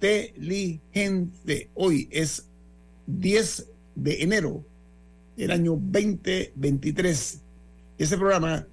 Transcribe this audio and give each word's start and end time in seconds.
inteligente. 0.00 1.70
Hoy 1.74 2.08
es 2.10 2.48
10 3.06 3.70
de 3.96 4.22
enero 4.22 4.64
del 5.36 5.50
año 5.50 5.72
2023. 5.72 7.42
Este 7.98 8.16
programa 8.16 8.66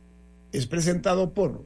es 0.52 0.66
presentado 0.66 1.34
por... 1.34 1.66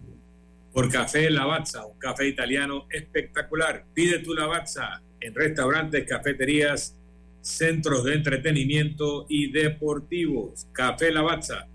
Por 0.73 0.89
Café 0.89 1.29
Lavazza, 1.29 1.85
un 1.85 1.99
café 1.99 2.27
italiano 2.27 2.87
espectacular. 2.89 3.85
Pide 3.93 4.19
tu 4.19 4.33
Lavazza 4.33 5.01
en 5.19 5.35
restaurantes, 5.35 6.07
cafeterías, 6.07 6.95
centros 7.41 8.05
de 8.05 8.15
entretenimiento 8.15 9.25
y 9.27 9.51
deportivos. 9.51 10.65
Café 10.71 11.11
Lavazza, 11.11 11.67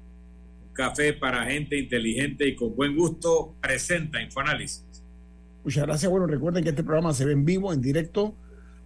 un 0.66 0.72
café 0.72 1.12
para 1.12 1.44
gente 1.44 1.78
inteligente 1.78 2.48
y 2.48 2.56
con 2.56 2.74
buen 2.74 2.96
gusto, 2.96 3.54
presenta 3.60 4.20
Infoanálisis. 4.20 4.85
Muchas 5.66 5.84
gracias. 5.84 6.08
Bueno, 6.08 6.28
recuerden 6.28 6.62
que 6.62 6.70
este 6.70 6.84
programa 6.84 7.12
se 7.12 7.24
ve 7.24 7.32
en 7.32 7.44
vivo, 7.44 7.72
en 7.72 7.82
directo, 7.82 8.36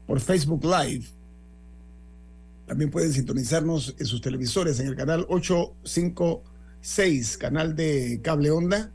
por 0.06 0.18
Facebook 0.18 0.64
Live. 0.64 1.04
También 2.64 2.90
pueden 2.90 3.12
sintonizarnos 3.12 3.94
en 3.98 4.06
sus 4.06 4.22
televisores 4.22 4.80
en 4.80 4.86
el 4.86 4.96
canal 4.96 5.26
856, 5.28 7.36
canal 7.36 7.76
de 7.76 8.20
cable 8.22 8.50
onda. 8.50 8.90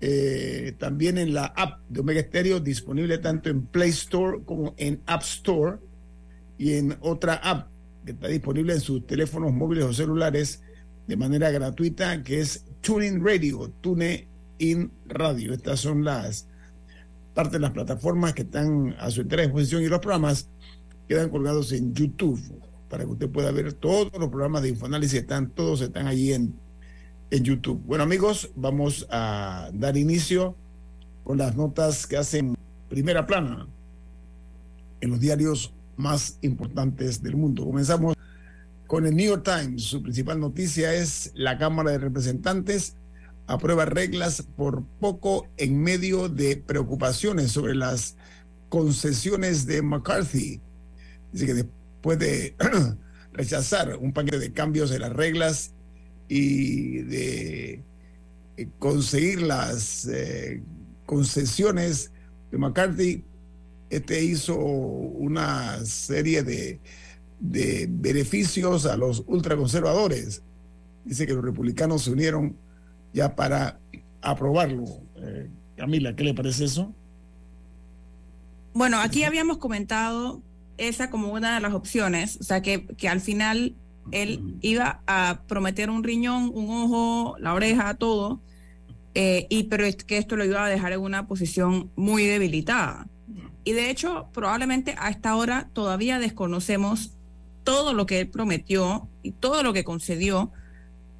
Eh, 0.00 0.74
también 0.80 1.16
en 1.18 1.32
la 1.32 1.44
app 1.44 1.78
de 1.88 2.00
Omega 2.00 2.22
Stereo, 2.22 2.58
disponible 2.58 3.18
tanto 3.18 3.50
en 3.50 3.66
Play 3.66 3.90
Store 3.90 4.40
como 4.44 4.74
en 4.76 5.00
App 5.06 5.22
Store. 5.22 5.76
Y 6.58 6.72
en 6.72 6.96
otra 7.02 7.34
app 7.34 7.68
que 8.04 8.10
está 8.10 8.26
disponible 8.26 8.72
en 8.72 8.80
sus 8.80 9.06
teléfonos 9.06 9.52
móviles 9.52 9.84
o 9.84 9.92
celulares 9.92 10.60
de 11.06 11.16
manera 11.16 11.52
gratuita, 11.52 12.24
que 12.24 12.40
es 12.40 12.64
Tuning 12.80 13.24
Radio, 13.24 13.70
Tune 13.80 14.26
in 14.58 14.90
Radio. 15.06 15.54
Estas 15.54 15.78
son 15.78 16.02
las 16.02 16.48
parte 17.36 17.56
de 17.56 17.60
las 17.60 17.72
plataformas 17.72 18.32
que 18.32 18.42
están 18.42 18.96
a 18.98 19.10
su 19.10 19.20
entera 19.20 19.42
disposición 19.42 19.82
y 19.82 19.88
los 19.88 20.00
programas 20.00 20.48
quedan 21.06 21.28
colgados 21.28 21.70
en 21.72 21.92
YouTube 21.92 22.40
para 22.88 23.04
que 23.04 23.10
usted 23.10 23.28
pueda 23.28 23.52
ver 23.52 23.74
todos 23.74 24.10
los 24.18 24.30
programas 24.30 24.62
de 24.62 24.70
Infoanálisis, 24.70 25.20
están, 25.20 25.50
todos 25.50 25.82
están 25.82 26.06
allí 26.06 26.32
en, 26.32 26.58
en 27.30 27.44
YouTube. 27.44 27.82
Bueno 27.84 28.04
amigos, 28.04 28.50
vamos 28.56 29.06
a 29.10 29.68
dar 29.74 29.98
inicio 29.98 30.56
con 31.24 31.36
las 31.36 31.54
notas 31.54 32.06
que 32.06 32.16
hacen 32.16 32.56
primera 32.88 33.26
plana 33.26 33.66
en 35.02 35.10
los 35.10 35.20
diarios 35.20 35.74
más 35.98 36.38
importantes 36.40 37.22
del 37.22 37.36
mundo. 37.36 37.66
Comenzamos 37.66 38.16
con 38.86 39.06
el 39.06 39.14
New 39.14 39.26
York 39.26 39.44
Times. 39.44 39.82
Su 39.82 40.02
principal 40.02 40.40
noticia 40.40 40.94
es 40.94 41.32
la 41.34 41.58
Cámara 41.58 41.90
de 41.90 41.98
Representantes 41.98 42.96
aprueba 43.46 43.84
reglas 43.84 44.42
por 44.56 44.84
poco 45.00 45.46
en 45.56 45.80
medio 45.80 46.28
de 46.28 46.56
preocupaciones 46.56 47.52
sobre 47.52 47.74
las 47.74 48.16
concesiones 48.68 49.66
de 49.66 49.82
McCarthy. 49.82 50.60
Dice 51.32 51.46
que 51.46 51.54
después 51.54 52.18
de 52.18 52.54
rechazar 53.32 53.96
un 53.96 54.12
paquete 54.12 54.38
de 54.38 54.52
cambios 54.52 54.90
de 54.90 54.98
las 54.98 55.12
reglas 55.12 55.72
y 56.28 57.02
de 57.02 57.82
eh, 58.56 58.68
conseguir 58.78 59.42
las 59.42 60.06
eh, 60.06 60.62
concesiones 61.04 62.10
de 62.50 62.58
McCarthy, 62.58 63.24
este 63.90 64.24
hizo 64.24 64.56
una 64.56 65.84
serie 65.84 66.42
de, 66.42 66.80
de 67.38 67.86
beneficios 67.88 68.86
a 68.86 68.96
los 68.96 69.22
ultraconservadores. 69.28 70.42
Dice 71.04 71.24
que 71.24 71.34
los 71.34 71.44
republicanos 71.44 72.02
se 72.02 72.10
unieron 72.10 72.56
ya 73.12 73.34
para 73.34 73.78
aprobarlo. 74.22 74.84
Eh, 75.16 75.48
Camila, 75.76 76.14
¿qué 76.14 76.24
le 76.24 76.34
parece 76.34 76.64
eso? 76.64 76.92
Bueno, 78.74 79.00
aquí 79.00 79.24
habíamos 79.24 79.58
comentado 79.58 80.42
esa 80.78 81.10
como 81.10 81.32
una 81.32 81.54
de 81.54 81.60
las 81.60 81.72
opciones, 81.72 82.38
o 82.40 82.44
sea, 82.44 82.60
que, 82.60 82.86
que 82.86 83.08
al 83.08 83.20
final 83.20 83.74
él 84.12 84.56
iba 84.60 85.00
a 85.06 85.40
prometer 85.46 85.90
un 85.90 86.04
riñón, 86.04 86.50
un 86.54 86.70
ojo, 86.70 87.36
la 87.38 87.54
oreja, 87.54 87.94
todo, 87.94 88.40
eh, 89.14 89.46
y 89.48 89.64
pero 89.64 89.86
es 89.86 89.96
que 89.96 90.18
esto 90.18 90.36
lo 90.36 90.44
iba 90.44 90.64
a 90.64 90.68
dejar 90.68 90.92
en 90.92 91.00
una 91.00 91.26
posición 91.26 91.90
muy 91.96 92.26
debilitada. 92.26 93.06
Y 93.64 93.72
de 93.72 93.90
hecho, 93.90 94.28
probablemente 94.32 94.94
a 94.98 95.08
esta 95.08 95.34
hora 95.34 95.70
todavía 95.72 96.18
desconocemos 96.18 97.14
todo 97.64 97.94
lo 97.94 98.06
que 98.06 98.20
él 98.20 98.28
prometió 98.28 99.08
y 99.22 99.32
todo 99.32 99.62
lo 99.62 99.72
que 99.72 99.82
concedió 99.82 100.52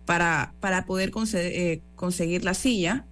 para, 0.06 0.54
para 0.60 0.86
poder 0.86 1.12
eh, 1.34 1.82
conseguir 1.96 2.44
la 2.44 2.54
silla, 2.54 3.04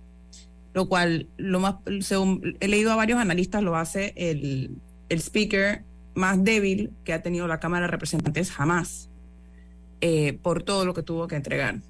lo 0.72 0.88
cual, 0.88 1.28
lo 1.36 1.60
más, 1.60 1.76
según 2.00 2.56
he 2.60 2.68
leído 2.68 2.92
a 2.92 2.96
varios 2.96 3.18
analistas, 3.18 3.62
lo 3.62 3.76
hace 3.76 4.14
el, 4.16 4.70
el 5.08 5.18
speaker 5.20 5.84
más 6.14 6.42
débil 6.42 6.92
que 7.04 7.12
ha 7.12 7.22
tenido 7.22 7.46
la 7.46 7.60
Cámara 7.60 7.86
de 7.86 7.90
Representantes 7.90 8.50
jamás, 8.50 9.10
eh, 10.00 10.38
por 10.42 10.62
todo 10.62 10.86
lo 10.86 10.94
que 10.94 11.02
tuvo 11.02 11.28
que 11.28 11.36
entregar. 11.36 11.80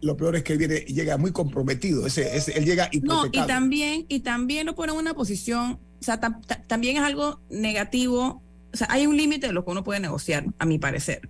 Lo 0.00 0.16
peor 0.16 0.36
es 0.36 0.42
que 0.42 0.52
él 0.52 0.58
viene, 0.58 0.80
llega 0.80 1.16
muy 1.16 1.32
comprometido, 1.32 2.06
ese, 2.06 2.36
él 2.56 2.64
llega 2.64 2.90
No, 3.02 3.26
y 3.26 3.46
también, 3.46 4.06
y 4.08 4.20
también 4.20 4.66
lo 4.66 4.74
pone 4.74 4.92
en 4.92 4.98
una 4.98 5.14
posición, 5.14 5.78
o 6.00 6.04
sea, 6.04 6.20
también 6.66 6.96
es 6.96 7.02
algo 7.02 7.40
negativo, 7.50 8.42
o 8.72 8.76
sea, 8.76 8.88
hay 8.90 9.06
un 9.06 9.16
límite 9.16 9.48
de 9.48 9.52
lo 9.52 9.64
que 9.64 9.70
uno 9.70 9.82
puede 9.82 10.00
negociar, 10.00 10.44
a 10.58 10.66
mi 10.66 10.78
parecer 10.78 11.28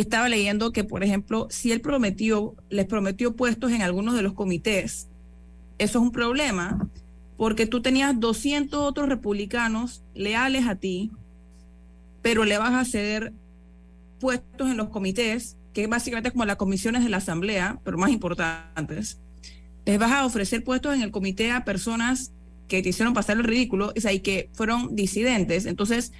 estaba 0.00 0.28
leyendo 0.28 0.72
que, 0.72 0.84
por 0.84 1.02
ejemplo, 1.02 1.48
si 1.50 1.72
él 1.72 1.80
prometió, 1.80 2.54
les 2.68 2.86
prometió 2.86 3.34
puestos 3.34 3.72
en 3.72 3.82
algunos 3.82 4.14
de 4.14 4.22
los 4.22 4.34
comités, 4.34 5.08
eso 5.78 5.98
es 5.98 6.02
un 6.02 6.12
problema, 6.12 6.88
porque 7.36 7.66
tú 7.66 7.82
tenías 7.82 8.18
200 8.18 8.80
otros 8.80 9.08
republicanos 9.08 10.02
leales 10.14 10.66
a 10.66 10.76
ti, 10.76 11.10
pero 12.22 12.44
le 12.44 12.58
vas 12.58 12.74
a 12.74 12.84
ceder 12.84 13.32
puestos 14.18 14.70
en 14.70 14.76
los 14.76 14.88
comités, 14.88 15.56
que 15.72 15.86
básicamente 15.86 16.30
como 16.30 16.44
las 16.44 16.56
comisiones 16.56 17.04
de 17.04 17.10
la 17.10 17.18
Asamblea, 17.18 17.78
pero 17.84 17.98
más 17.98 18.10
importantes. 18.10 19.18
Les 19.84 19.98
vas 19.98 20.12
a 20.12 20.24
ofrecer 20.24 20.64
puestos 20.64 20.94
en 20.94 21.02
el 21.02 21.10
comité 21.10 21.52
a 21.52 21.64
personas 21.64 22.32
que 22.68 22.82
te 22.82 22.88
hicieron 22.88 23.14
pasar 23.14 23.36
el 23.36 23.44
ridículo, 23.44 23.92
es 23.94 24.06
ahí 24.06 24.20
que 24.20 24.50
fueron 24.52 24.96
disidentes. 24.96 25.66
Entonces, 25.66 26.12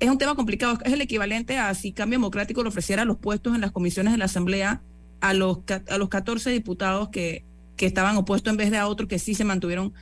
es 0.00 0.08
un 0.08 0.18
tema 0.18 0.34
complicado. 0.34 0.78
Es 0.84 0.92
el 0.92 1.00
equivalente 1.00 1.58
a 1.58 1.74
si 1.74 1.92
Cambio 1.92 2.18
Democrático 2.18 2.62
le 2.62 2.68
ofreciera 2.68 3.04
los 3.04 3.18
puestos 3.18 3.54
en 3.54 3.60
las 3.60 3.72
comisiones 3.72 4.12
de 4.12 4.18
la 4.18 4.26
Asamblea 4.26 4.82
a 5.20 5.34
los, 5.34 5.58
a 5.88 5.98
los 5.98 6.08
14 6.08 6.50
diputados 6.50 7.08
que, 7.08 7.44
que 7.76 7.86
estaban 7.86 8.16
opuestos 8.16 8.50
en 8.50 8.56
vez 8.56 8.70
de 8.70 8.78
a 8.78 8.86
otros 8.86 9.08
que 9.08 9.18
sí 9.18 9.34
se 9.34 9.44
mantuvieron. 9.44 9.92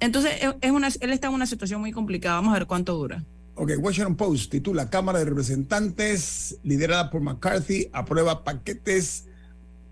Entonces, 0.00 0.32
es 0.60 0.70
una, 0.70 0.88
él 1.00 1.10
está 1.10 1.28
en 1.28 1.34
una 1.34 1.46
situación 1.46 1.80
muy 1.80 1.92
complicada. 1.92 2.36
Vamos 2.36 2.54
a 2.54 2.58
ver 2.58 2.66
cuánto 2.66 2.94
dura. 2.94 3.24
Ok, 3.54 3.72
Washington 3.78 4.16
Post 4.16 4.52
titula 4.52 4.88
Cámara 4.88 5.18
de 5.18 5.24
Representantes, 5.24 6.58
liderada 6.62 7.10
por 7.10 7.22
McCarthy, 7.22 7.88
aprueba 7.92 8.44
paquetes 8.44 9.26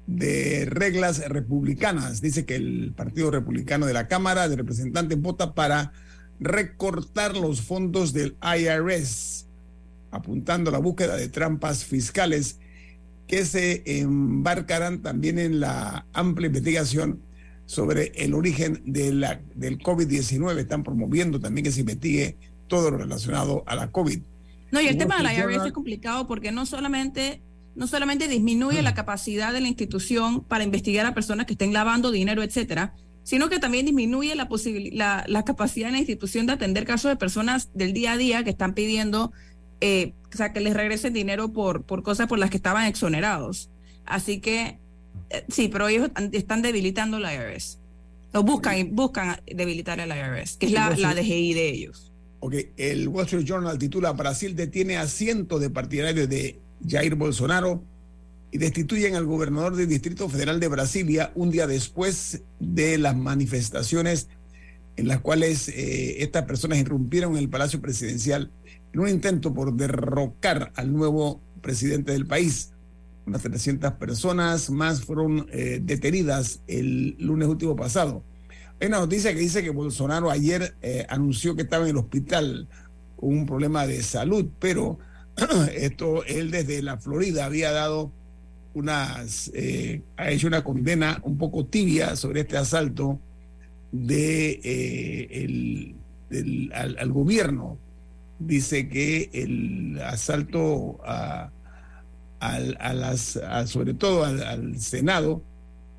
de 0.06 0.66
reglas 0.66 1.28
republicanas. 1.28 2.21
Dice 2.21 2.45
que 2.45 2.55
el 2.55 2.93
Partido 2.97 3.33
Republicano 3.33 3.87
de 3.87 3.93
la 3.93 4.06
Cámara 4.06 4.49
de 4.49 4.55
Representantes 4.55 5.21
vota 5.21 5.55
para 5.55 5.93
recortar 6.39 7.37
los 7.37 7.62
fondos 7.62 8.12
del 8.12 8.37
IRS 8.41 9.46
apuntando 10.11 10.71
a 10.71 10.72
la 10.72 10.78
búsqueda 10.78 11.17
de 11.17 11.28
trampas 11.28 11.84
fiscales 11.84 12.59
que 13.27 13.44
se 13.44 13.83
embarcarán 14.00 15.03
también 15.03 15.39
en 15.39 15.61
la 15.61 16.06
amplia 16.12 16.47
investigación 16.47 17.21
sobre 17.67 18.12
el 18.15 18.34
origen 18.34 18.83
de 18.84 19.12
la, 19.12 19.41
del 19.55 19.78
COVID-19. 19.78 20.59
Están 20.59 20.84
promoviendo 20.84 21.41
también 21.41 21.65
que 21.65 21.72
se 21.72 21.81
investigue 21.81 22.37
todo 22.69 22.91
lo 22.91 22.99
relacionado 22.99 23.65
a 23.66 23.75
la 23.75 23.91
COVID. 23.91 24.21
No, 24.71 24.81
y 24.81 24.87
el 24.87 24.97
tema 24.97 25.16
de 25.16 25.22
la 25.25 25.34
IRS 25.34 25.66
es 25.66 25.72
complicado 25.72 26.27
porque 26.27 26.53
no 26.53 26.66
solamente, 26.66 27.43
no 27.75 27.87
solamente 27.87 28.28
disminuye 28.28 28.83
la 28.83 28.95
capacidad 28.95 29.53
de 29.53 29.61
la 29.61 29.69
institución 29.69 30.43
para 30.43 30.65
investigar 30.65 31.06
a 31.06 31.15
personas 31.15 31.47
que 31.47 31.53
estén 31.53 31.72
lavando 31.72 32.11
dinero, 32.11 32.43
etcétera, 32.43 32.95
sino 33.22 33.49
que 33.49 33.59
también 33.59 33.87
disminuye 33.87 34.34
la, 34.37 34.49
la, 34.93 35.25
la 35.27 35.45
capacidad 35.45 35.89
de 35.89 35.93
la 35.93 35.99
institución 35.99 36.47
de 36.47 36.53
atender 36.53 36.84
casos 36.84 37.11
de 37.11 37.16
personas 37.16 37.71
del 37.75 37.93
día 37.93 38.12
a 38.12 38.16
día 38.16 38.45
que 38.45 38.50
están 38.50 38.75
pidiendo 38.75 39.33
eh, 39.81 40.13
o 40.33 40.37
sea, 40.37 40.53
que 40.53 40.61
les 40.61 40.75
regresen 40.75 41.13
dinero 41.13 41.53
por, 41.53 41.84
por 41.84 42.03
cosas 42.03 42.27
por 42.27 42.39
las 42.39 42.51
que 42.51 42.57
estaban 42.57 42.87
exonerados. 42.87 43.71
Así 44.05 44.41
que, 44.41 44.78
eh, 45.31 45.45
sí, 45.49 45.69
pero 45.69 45.89
ellos 45.89 46.11
están 46.33 46.63
debilitando 46.63 47.19
la 47.19 47.34
IRS. 47.34 47.78
O 48.33 48.43
buscan, 48.43 48.95
buscan 48.95 49.41
debilitar 49.47 49.99
el 50.01 50.11
IRS, 50.11 50.59
que 50.59 50.67
es 50.67 50.73
la, 50.73 50.91
la 50.91 51.15
DGI 51.15 51.55
de 51.55 51.69
ellos. 51.71 52.13
Ok, 52.41 52.55
el 52.77 53.09
Wall 53.09 53.25
Street 53.25 53.45
Journal 53.45 53.78
titula 53.78 54.13
Brasil 54.13 54.55
detiene 54.55 54.99
a 54.99 55.07
cientos 55.07 55.61
de 55.61 55.71
partidarios 55.71 56.28
de 56.28 56.61
Jair 56.87 57.15
Bolsonaro 57.15 57.83
y 58.53 58.59
destituyen 58.59 59.15
al 59.17 59.25
gobernador 59.25 59.75
del 59.75 59.89
Distrito 59.89 60.28
Federal 60.28 60.61
de 60.61 60.69
Brasilia 60.69 61.33
un 61.34 61.51
día 61.51 61.67
después 61.67 62.43
de 62.61 62.99
las 62.99 63.17
manifestaciones 63.17 64.28
en 64.97 65.09
las 65.09 65.21
cuales 65.21 65.69
eh, 65.69 66.23
estas 66.23 66.45
personas 66.45 66.78
irrumpieron 66.78 67.33
en 67.33 67.39
el 67.39 67.49
Palacio 67.49 67.81
Presidencial 67.81 68.51
en 68.97 69.01
un 69.01 69.09
intento 69.10 69.53
por 69.53 69.75
derrocar 69.75 70.72
al 70.75 70.91
nuevo 70.91 71.39
presidente 71.60 72.13
del 72.13 72.25
país. 72.25 72.72
Unas 73.27 73.43
300 73.43 73.93
personas 73.93 74.71
más 74.71 75.03
fueron 75.03 75.47
eh, 75.53 75.81
detenidas 75.83 76.60
el 76.66 77.15
lunes 77.19 77.47
último 77.47 77.77
pasado. 77.77 78.22
Hay 78.81 78.89
una 78.89 79.01
noticia 79.01 79.34
que 79.34 79.41
dice 79.41 79.63
que 79.63 79.69
Bolsonaro 79.69 80.31
ayer 80.31 80.77
eh, 80.81 81.04
anunció 81.10 81.54
que 81.54 81.63
estaba 81.63 81.84
en 81.84 81.91
el 81.91 81.98
hospital 81.98 82.69
con 83.16 83.37
un 83.37 83.45
problema 83.45 83.87
de 83.87 84.03
salud, 84.03 84.47
pero 84.59 84.99
esto 85.77 86.25
él 86.25 86.51
desde 86.51 86.81
la 86.81 86.97
Florida 86.97 87.45
había 87.45 87.72
dado 87.72 88.10
unas, 88.72 89.51
eh, 89.53 90.01
ha 90.16 90.31
hecho 90.31 90.47
una 90.47 90.65
condena 90.65 91.21
un 91.22 91.37
poco 91.37 91.66
tibia 91.66 92.16
sobre 92.16 92.41
este 92.41 92.57
asalto 92.57 93.21
de 93.92 94.59
eh, 94.65 95.95
el, 96.31 96.72
al, 96.72 97.13
gobierno. 97.13 97.77
Dice 98.38 98.88
que 98.88 99.30
el 99.33 100.00
asalto 100.03 100.98
a, 101.04 101.50
a 102.41 102.94
las, 102.94 103.38
sobre 103.66 103.94
todo 103.94 104.24
al, 104.24 104.78
Senado 104.78 105.42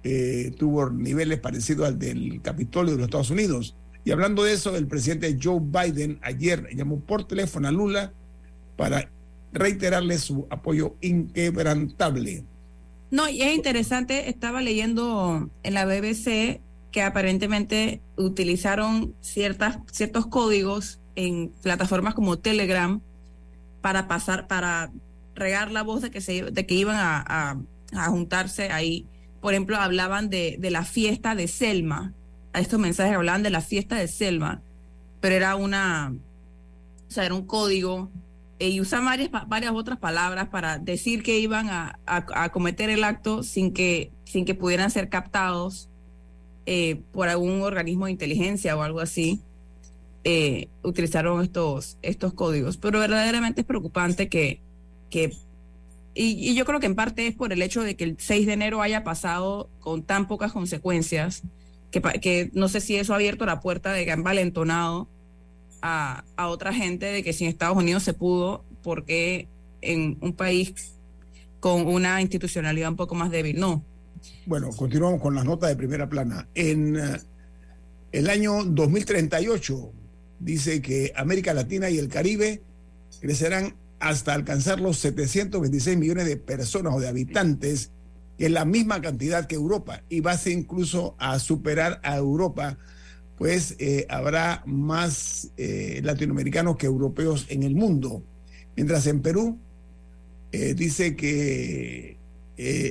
eh, 0.04 0.54
tuvo 0.57 0.89
niveles 0.89 1.39
parecidos 1.39 1.88
al 1.88 2.00
del 2.00 2.42
Capitolio 2.42 2.92
de 2.92 2.98
los 2.98 3.06
Estados 3.07 3.31
Unidos. 3.31 3.75
Y 4.06 4.12
hablando 4.12 4.44
de 4.44 4.54
eso, 4.54 4.75
el 4.75 4.88
presidente 4.88 5.38
Joe 5.42 5.60
Biden 5.60 6.19
ayer 6.22 6.68
llamó 6.74 7.00
por 7.00 7.28
teléfono 7.28 7.68
a 7.68 7.72
Lula 7.72 8.13
para 8.78 9.10
reiterarle 9.51 10.18
su 10.18 10.48
apoyo 10.50 10.95
inquebrantable 11.01 12.45
no, 13.10 13.30
y 13.30 13.42
es 13.42 13.56
interesante, 13.56 14.30
estaba 14.30 14.62
leyendo 14.62 15.50
en 15.63 15.74
la 15.74 15.86
BBC 15.86 16.60
que 16.92 17.01
aparentemente 17.01 18.01
utilizaron 18.18 19.16
ciertas, 19.22 19.80
ciertos 19.92 20.28
códigos 20.28 21.00
en 21.18 21.50
plataformas 21.64 22.14
como 22.14 22.38
Telegram 22.38 23.02
para 23.81 24.08
pasar, 24.08 24.48
para 24.48 24.92
regar 25.36 25.72
la 25.72 25.81
voz 25.81 26.04
de 26.04 26.12
que, 26.12 26.22
se, 26.22 26.44
de 26.44 26.66
que 26.66 26.75
iban 26.75 26.96
a, 26.96 27.58
juntarse 28.10 28.72
ahí. 28.72 29.08
Por 29.42 29.54
ejemplo, 29.54 29.78
hablaban 29.78 30.30
de, 30.30 30.58
de 30.60 30.72
la 30.72 30.84
fiesta 30.84 31.34
de 31.34 31.48
Selma. 31.48 32.14
A 32.54 32.60
estos 32.60 32.80
mensajes 32.80 33.16
hablaban 33.16 33.44
de 33.44 33.50
la 33.50 33.62
fiesta 33.62 33.96
de 33.96 34.08
Selma, 34.08 34.62
pero 35.19 35.36
era 35.36 35.56
una, 35.56 36.14
o 37.08 37.12
sea, 37.12 37.25
era 37.25 37.34
un 37.34 37.46
código 37.46 38.12
eh, 38.60 38.69
y 38.69 38.81
usan 38.81 39.04
varias, 39.04 39.31
varias 39.48 39.72
otras 39.72 39.98
palabras 39.98 40.50
para 40.50 40.78
decir 40.78 41.24
que 41.24 41.40
iban 41.40 41.69
a, 41.69 42.00
a, 42.06 42.50
cometer 42.50 42.92
el 42.92 43.04
acto 43.04 43.42
sin 43.42 43.74
que, 43.74 44.12
sin 44.25 44.46
que 44.46 44.54
pudieran 44.54 44.92
ser 44.92 45.10
captados 45.10 45.90
eh, 46.68 47.02
por 47.12 47.28
algún 47.28 47.64
organismo 47.64 48.06
de 48.06 48.12
inteligencia 48.12 48.78
o 48.78 48.84
algo 48.84 49.00
así. 49.00 49.42
Eh, 50.30 50.68
utilizaron 50.84 51.42
estos, 51.42 51.98
estos 52.02 52.34
códigos. 52.34 52.76
Pero 52.76 53.00
verdaderamente 53.00 53.62
es 53.62 53.68
preocupante 53.68 54.28
que, 54.28 54.60
que 55.10 55.32
y, 56.14 56.50
y, 56.50 56.54
yo 56.54 56.66
creo 56.66 56.82
que 56.82 56.86
en 56.86 56.96
parte 56.96 57.28
es 57.28 57.34
por 57.34 57.54
el 57.54 57.62
hecho 57.62 57.82
de 57.82 57.96
que 57.96 58.04
el 58.04 58.18
6 58.20 58.46
de 58.46 58.52
enero 58.52 58.82
haya 58.82 59.06
pasado 59.06 59.70
con 59.80 60.04
tan 60.04 60.28
pocas 60.28 60.52
consecuencias, 60.52 61.44
que, 61.92 62.02
que 62.02 62.50
no 62.52 62.68
sé 62.68 62.82
si 62.82 62.98
eso 62.98 63.14
ha 63.14 63.16
abierto 63.16 63.46
la 63.46 63.62
puerta 63.62 63.94
de 63.94 64.04
que 64.04 64.12
han 64.12 64.24
valentonado 64.24 65.08
a, 65.82 66.26
otra 66.38 66.74
gente 66.74 67.06
de 67.06 67.24
que 67.24 67.32
si 67.32 67.46
en 67.46 67.50
Estados 67.50 67.78
Unidos 67.78 68.04
se 68.04 68.14
pudo, 68.14 68.66
porque 68.84 69.48
en 69.80 70.18
un 70.20 70.34
país 70.34 70.74
con 71.62 71.88
una 71.88 72.22
institucionalidad 72.22 72.90
un 72.90 72.98
poco 72.98 73.16
más 73.16 73.32
débil 73.32 73.62
no. 73.62 73.82
Bueno, 74.46 74.72
continuamos 74.72 75.22
con 75.22 75.36
las 75.36 75.46
notas 75.46 75.70
de 75.70 75.78
primera 75.78 76.10
plana. 76.10 76.50
En 76.54 76.98
eh, 76.98 77.22
el 78.12 78.30
año 78.30 78.66
2038 78.66 79.94
dice 80.39 80.81
que 80.81 81.13
América 81.16 81.54
Latina 81.54 81.89
y 81.89 81.98
el 81.98 82.07
Caribe 82.07 82.62
crecerán 83.19 83.75
hasta 84.00 84.34
alcanzar 84.34 84.80
los 84.80 84.98
726 85.00 85.98
millones 85.98 86.25
de 86.25 86.38
personas 86.38 86.94
o 86.94 87.00
de 87.00 87.07
habitantes, 87.07 87.92
que 88.38 88.45
es 88.45 88.51
la 88.51 88.66
misma 88.66 89.01
cantidad 89.01 89.48
que 89.48 89.56
Europa, 89.56 90.04
y 90.10 90.19
va 90.19 90.31
a 90.31 90.38
ser 90.38 90.54
incluso 90.54 91.16
a 91.18 91.39
superar 91.39 92.00
a 92.04 92.18
Europa 92.18 92.78
pues 93.38 93.75
eh, 93.78 94.06
habrá 94.10 94.63
más 94.66 95.51
eh, 95.57 96.01
latinoamericanos 96.04 96.75
que 96.75 96.88
europeos 96.88 97.45
en 97.50 97.63
el 97.63 97.75
mundo. 97.75 98.24
Mientras 98.75 99.06
en 99.07 99.22
Perú 99.22 99.60
eh, 100.51 100.74
dice 100.74 101.16
que 101.16 102.18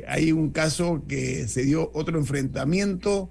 hay 0.07 0.31
un 0.31 0.51
caso 0.51 1.03
que 1.09 1.49
se 1.49 1.65
dio 1.65 1.91
otro 1.93 2.17
enfrentamiento 2.19 3.31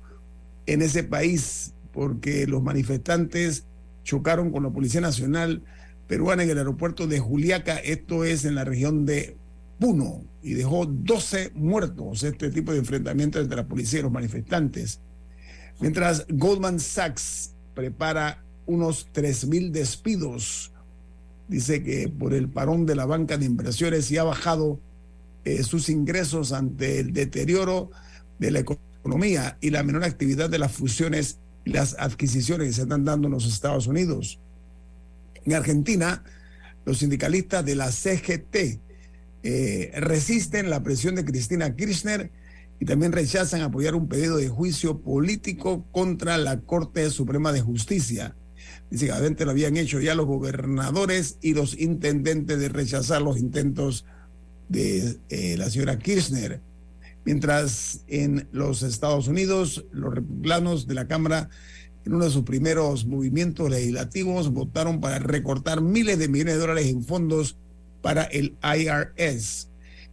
en 0.65 0.81
ese 0.81 1.03
país 1.03 1.71
porque 1.93 2.45
los 2.45 2.61
manifestantes 2.61 3.63
chocaron 4.05 4.51
con 4.51 4.63
la 4.63 4.69
Policía 4.69 5.01
Nacional 5.01 5.63
peruana 6.07 6.43
en 6.43 6.51
el 6.51 6.59
aeropuerto 6.59 7.07
de 7.07 7.19
Juliaca, 7.19 7.77
esto 7.77 8.23
es 8.23 8.45
en 8.45 8.55
la 8.55 8.63
región 8.63 9.05
de 9.05 9.35
Puno, 9.79 10.23
y 10.41 10.53
dejó 10.53 10.85
12 10.85 11.51
muertos 11.55 12.23
este 12.23 12.49
tipo 12.51 12.71
de 12.71 12.77
enfrentamiento 12.77 13.41
entre 13.41 13.57
la 13.57 13.65
policía 13.67 13.99
y 13.99 14.03
los 14.03 14.11
manifestantes. 14.11 14.99
Mientras 15.81 16.25
Goldman 16.29 16.79
Sachs 16.79 17.51
prepara 17.73 18.43
unos 18.67 19.07
3.000 19.13 19.71
despidos, 19.71 20.71
dice 21.47 21.83
que 21.83 22.07
por 22.07 22.33
el 22.33 22.47
parón 22.47 22.85
de 22.85 22.95
la 22.95 23.05
banca 23.05 23.37
de 23.37 23.45
inversiones 23.45 24.09
y 24.11 24.17
ha 24.17 24.23
bajado 24.23 24.79
eh, 25.43 25.63
sus 25.63 25.89
ingresos 25.89 26.53
ante 26.53 26.99
el 26.99 27.11
deterioro 27.11 27.89
de 28.39 28.51
la 28.51 28.59
economía 28.59 29.57
y 29.61 29.71
la 29.71 29.83
menor 29.83 30.03
actividad 30.03 30.49
de 30.49 30.59
las 30.59 30.71
fusiones 30.71 31.39
las 31.65 31.95
adquisiciones 31.99 32.67
que 32.67 32.73
se 32.73 32.81
están 32.83 33.05
dando 33.05 33.27
en 33.27 33.33
los 33.33 33.45
Estados 33.45 33.87
Unidos. 33.87 34.39
En 35.43 35.53
Argentina, 35.53 36.23
los 36.85 36.99
sindicalistas 36.99 37.65
de 37.65 37.75
la 37.75 37.91
CGT 37.91 38.79
eh, 39.43 39.91
resisten 39.97 40.69
la 40.69 40.81
presión 40.81 41.15
de 41.15 41.25
Cristina 41.25 41.75
Kirchner 41.75 42.31
y 42.79 42.85
también 42.85 43.11
rechazan 43.11 43.61
apoyar 43.61 43.95
un 43.95 44.07
pedido 44.07 44.37
de 44.37 44.49
juicio 44.49 44.99
político 44.99 45.85
contra 45.91 46.37
la 46.37 46.59
Corte 46.59 47.09
Suprema 47.09 47.51
de 47.51 47.61
Justicia. 47.61 48.35
Dice 48.89 49.07
que 49.07 49.45
lo 49.45 49.51
habían 49.51 49.77
hecho 49.77 49.99
ya 49.99 50.15
los 50.15 50.25
gobernadores 50.25 51.37
y 51.41 51.53
los 51.53 51.79
intendentes 51.79 52.59
de 52.59 52.69
rechazar 52.69 53.21
los 53.21 53.37
intentos 53.37 54.05
de 54.69 55.17
eh, 55.29 55.55
la 55.57 55.69
señora 55.69 55.97
Kirchner. 55.97 56.61
Mientras 57.25 58.01
en 58.07 58.47
los 58.51 58.83
Estados 58.83 59.27
Unidos, 59.27 59.83
los 59.91 60.13
republicanos 60.13 60.87
de 60.87 60.93
la 60.93 61.07
Cámara, 61.07 61.49
en 62.05 62.13
uno 62.13 62.25
de 62.25 62.31
sus 62.31 62.43
primeros 62.43 63.05
movimientos 63.05 63.69
legislativos, 63.69 64.51
votaron 64.51 65.01
para 65.01 65.17
recortar 65.17 65.81
miles 65.81 66.19
de 66.19 66.27
millones 66.27 66.53
de 66.53 66.59
dólares 66.59 66.85
en 66.85 67.03
fondos 67.03 67.57
para 68.03 68.23
el 68.25 68.55
IRS. 68.63 69.69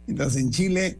Mientras 0.07 0.35
en 0.35 0.49
Chile, 0.49 0.97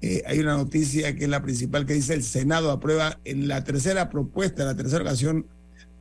eh, 0.00 0.24
hay 0.26 0.40
una 0.40 0.56
noticia 0.56 1.14
que 1.14 1.24
es 1.24 1.30
la 1.30 1.42
principal 1.42 1.86
que 1.86 1.94
dice 1.94 2.14
el 2.14 2.24
Senado 2.24 2.72
aprueba 2.72 3.20
en 3.24 3.46
la 3.46 3.62
tercera 3.62 4.10
propuesta, 4.10 4.64
la 4.64 4.74
tercera 4.74 5.04
ocasión 5.04 5.46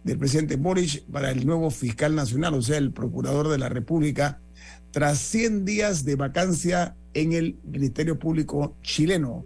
del 0.04 0.18
presidente 0.18 0.56
Boric 0.56 1.04
para 1.12 1.30
el 1.30 1.46
nuevo 1.46 1.70
fiscal 1.70 2.16
nacional, 2.16 2.56
o 2.56 2.64
sea, 2.64 2.80
el 2.80 2.92
procurador 2.92 3.50
de 3.50 3.60
la 3.60 3.70
República, 3.70 4.40
tras 4.90 5.20
100 5.20 5.66
días 5.66 6.04
de 6.04 6.16
vacancia 6.16 6.96
en 7.14 7.34
el 7.34 7.60
Ministerio 7.64 8.18
Público 8.18 8.76
chileno. 8.82 9.46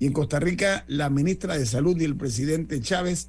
Y 0.00 0.06
en 0.06 0.12
Costa 0.14 0.40
Rica, 0.40 0.84
la 0.88 1.10
ministra 1.10 1.56
de 1.56 1.66
Salud 1.66 1.96
y 2.00 2.04
el 2.04 2.16
presidente 2.16 2.80
Chávez 2.80 3.28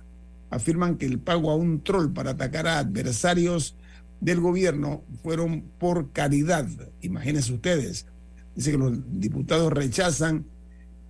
afirman 0.49 0.97
que 0.97 1.05
el 1.05 1.19
pago 1.19 1.51
a 1.51 1.55
un 1.55 1.83
troll 1.83 2.13
para 2.13 2.31
atacar 2.31 2.65
a 2.65 2.79
adversarios 2.79 3.75
del 4.21 4.39
gobierno 4.39 5.03
fueron 5.21 5.63
por 5.77 6.11
caridad. 6.11 6.67
Imagínense 7.01 7.53
ustedes. 7.53 8.05
Dice 8.55 8.71
que 8.71 8.77
los 8.77 8.93
diputados 9.19 9.71
rechazan 9.73 10.45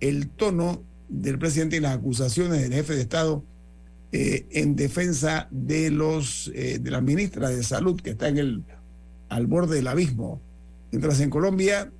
el 0.00 0.28
tono 0.28 0.82
del 1.08 1.38
presidente 1.38 1.76
y 1.76 1.80
las 1.80 1.96
acusaciones 1.96 2.60
del 2.60 2.72
jefe 2.72 2.94
de 2.94 3.02
Estado 3.02 3.44
eh, 4.10 4.46
en 4.50 4.74
defensa 4.74 5.46
de 5.50 5.90
los 5.90 6.50
eh, 6.54 6.78
de 6.80 6.90
la 6.90 7.00
ministra 7.00 7.50
de 7.50 7.62
Salud 7.62 8.00
que 8.00 8.10
está 8.10 8.28
en 8.28 8.38
el 8.38 8.64
al 9.28 9.46
borde 9.46 9.76
del 9.76 9.86
abismo. 9.86 10.40
Mientras 10.90 11.20
en 11.20 11.30
Colombia 11.30 11.90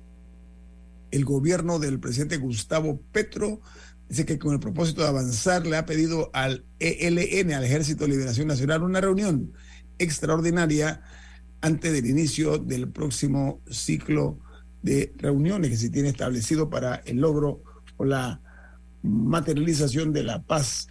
el 1.13 1.25
gobierno 1.25 1.77
del 1.77 1.99
presidente 1.99 2.37
Gustavo 2.37 2.99
Petro 3.11 3.61
dice 4.09 4.25
que 4.25 4.39
con 4.39 4.53
el 4.53 4.59
propósito 4.59 5.03
de 5.03 5.09
avanzar 5.09 5.67
le 5.67 5.77
ha 5.77 5.85
pedido 5.85 6.31
al 6.33 6.65
ELN, 6.79 7.53
al 7.53 7.63
Ejército 7.63 8.05
de 8.05 8.11
Liberación 8.11 8.47
Nacional, 8.47 8.81
una 8.81 8.99
reunión 8.99 9.53
extraordinaria 9.99 11.01
antes 11.61 11.93
del 11.93 12.07
inicio 12.07 12.57
del 12.57 12.89
próximo 12.89 13.61
ciclo 13.69 14.39
de 14.81 15.13
reuniones 15.17 15.69
que 15.69 15.77
se 15.77 15.91
tiene 15.91 16.09
establecido 16.09 16.71
para 16.71 16.95
el 17.05 17.17
logro 17.17 17.61
o 17.97 18.05
la 18.05 18.41
materialización 19.03 20.13
de 20.13 20.23
la 20.23 20.41
paz 20.41 20.87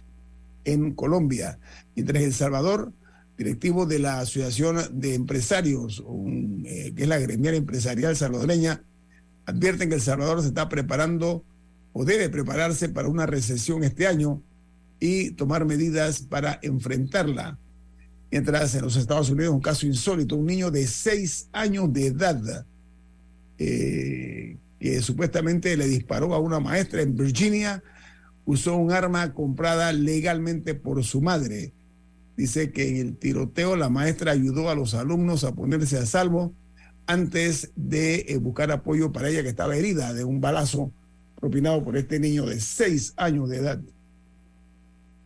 en 0.63 0.93
Colombia. 0.93 1.59
Mientras 1.95 2.23
El 2.23 2.33
Salvador, 2.33 2.93
directivo 3.37 3.85
de 3.85 3.99
la 3.99 4.21
Asociación 4.21 4.77
de 4.93 5.15
Empresarios, 5.15 6.01
eh, 6.63 6.93
que 6.95 7.03
es 7.03 7.09
la 7.09 7.19
gremial 7.19 7.55
empresarial 7.55 8.15
salvadoreña, 8.15 8.83
advierten 9.45 9.89
que 9.89 9.95
El 9.95 10.01
Salvador 10.01 10.41
se 10.41 10.47
está 10.47 10.69
preparando 10.69 11.43
o 11.93 12.05
debe 12.05 12.29
prepararse 12.29 12.89
para 12.89 13.07
una 13.07 13.25
recesión 13.25 13.83
este 13.83 14.07
año 14.07 14.41
y 14.99 15.31
tomar 15.31 15.65
medidas 15.65 16.21
para 16.21 16.59
enfrentarla. 16.61 17.57
Mientras 18.31 18.73
en 18.73 18.81
los 18.81 18.95
Estados 18.95 19.29
Unidos 19.29 19.53
un 19.53 19.61
caso 19.61 19.85
insólito, 19.85 20.35
un 20.35 20.47
niño 20.47 20.71
de 20.71 20.87
seis 20.87 21.49
años 21.51 21.93
de 21.93 22.07
edad 22.07 22.65
eh, 23.59 24.57
que 24.79 25.01
supuestamente 25.01 25.77
le 25.77 25.87
disparó 25.87 26.33
a 26.33 26.39
una 26.39 26.59
maestra 26.59 27.01
en 27.01 27.15
Virginia, 27.15 27.83
usó 28.45 28.75
un 28.75 28.91
arma 28.91 29.33
comprada 29.33 29.93
legalmente 29.93 30.73
por 30.73 31.03
su 31.03 31.21
madre. 31.21 31.73
Dice 32.35 32.71
que 32.71 32.89
en 32.89 32.95
el 32.97 33.17
tiroteo 33.17 33.75
la 33.75 33.89
maestra 33.89 34.31
ayudó 34.31 34.69
a 34.69 34.75
los 34.75 34.95
alumnos 34.95 35.43
a 35.43 35.53
ponerse 35.53 35.97
a 35.97 36.05
salvo 36.05 36.53
antes 37.07 37.71
de 37.75 38.25
eh, 38.27 38.37
buscar 38.37 38.71
apoyo 38.71 39.11
para 39.11 39.29
ella 39.29 39.43
que 39.43 39.49
estaba 39.49 39.75
herida 39.75 40.13
de 40.13 40.23
un 40.23 40.41
balazo 40.41 40.91
propinado 41.39 41.83
por 41.83 41.97
este 41.97 42.19
niño 42.19 42.45
de 42.45 42.59
seis 42.61 43.13
años 43.17 43.49
de 43.49 43.57
edad. 43.57 43.81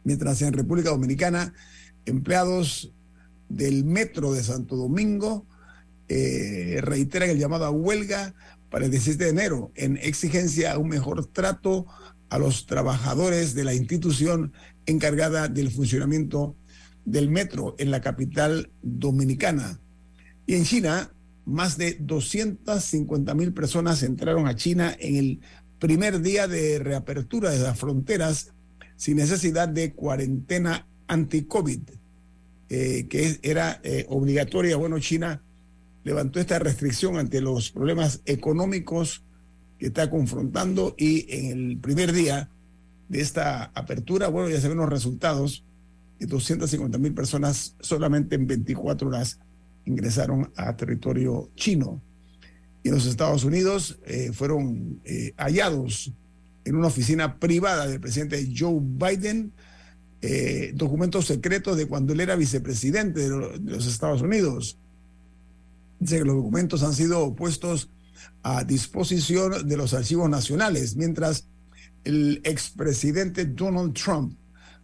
Mientras 0.04 0.42
en 0.42 0.54
República 0.54 0.90
Dominicana, 0.90 1.54
empleados 2.06 2.92
del 3.50 3.84
metro 3.84 4.34
de 4.34 4.44
Santo 4.44 4.76
Domingo 4.76 5.46
eh, 6.10 6.80
reiteran 6.82 7.30
el 7.30 7.38
llamado 7.38 7.66
a 7.66 7.70
huelga 7.70 8.34
para 8.70 8.86
el 8.86 8.92
17 8.92 9.24
de 9.24 9.30
enero 9.30 9.72
en 9.76 9.98
exigencia 9.98 10.74
a 10.74 10.78
un 10.78 10.90
mejor 10.90 11.26
trato 11.28 11.86
a 12.30 12.40
los 12.40 12.66
trabajadores 12.66 13.54
de 13.54 13.64
la 13.64 13.74
institución 13.74 14.54
encargada 14.86 15.48
del 15.48 15.72
funcionamiento 15.72 16.56
del 17.06 17.30
metro 17.30 17.76
en 17.78 17.92
la 17.92 18.02
capital 18.02 18.70
dominicana. 18.82 19.80
Y 20.46 20.56
en 20.56 20.64
China, 20.64 21.12
más 21.48 21.78
de 21.78 21.98
250 22.00 23.34
mil 23.34 23.54
personas 23.54 24.04
entraron 24.04 24.48
a 24.48 24.56
China 24.56 24.96
en 25.00 25.16
el 25.16 25.40
primer 25.80 26.22
día 26.22 26.48
de 26.48 26.78
reapertura 26.80 27.50
de 27.52 27.60
las 27.60 27.80
fronteras 27.80 28.52
sin 28.98 29.18
necesidad 29.18 29.70
de 29.70 29.94
cuarentena 29.94 30.86
anti-COVID, 31.08 31.80
eh, 32.70 33.08
que 33.10 33.40
era 33.44 33.80
eh, 33.84 34.06
obligatoria. 34.10 34.76
Bueno, 34.76 35.00
China 35.00 35.42
levantó 36.04 36.42
esta 36.42 36.60
restricción 36.60 37.18
ante 37.18 37.40
los 37.40 37.72
problemas 37.72 38.22
económicos 38.26 39.24
que 39.80 39.88
está 39.88 40.10
confrontando 40.10 40.96
y 40.98 41.28
en 41.34 41.70
el 41.72 41.78
primer 41.78 42.12
día 42.12 42.50
de 43.08 43.22
esta 43.22 43.72
apertura, 43.74 44.28
bueno, 44.28 44.50
ya 44.50 44.60
se 44.60 44.68
ven 44.68 44.80
los 44.80 44.90
resultados, 44.90 45.64
de 46.20 46.26
250 46.26 46.98
mil 46.98 47.14
personas 47.14 47.76
solamente 47.80 48.36
en 48.36 48.48
24 48.48 49.08
horas 49.08 49.40
ingresaron 49.88 50.52
a 50.56 50.76
territorio 50.76 51.50
chino. 51.56 52.02
Y 52.84 52.90
los 52.90 53.06
Estados 53.06 53.44
Unidos 53.44 54.00
eh, 54.06 54.32
fueron 54.34 55.02
eh, 55.04 55.34
hallados 55.38 56.12
en 56.64 56.76
una 56.76 56.88
oficina 56.88 57.40
privada 57.40 57.88
del 57.88 58.00
presidente 58.00 58.48
Joe 58.56 58.80
Biden 58.80 59.52
eh, 60.22 60.72
documentos 60.74 61.28
secretos 61.28 61.78
de 61.78 61.86
cuando 61.86 62.14
él 62.14 62.22
era 62.22 62.36
vicepresidente 62.36 63.30
de, 63.30 63.60
de 63.60 63.72
los 63.72 63.86
Estados 63.86 64.22
Unidos. 64.22 64.78
Dice 66.00 66.18
que 66.18 66.26
los 66.26 66.36
documentos 66.36 66.84
han 66.84 66.94
sido 66.94 67.36
puestos 67.36 67.90
a 68.42 68.64
disposición 68.64 69.68
de 69.68 69.78
los 69.78 69.94
archivos 69.94 70.30
nacionales, 70.30 70.96
mientras 70.96 71.46
el 72.04 72.42
expresidente 72.44 73.46
Donald 73.46 73.94
Trump 73.94 74.38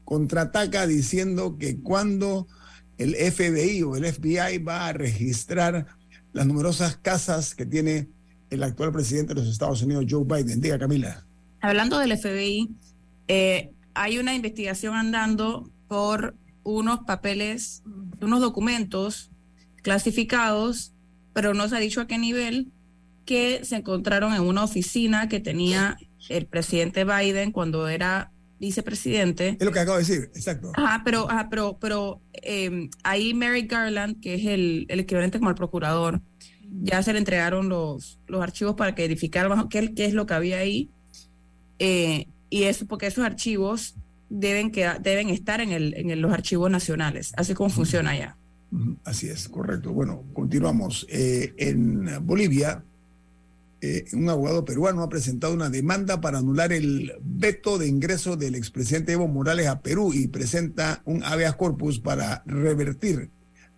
contraataca 0.05 0.85
diciendo 0.85 1.57
que 1.57 1.79
cuando 1.79 2.47
el 2.97 3.15
FBI 3.15 3.83
o 3.83 3.95
el 3.95 4.05
FBI 4.11 4.57
va 4.59 4.87
a 4.87 4.93
registrar 4.93 5.87
las 6.31 6.45
numerosas 6.45 6.97
casas 6.97 7.55
que 7.55 7.65
tiene 7.65 8.09
el 8.49 8.63
actual 8.63 8.91
presidente 8.91 9.33
de 9.33 9.41
los 9.41 9.49
Estados 9.49 9.81
Unidos, 9.81 10.05
Joe 10.09 10.23
Biden. 10.25 10.61
Diga, 10.61 10.77
Camila. 10.77 11.25
Hablando 11.61 11.97
del 11.99 12.17
FBI, 12.17 12.69
eh, 13.27 13.71
hay 13.93 14.17
una 14.17 14.35
investigación 14.35 14.95
andando 14.95 15.71
por 15.87 16.35
unos 16.63 16.99
papeles, 17.05 17.83
unos 18.21 18.41
documentos 18.41 19.31
clasificados, 19.81 20.93
pero 21.33 21.53
no 21.53 21.67
se 21.67 21.75
ha 21.75 21.79
dicho 21.79 22.01
a 22.01 22.07
qué 22.07 22.17
nivel, 22.17 22.71
que 23.25 23.63
se 23.63 23.77
encontraron 23.77 24.33
en 24.33 24.41
una 24.41 24.63
oficina 24.63 25.29
que 25.29 25.39
tenía 25.39 25.97
el 26.29 26.45
presidente 26.45 27.05
Biden 27.05 27.51
cuando 27.51 27.87
era 27.87 28.32
vicepresidente. 28.63 29.57
Es 29.59 29.65
lo 29.65 29.71
que 29.71 29.79
acabo 29.79 29.97
de 29.97 30.03
decir, 30.03 30.31
exacto. 30.33 30.71
Ajá, 30.75 31.01
pero, 31.03 31.29
ajá, 31.29 31.47
pero, 31.49 31.77
pero 31.79 32.21
eh, 32.33 32.89
ahí 33.03 33.33
Mary 33.33 33.63
Garland, 33.63 34.21
que 34.21 34.35
es 34.35 34.45
el, 34.45 34.85
el, 34.89 34.99
equivalente 35.01 35.39
como 35.39 35.49
el 35.49 35.55
procurador, 35.55 36.21
ya 36.81 37.03
se 37.03 37.13
le 37.13 37.19
entregaron 37.19 37.69
los, 37.69 38.19
los 38.27 38.41
archivos 38.41 38.75
para 38.75 38.95
que 38.95 39.03
verificaran 39.03 39.67
qué, 39.69 39.93
qué 39.93 40.05
es 40.05 40.13
lo 40.13 40.25
que 40.25 40.33
había 40.33 40.59
ahí. 40.59 40.89
Eh, 41.79 42.27
y 42.49 42.63
eso 42.63 42.85
porque 42.85 43.07
esos 43.07 43.25
archivos 43.25 43.95
deben, 44.29 44.71
que, 44.71 44.89
deben 45.01 45.29
estar 45.29 45.59
en, 45.59 45.71
el, 45.71 45.93
en 45.95 46.21
los 46.21 46.31
archivos 46.31 46.71
nacionales, 46.71 47.33
así 47.35 47.53
como 47.53 47.69
funciona 47.69 48.11
allá. 48.11 48.37
Así 49.03 49.27
es, 49.27 49.49
correcto. 49.49 49.91
Bueno, 49.91 50.23
continuamos. 50.33 51.05
Eh, 51.09 51.53
en 51.57 52.25
Bolivia, 52.25 52.83
eh, 53.85 54.05
un 54.13 54.29
abogado 54.29 54.63
peruano 54.63 55.03
ha 55.03 55.09
presentado 55.09 55.53
una 55.53 55.69
demanda 55.69 56.21
para 56.21 56.37
anular 56.37 56.71
el 56.71 57.11
veto 57.21 57.77
de 57.77 57.89
ingreso 57.89 58.37
del 58.37 58.55
expresidente 58.55 59.11
Evo 59.11 59.27
Morales 59.27 59.67
a 59.67 59.81
Perú 59.81 60.13
y 60.13 60.29
presenta 60.29 61.01
un 61.03 61.21
habeas 61.21 61.57
corpus 61.57 61.99
para 61.99 62.43
revertir 62.45 63.29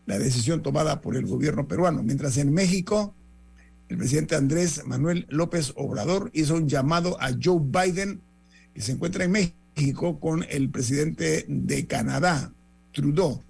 la 0.05 0.19
decisión 0.19 0.61
tomada 0.61 1.01
por 1.01 1.15
el 1.15 1.25
gobierno 1.25 1.67
peruano. 1.67 2.03
Mientras 2.03 2.37
en 2.37 2.53
México, 2.53 3.15
el 3.89 3.97
presidente 3.97 4.35
Andrés 4.35 4.85
Manuel 4.85 5.25
López 5.27 5.73
Obrador 5.75 6.29
hizo 6.35 6.53
un 6.53 6.69
llamado 6.69 7.19
a 7.19 7.31
Joe 7.43 7.59
Biden, 7.59 8.21
que 8.75 8.81
se 8.81 8.91
encuentra 8.91 9.23
en 9.23 9.31
México 9.31 10.19
con 10.19 10.45
el 10.51 10.69
presidente 10.69 11.45
de 11.47 11.87
Canadá, 11.87 12.51
Trudeau. 12.93 13.41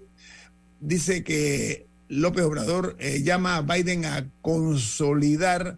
Dice 0.80 1.22
que 1.22 1.86
López 2.08 2.44
Obrador 2.44 2.96
eh, 2.98 3.22
llama 3.22 3.56
a 3.58 3.60
Biden 3.60 4.06
a 4.06 4.26
consolidar 4.40 5.76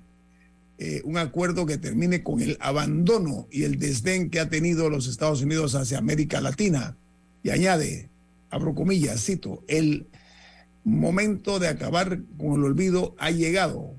eh, 0.81 1.03
un 1.05 1.19
acuerdo 1.19 1.67
que 1.67 1.77
termine 1.77 2.23
con 2.23 2.41
el 2.41 2.57
abandono 2.61 3.49
y 3.51 3.65
el 3.65 3.81
desdén 3.81 4.31
que 4.31 4.39
ha 4.39 4.49
tenido 4.49 4.89
los 4.89 5.09
Estados 5.09 5.43
Unidos 5.43 5.75
hacia 5.75 5.99
América 5.99 6.41
Latina. 6.41 6.97
Y 7.43 7.51
añade, 7.51 8.09
abro 8.49 8.77
comillas, 8.77 9.25
cito, 9.25 9.65
el 9.67 10.07
momento 10.85 11.59
de 11.59 11.67
acabar 11.67 12.21
con 12.39 12.55
el 12.55 12.65
olvido 12.65 13.17
ha 13.19 13.33
llegado, 13.33 13.93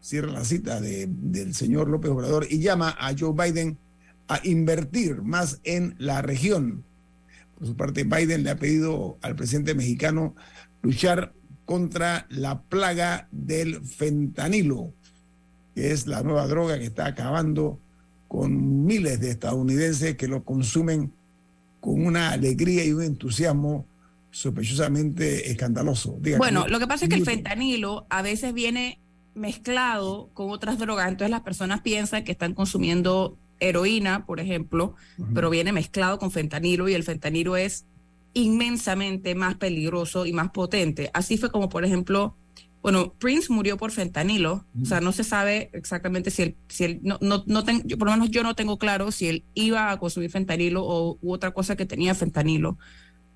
cierra 0.00 0.32
la 0.32 0.44
cita 0.44 0.80
de, 0.80 1.06
del 1.08 1.54
señor 1.54 1.88
López 1.88 2.10
Obrador, 2.10 2.48
y 2.50 2.58
llama 2.58 2.96
a 2.98 3.14
Joe 3.16 3.32
Biden 3.32 3.78
a 4.26 4.40
invertir 4.42 5.22
más 5.22 5.60
en 5.62 5.94
la 5.98 6.20
región. 6.20 6.82
Por 7.56 7.68
su 7.68 7.76
parte, 7.76 8.02
Biden 8.02 8.42
le 8.42 8.50
ha 8.50 8.58
pedido 8.58 9.18
al 9.22 9.36
presidente 9.36 9.74
mexicano 9.76 10.34
luchar 10.82 11.32
contra 11.64 12.26
la 12.28 12.60
plaga 12.60 13.28
del 13.30 13.84
fentanilo 13.84 14.92
que 15.74 15.92
es 15.92 16.06
la 16.06 16.22
nueva 16.22 16.46
droga 16.46 16.78
que 16.78 16.84
está 16.84 17.06
acabando 17.06 17.78
con 18.28 18.84
miles 18.84 19.20
de 19.20 19.30
estadounidenses 19.30 20.16
que 20.16 20.28
lo 20.28 20.42
consumen 20.42 21.12
con 21.80 22.04
una 22.04 22.30
alegría 22.30 22.84
y 22.84 22.92
un 22.92 23.02
entusiasmo 23.02 23.86
sospechosamente 24.30 25.50
escandaloso. 25.50 26.18
bueno, 26.38 26.66
lo 26.66 26.80
que 26.80 26.86
pasa 26.86 27.04
es 27.04 27.08
que 27.08 27.14
el 27.16 27.24
fentanilo 27.24 28.06
a 28.08 28.22
veces 28.22 28.52
viene 28.52 28.98
mezclado 29.34 30.28
con 30.34 30.50
otras 30.50 30.78
drogas, 30.78 31.08
entonces 31.08 31.30
las 31.30 31.42
personas 31.42 31.82
piensan 31.82 32.24
que 32.24 32.32
están 32.32 32.54
consumiendo 32.54 33.36
heroína, 33.60 34.26
por 34.26 34.40
ejemplo, 34.40 34.94
pero 35.34 35.50
viene 35.50 35.72
mezclado 35.72 36.18
con 36.18 36.30
fentanilo 36.30 36.88
y 36.88 36.94
el 36.94 37.04
fentanilo 37.04 37.56
es 37.56 37.84
inmensamente 38.32 39.34
más 39.34 39.54
peligroso 39.54 40.26
y 40.26 40.32
más 40.32 40.50
potente. 40.50 41.10
Así 41.14 41.38
fue 41.38 41.50
como, 41.50 41.68
por 41.68 41.84
ejemplo, 41.84 42.34
bueno, 42.84 43.12
Prince 43.14 43.50
murió 43.50 43.76
por 43.78 43.92
fentanilo, 43.92 44.66
o 44.82 44.84
sea, 44.84 45.00
no 45.00 45.12
se 45.12 45.24
sabe 45.24 45.70
exactamente 45.72 46.30
si 46.30 46.42
él, 46.42 46.56
si 46.68 46.84
él 46.84 47.00
no, 47.02 47.16
no, 47.22 47.42
no 47.46 47.64
yo, 47.82 47.96
por 47.96 48.08
lo 48.08 48.12
menos 48.12 48.30
yo 48.30 48.42
no 48.42 48.54
tengo 48.54 48.78
claro 48.78 49.10
si 49.10 49.26
él 49.26 49.42
iba 49.54 49.90
a 49.90 49.98
consumir 49.98 50.30
fentanilo 50.30 50.84
o 50.84 51.18
u 51.22 51.32
otra 51.32 51.52
cosa 51.52 51.76
que 51.76 51.86
tenía 51.86 52.14
fentanilo, 52.14 52.76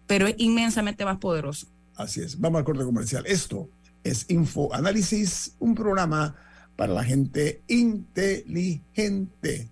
pero 0.07 0.27
es 0.27 0.35
inmensamente 0.37 1.07
más 1.07 1.17
poderoso. 1.17 1.67
Así 1.97 2.21
es, 2.21 2.39
vamos 2.39 2.59
al 2.59 2.67
corte 2.67 2.85
comercial. 2.85 3.25
Esto 3.27 3.71
es 4.05 4.27
Info 4.29 4.75
Análisis, 4.75 5.55
un 5.61 5.75
programa 5.75 6.37
para 6.77 6.93
la 6.93 7.03
gente 7.03 7.63
inteligente. 7.69 9.71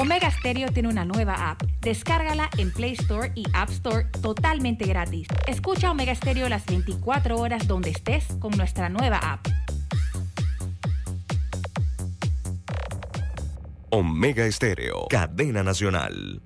Omega 0.00 0.30
Stereo 0.30 0.72
tiene 0.72 0.88
una 0.88 1.04
nueva 1.04 1.50
app. 1.50 1.62
Descárgala 1.82 2.48
en 2.56 2.72
Play 2.72 2.92
Store 2.92 3.32
y 3.34 3.44
App 3.52 3.68
Store 3.68 4.06
totalmente 4.22 4.86
gratis. 4.86 5.28
Escucha 5.46 5.90
Omega 5.90 6.14
Stereo 6.14 6.48
las 6.48 6.64
24 6.64 7.36
horas 7.36 7.68
donde 7.68 7.90
estés 7.90 8.24
con 8.38 8.50
nuestra 8.56 8.88
nueva 8.88 9.18
app. 9.18 9.46
Omega 13.90 14.50
Stereo, 14.50 15.06
cadena 15.10 15.62
nacional. 15.62 16.40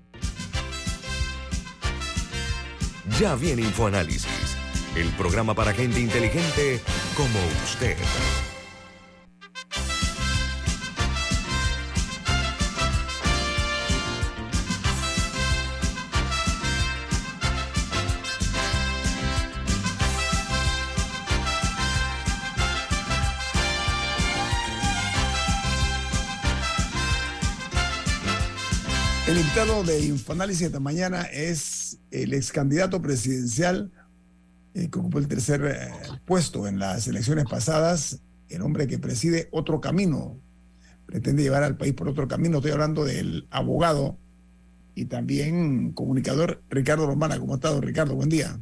Ya 3.20 3.36
viene 3.36 3.62
InfoAnálisis, 3.62 4.56
el 4.96 5.06
programa 5.10 5.54
para 5.54 5.72
gente 5.72 6.00
inteligente 6.00 6.80
como 7.16 7.38
usted. 7.62 7.96
El 29.34 29.40
invitado 29.40 29.82
de 29.82 30.06
Infoanálisis 30.06 30.68
esta 30.68 30.78
mañana 30.78 31.22
es 31.22 31.98
el 32.12 32.34
ex 32.34 32.52
candidato 32.52 33.02
presidencial 33.02 33.90
eh, 34.74 34.88
que 34.88 34.98
ocupó 35.00 35.18
el 35.18 35.26
tercer 35.26 35.64
eh, 35.64 35.90
puesto 36.24 36.68
en 36.68 36.78
las 36.78 37.08
elecciones 37.08 37.44
pasadas, 37.50 38.20
el 38.48 38.62
hombre 38.62 38.86
que 38.86 39.00
preside 39.00 39.48
otro 39.50 39.80
camino, 39.80 40.38
pretende 41.04 41.42
llevar 41.42 41.64
al 41.64 41.76
país 41.76 41.94
por 41.94 42.08
otro 42.08 42.28
camino. 42.28 42.58
Estoy 42.58 42.70
hablando 42.70 43.04
del 43.04 43.48
abogado 43.50 44.18
y 44.94 45.06
también 45.06 45.90
comunicador 45.94 46.62
Ricardo 46.70 47.08
Lombana. 47.08 47.36
¿Cómo 47.40 47.56
está, 47.56 47.76
Ricardo? 47.80 48.14
Buen 48.14 48.28
día. 48.28 48.56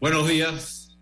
Buenos 0.00 0.28
días 0.28 0.98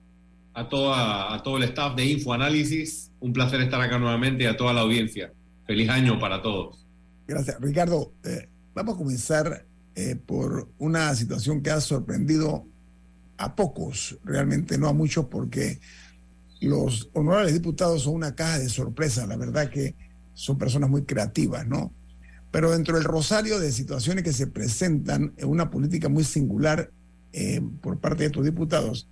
a, 0.54 0.68
toda, 0.68 1.34
a 1.34 1.42
todo 1.42 1.56
el 1.56 1.64
staff 1.64 1.96
de 1.96 2.04
Infoanálisis. 2.04 3.10
Un 3.18 3.32
placer 3.32 3.60
estar 3.62 3.80
acá 3.80 3.98
nuevamente 3.98 4.44
y 4.44 4.46
a 4.46 4.56
toda 4.56 4.72
la 4.72 4.82
audiencia. 4.82 5.32
Feliz 5.66 5.90
año 5.90 6.20
para 6.20 6.40
todos. 6.40 6.86
Gracias. 7.26 7.60
Ricardo, 7.60 8.12
eh, 8.22 8.48
vamos 8.76 8.94
a 8.94 8.98
comenzar 8.98 9.64
eh, 9.94 10.16
por 10.16 10.68
una 10.78 11.14
situación 11.14 11.62
que 11.62 11.70
ha 11.70 11.80
sorprendido 11.80 12.66
a 13.38 13.56
pocos, 13.56 14.18
realmente 14.22 14.76
no 14.76 14.86
a 14.86 14.92
muchos, 14.92 15.26
porque 15.26 15.80
los 16.60 17.08
honorables 17.14 17.54
diputados 17.54 18.02
son 18.02 18.14
una 18.14 18.34
caja 18.34 18.58
de 18.58 18.68
sorpresa. 18.68 19.26
La 19.26 19.36
verdad 19.36 19.70
que 19.70 19.94
son 20.34 20.58
personas 20.58 20.90
muy 20.90 21.04
creativas, 21.04 21.66
¿no? 21.66 21.90
Pero 22.50 22.70
dentro 22.70 22.96
del 22.96 23.04
rosario 23.04 23.58
de 23.58 23.72
situaciones 23.72 24.22
que 24.22 24.32
se 24.34 24.46
presentan 24.46 25.32
en 25.38 25.48
una 25.48 25.70
política 25.70 26.10
muy 26.10 26.24
singular 26.24 26.90
eh, 27.32 27.62
por 27.80 27.98
parte 27.98 28.24
de 28.24 28.26
estos 28.26 28.44
diputados, 28.44 29.08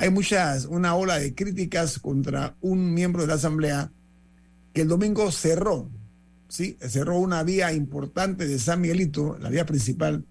hay 0.00 0.08
muchas, 0.08 0.64
una 0.64 0.94
ola 0.94 1.18
de 1.18 1.34
críticas 1.34 1.98
contra 1.98 2.56
un 2.62 2.94
miembro 2.94 3.22
de 3.22 3.28
la 3.28 3.34
Asamblea 3.34 3.90
que 4.72 4.82
el 4.82 4.88
domingo 4.88 5.30
cerró, 5.32 5.90
¿sí? 6.50 6.76
Cerró 6.80 7.18
una 7.18 7.42
vía 7.42 7.72
importante 7.72 8.46
de 8.46 8.58
San 8.58 8.82
Miguelito, 8.82 9.38
la 9.38 9.48
vía 9.48 9.64
principal, 9.64 10.24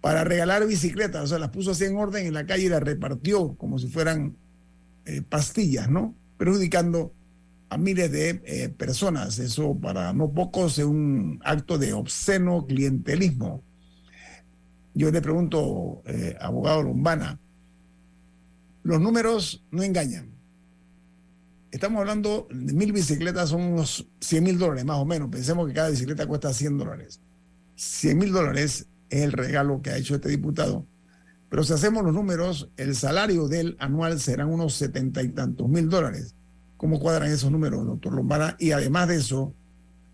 para 0.00 0.24
regalar 0.24 0.66
bicicletas, 0.66 1.24
o 1.24 1.26
sea, 1.26 1.38
las 1.38 1.50
puso 1.50 1.72
así 1.72 1.84
en 1.84 1.96
orden 1.96 2.26
en 2.26 2.34
la 2.34 2.46
calle 2.46 2.64
y 2.64 2.68
las 2.68 2.82
repartió 2.82 3.54
como 3.54 3.78
si 3.78 3.88
fueran 3.88 4.36
eh, 5.04 5.22
pastillas, 5.22 5.88
¿no? 5.90 6.14
Perjudicando 6.38 7.12
a 7.68 7.76
miles 7.76 8.10
de 8.12 8.40
eh, 8.44 8.68
personas. 8.68 9.38
Eso 9.38 9.76
para 9.78 10.12
no 10.12 10.30
pocos 10.30 10.78
es 10.78 10.84
un 10.84 11.40
acto 11.44 11.78
de 11.78 11.92
obsceno 11.92 12.66
clientelismo. 12.66 13.62
Yo 14.94 15.10
le 15.10 15.20
pregunto, 15.20 16.02
eh, 16.06 16.36
abogado 16.40 16.82
Lombana, 16.82 17.38
los 18.82 19.00
números 19.00 19.64
no 19.70 19.82
engañan. 19.82 20.35
Estamos 21.76 22.00
hablando 22.00 22.48
de 22.50 22.72
mil 22.72 22.90
bicicletas, 22.90 23.50
son 23.50 23.60
unos 23.60 24.06
100 24.20 24.42
mil 24.42 24.58
dólares 24.58 24.86
más 24.86 24.96
o 24.96 25.04
menos. 25.04 25.28
Pensemos 25.28 25.68
que 25.68 25.74
cada 25.74 25.90
bicicleta 25.90 26.26
cuesta 26.26 26.50
100 26.54 26.78
dólares. 26.78 27.20
100 27.74 28.16
mil 28.16 28.32
dólares 28.32 28.86
es 29.10 29.22
el 29.22 29.32
regalo 29.32 29.82
que 29.82 29.90
ha 29.90 29.98
hecho 29.98 30.14
este 30.14 30.30
diputado. 30.30 30.86
Pero 31.50 31.64
si 31.64 31.74
hacemos 31.74 32.02
los 32.02 32.14
números, 32.14 32.70
el 32.78 32.96
salario 32.96 33.46
del 33.46 33.76
anual 33.78 34.18
serán 34.20 34.48
unos 34.48 34.72
setenta 34.72 35.22
y 35.22 35.28
tantos 35.28 35.68
mil 35.68 35.90
dólares. 35.90 36.34
¿Cómo 36.78 36.98
cuadran 36.98 37.30
esos 37.30 37.52
números, 37.52 37.84
doctor 37.84 38.14
Lombana? 38.14 38.56
Y 38.58 38.70
además 38.70 39.08
de 39.08 39.16
eso, 39.16 39.52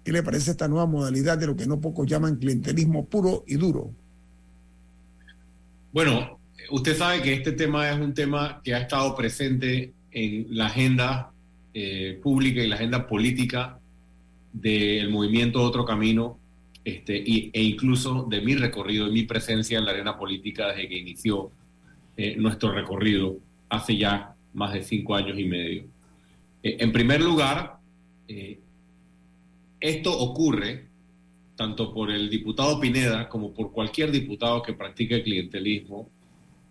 ¿qué 0.03 0.11
le 0.11 0.25
parece 0.25 0.51
esta 0.51 0.67
nueva 0.67 0.87
modalidad 0.87 1.39
de 1.39 1.47
lo 1.47 1.55
que 1.55 1.67
no 1.67 1.81
pocos 1.81 2.09
llaman 2.09 2.39
clientelismo 2.39 3.05
puro 3.05 3.45
y 3.47 3.55
duro? 3.55 3.93
Bueno, 5.93 6.41
usted 6.73 6.97
sabe 6.99 7.23
que 7.23 7.35
este 7.35 7.53
tema 7.53 7.89
es 7.89 8.01
un 8.01 8.15
tema 8.15 8.61
que 8.65 8.75
ha 8.75 8.79
estado 8.79 9.15
presente 9.15 9.93
en 10.11 10.47
la 10.57 10.67
agenda 10.67 11.29
eh, 11.75 12.19
pública 12.23 12.63
y 12.63 12.69
la 12.69 12.77
agenda 12.77 13.07
política 13.07 13.79
del 14.53 15.11
movimiento 15.11 15.63
Otro 15.63 15.85
Camino 15.85 16.39
este, 16.85 17.17
e 17.17 17.63
incluso 17.63 18.27
de 18.29 18.41
mi 18.41 18.55
recorrido, 18.55 19.07
de 19.07 19.13
mi 19.13 19.23
presencia 19.23 19.79
en 19.79 19.85
la 19.85 19.93
arena 19.93 20.19
política 20.19 20.69
desde 20.69 20.89
que 20.89 20.99
inició 20.99 21.51
eh, 22.17 22.37
nuestro 22.37 22.73
recorrido 22.73 23.37
hace 23.69 23.97
ya 23.97 24.35
más 24.55 24.75
de 24.75 24.83
cinco 24.83 25.15
años 25.15 25.39
y 25.39 25.45
medio. 25.45 25.85
Eh, 26.63 26.77
en 26.81 26.93
primer 26.93 27.21
lugar, 27.21 27.79
esto 29.79 30.19
ocurre 30.19 30.87
tanto 31.57 31.93
por 31.93 32.11
el 32.11 32.29
diputado 32.31 32.81
Pineda 32.81 33.29
como 33.29 33.53
por 33.53 33.73
cualquier 33.73 34.11
diputado 34.11 34.63
que 34.63 34.73
practique 34.73 35.23
clientelismo, 35.23 36.09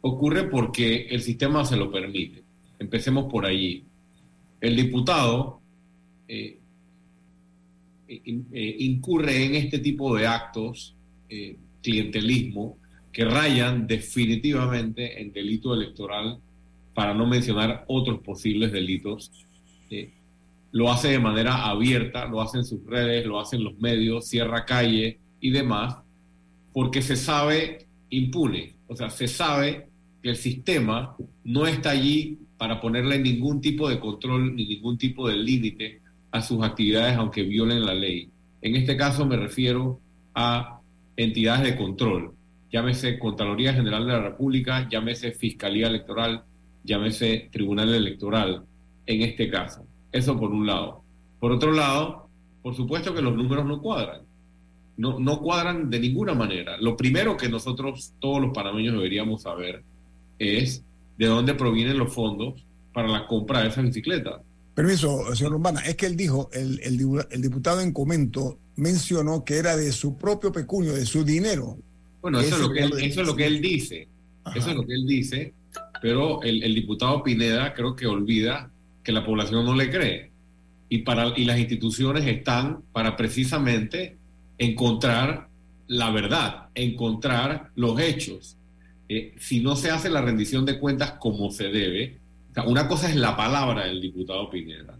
ocurre 0.01 0.43
porque 0.43 1.07
el 1.09 1.21
sistema 1.21 1.63
se 1.65 1.77
lo 1.77 1.91
permite. 1.91 2.43
Empecemos 2.79 3.31
por 3.31 3.45
allí. 3.45 3.83
El 4.61 4.75
diputado 4.75 5.59
eh, 6.27 6.59
eh, 8.07 8.75
incurre 8.79 9.45
en 9.45 9.55
este 9.55 9.79
tipo 9.79 10.15
de 10.15 10.27
actos, 10.27 10.95
eh, 11.29 11.57
clientelismo, 11.81 12.77
que 13.11 13.25
rayan 13.25 13.87
definitivamente 13.87 15.21
en 15.21 15.33
delito 15.33 15.73
electoral, 15.73 16.37
para 16.93 17.13
no 17.13 17.25
mencionar 17.25 17.85
otros 17.87 18.19
posibles 18.19 18.71
delitos. 18.71 19.31
lo 20.73 20.89
hace 20.89 21.09
de 21.09 21.19
manera 21.19 21.67
abierta, 21.67 22.27
lo 22.27 22.41
hace 22.41 22.59
en 22.59 22.65
sus 22.65 22.85
redes, 22.85 23.25
lo 23.25 23.39
hace 23.39 23.57
en 23.57 23.63
los 23.63 23.77
medios, 23.79 24.27
cierra 24.27 24.63
calle 24.63 25.19
y 25.41 25.49
demás, 25.49 25.97
porque 26.71 27.01
se 27.01 27.17
sabe 27.17 27.87
impune, 28.09 28.75
o 28.87 28.95
sea, 28.95 29.09
se 29.09 29.27
sabe 29.27 29.87
que 30.21 30.29
el 30.29 30.35
sistema 30.35 31.15
no 31.43 31.65
está 31.65 31.91
allí 31.91 32.39
para 32.61 32.79
ponerle 32.79 33.17
ningún 33.17 33.59
tipo 33.59 33.89
de 33.89 33.99
control 33.99 34.55
ni 34.55 34.67
ningún 34.67 34.95
tipo 34.95 35.27
de 35.27 35.35
límite 35.35 35.99
a 36.29 36.43
sus 36.43 36.63
actividades 36.63 37.17
aunque 37.17 37.41
violen 37.41 37.83
la 37.83 37.95
ley. 37.95 38.29
En 38.61 38.75
este 38.75 38.95
caso 38.95 39.25
me 39.25 39.35
refiero 39.35 39.99
a 40.35 40.79
entidades 41.17 41.63
de 41.63 41.75
control, 41.75 42.35
llámese 42.71 43.17
Contraloría 43.17 43.73
General 43.73 44.05
de 44.05 44.13
la 44.13 44.21
República, 44.21 44.87
llámese 44.87 45.31
Fiscalía 45.31 45.87
Electoral, 45.87 46.43
llámese 46.83 47.49
Tribunal 47.51 47.95
Electoral, 47.95 48.61
en 49.07 49.23
este 49.23 49.49
caso. 49.49 49.83
Eso 50.11 50.39
por 50.39 50.51
un 50.51 50.67
lado. 50.67 51.01
Por 51.39 51.51
otro 51.51 51.71
lado, 51.71 52.27
por 52.61 52.75
supuesto 52.75 53.15
que 53.15 53.23
los 53.23 53.35
números 53.35 53.65
no 53.65 53.81
cuadran. 53.81 54.21
No, 54.97 55.19
no 55.19 55.39
cuadran 55.39 55.89
de 55.89 55.99
ninguna 55.99 56.35
manera. 56.35 56.77
Lo 56.77 56.95
primero 56.95 57.35
que 57.35 57.49
nosotros, 57.49 58.13
todos 58.19 58.39
los 58.39 58.53
panameños, 58.53 58.93
deberíamos 58.93 59.41
saber 59.41 59.83
es 60.37 60.83
de 61.21 61.27
dónde 61.27 61.53
provienen 61.53 61.99
los 61.99 62.11
fondos 62.11 62.65
para 62.91 63.07
la 63.07 63.27
compra 63.27 63.61
de 63.61 63.67
esa 63.67 63.83
bicicleta. 63.83 64.41
Permiso, 64.73 65.35
señor 65.35 65.51
Lombana, 65.51 65.81
es 65.81 65.95
que 65.95 66.07
él 66.07 66.15
dijo, 66.15 66.49
el, 66.51 66.79
el, 66.81 67.41
diputado 67.43 67.79
en 67.81 67.91
comento 67.91 68.57
mencionó 68.75 69.45
que 69.45 69.57
era 69.57 69.77
de 69.77 69.91
su 69.91 70.17
propio 70.17 70.51
pecunio, 70.51 70.93
de 70.93 71.05
su 71.05 71.23
dinero. 71.23 71.77
Bueno, 72.23 72.39
eso 72.39 72.55
es, 72.55 72.61
lo 72.61 72.73
que 72.73 72.79
él, 72.79 72.93
eso 73.01 73.21
es 73.21 73.27
lo 73.27 73.35
que 73.35 73.45
él 73.45 73.61
dice. 73.61 74.07
Eso 74.55 74.71
es 74.71 74.75
lo 74.75 74.83
que 74.83 74.95
él 74.95 75.05
dice, 75.05 75.53
pero 76.01 76.41
el, 76.41 76.63
el, 76.63 76.73
diputado 76.73 77.21
Pineda 77.21 77.75
creo 77.75 77.95
que 77.95 78.07
olvida 78.07 78.71
que 79.03 79.11
la 79.11 79.23
población 79.23 79.63
no 79.63 79.75
le 79.75 79.91
cree. 79.91 80.31
Y, 80.89 81.03
para, 81.03 81.37
y 81.37 81.45
las 81.45 81.59
instituciones 81.59 82.25
están 82.25 82.81
para 82.93 83.15
precisamente 83.15 84.17
encontrar 84.57 85.49
la 85.85 86.09
verdad, 86.09 86.69
encontrar 86.73 87.69
los 87.75 87.99
hechos. 87.99 88.57
Eh, 89.13 89.33
si 89.37 89.59
no 89.59 89.75
se 89.75 89.91
hace 89.91 90.09
la 90.09 90.21
rendición 90.21 90.65
de 90.65 90.79
cuentas 90.79 91.11
como 91.19 91.51
se 91.51 91.65
debe, 91.65 92.17
una 92.65 92.87
cosa 92.87 93.09
es 93.09 93.17
la 93.17 93.35
palabra 93.35 93.85
del 93.85 93.99
diputado 93.99 94.49
Pineda, 94.49 94.97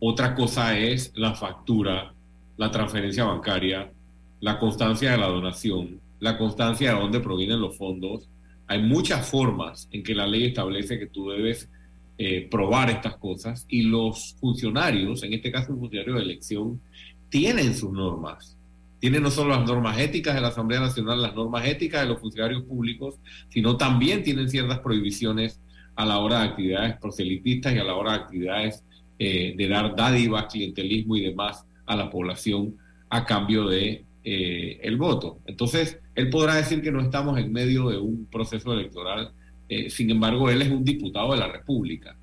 otra 0.00 0.34
cosa 0.34 0.76
es 0.76 1.12
la 1.14 1.36
factura, 1.36 2.12
la 2.56 2.72
transferencia 2.72 3.22
bancaria, 3.22 3.88
la 4.40 4.58
constancia 4.58 5.12
de 5.12 5.18
la 5.18 5.28
donación, 5.28 6.00
la 6.18 6.36
constancia 6.38 6.92
de 6.92 7.00
dónde 7.00 7.20
provienen 7.20 7.60
los 7.60 7.76
fondos. 7.76 8.28
Hay 8.66 8.82
muchas 8.82 9.28
formas 9.28 9.88
en 9.92 10.02
que 10.02 10.16
la 10.16 10.26
ley 10.26 10.46
establece 10.46 10.98
que 10.98 11.06
tú 11.06 11.30
debes 11.30 11.68
eh, 12.18 12.48
probar 12.50 12.90
estas 12.90 13.16
cosas 13.16 13.64
y 13.68 13.82
los 13.82 14.34
funcionarios, 14.40 15.22
en 15.22 15.34
este 15.34 15.52
caso 15.52 15.72
un 15.72 15.78
funcionario 15.78 16.14
de 16.16 16.22
elección, 16.22 16.80
tienen 17.30 17.76
sus 17.76 17.92
normas 17.92 18.56
tiene 19.02 19.18
no 19.18 19.32
solo 19.32 19.50
las 19.50 19.66
normas 19.66 19.98
éticas 19.98 20.36
de 20.36 20.40
la 20.40 20.48
Asamblea 20.48 20.78
Nacional, 20.78 21.20
las 21.20 21.34
normas 21.34 21.66
éticas 21.66 22.02
de 22.02 22.08
los 22.08 22.20
funcionarios 22.20 22.62
públicos, 22.62 23.18
sino 23.48 23.76
también 23.76 24.22
tienen 24.22 24.48
ciertas 24.48 24.78
prohibiciones 24.78 25.60
a 25.96 26.06
la 26.06 26.20
hora 26.20 26.38
de 26.38 26.44
actividades 26.50 26.98
proselitistas 26.98 27.74
y 27.74 27.78
a 27.78 27.82
la 27.82 27.96
hora 27.96 28.12
de 28.12 28.18
actividades 28.18 28.84
eh, 29.18 29.54
de 29.56 29.68
dar 29.68 29.96
dádivas, 29.96 30.46
clientelismo 30.46 31.16
y 31.16 31.22
demás 31.22 31.66
a 31.84 31.96
la 31.96 32.08
población 32.10 32.76
a 33.10 33.26
cambio 33.26 33.66
de 33.66 34.04
eh, 34.22 34.78
el 34.84 34.96
voto. 34.98 35.40
Entonces, 35.46 35.98
él 36.14 36.30
podrá 36.30 36.54
decir 36.54 36.80
que 36.80 36.92
no 36.92 37.00
estamos 37.00 37.36
en 37.40 37.52
medio 37.52 37.88
de 37.88 37.98
un 37.98 38.26
proceso 38.26 38.72
electoral, 38.72 39.32
eh, 39.68 39.90
sin 39.90 40.10
embargo, 40.10 40.48
él 40.48 40.62
es 40.62 40.70
un 40.70 40.84
diputado 40.84 41.32
de 41.32 41.40
la 41.40 41.48
República. 41.48 42.16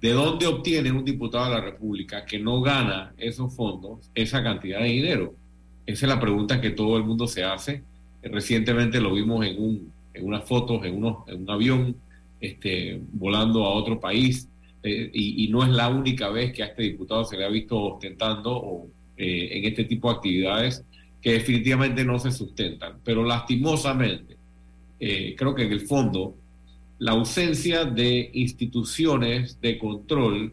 ¿De 0.00 0.12
dónde 0.12 0.46
obtiene 0.46 0.92
un 0.92 1.04
diputado 1.04 1.46
de 1.46 1.56
la 1.56 1.60
República 1.60 2.24
que 2.24 2.38
no 2.38 2.60
gana 2.60 3.12
esos 3.18 3.52
fondos, 3.56 4.12
esa 4.14 4.44
cantidad 4.44 4.78
de 4.78 4.86
dinero? 4.86 5.34
Esa 5.86 6.06
es 6.06 6.08
la 6.08 6.20
pregunta 6.20 6.60
que 6.60 6.70
todo 6.70 6.96
el 6.96 7.04
mundo 7.04 7.26
se 7.26 7.44
hace. 7.44 7.82
Recientemente 8.22 9.00
lo 9.00 9.12
vimos 9.12 9.44
en, 9.46 9.62
un, 9.62 9.92
en 10.14 10.26
unas 10.26 10.44
fotos, 10.44 10.84
en, 10.84 10.94
en 10.94 11.42
un 11.42 11.50
avión, 11.50 11.96
este, 12.40 13.00
volando 13.12 13.64
a 13.64 13.74
otro 13.74 14.00
país. 14.00 14.48
Eh, 14.82 15.10
y, 15.14 15.48
no 15.48 15.62
es 15.62 15.70
la 15.70 15.88
única 15.88 16.28
vez 16.28 16.52
que 16.52 16.62
a 16.62 16.66
este 16.66 16.82
diputado 16.82 17.24
se 17.24 17.38
le 17.38 17.44
ha 17.46 17.48
visto 17.48 17.80
ostentando 17.80 18.52
o, 18.54 18.86
eh, 19.16 19.48
en 19.52 19.64
este 19.64 19.84
tipo 19.84 20.10
de 20.10 20.16
actividades 20.16 20.84
que 21.22 21.32
definitivamente 21.32 22.04
no 22.04 22.18
se 22.18 22.30
sustentan. 22.30 22.98
Pero 23.02 23.24
lastimosamente, 23.24 24.36
eh, 25.00 25.34
creo 25.38 25.54
que 25.54 25.64
en 25.64 25.72
el 25.72 25.80
fondo, 25.80 26.34
la 26.98 27.12
ausencia 27.12 27.86
de 27.86 28.30
instituciones 28.34 29.60
de 29.60 29.78
control 29.78 30.52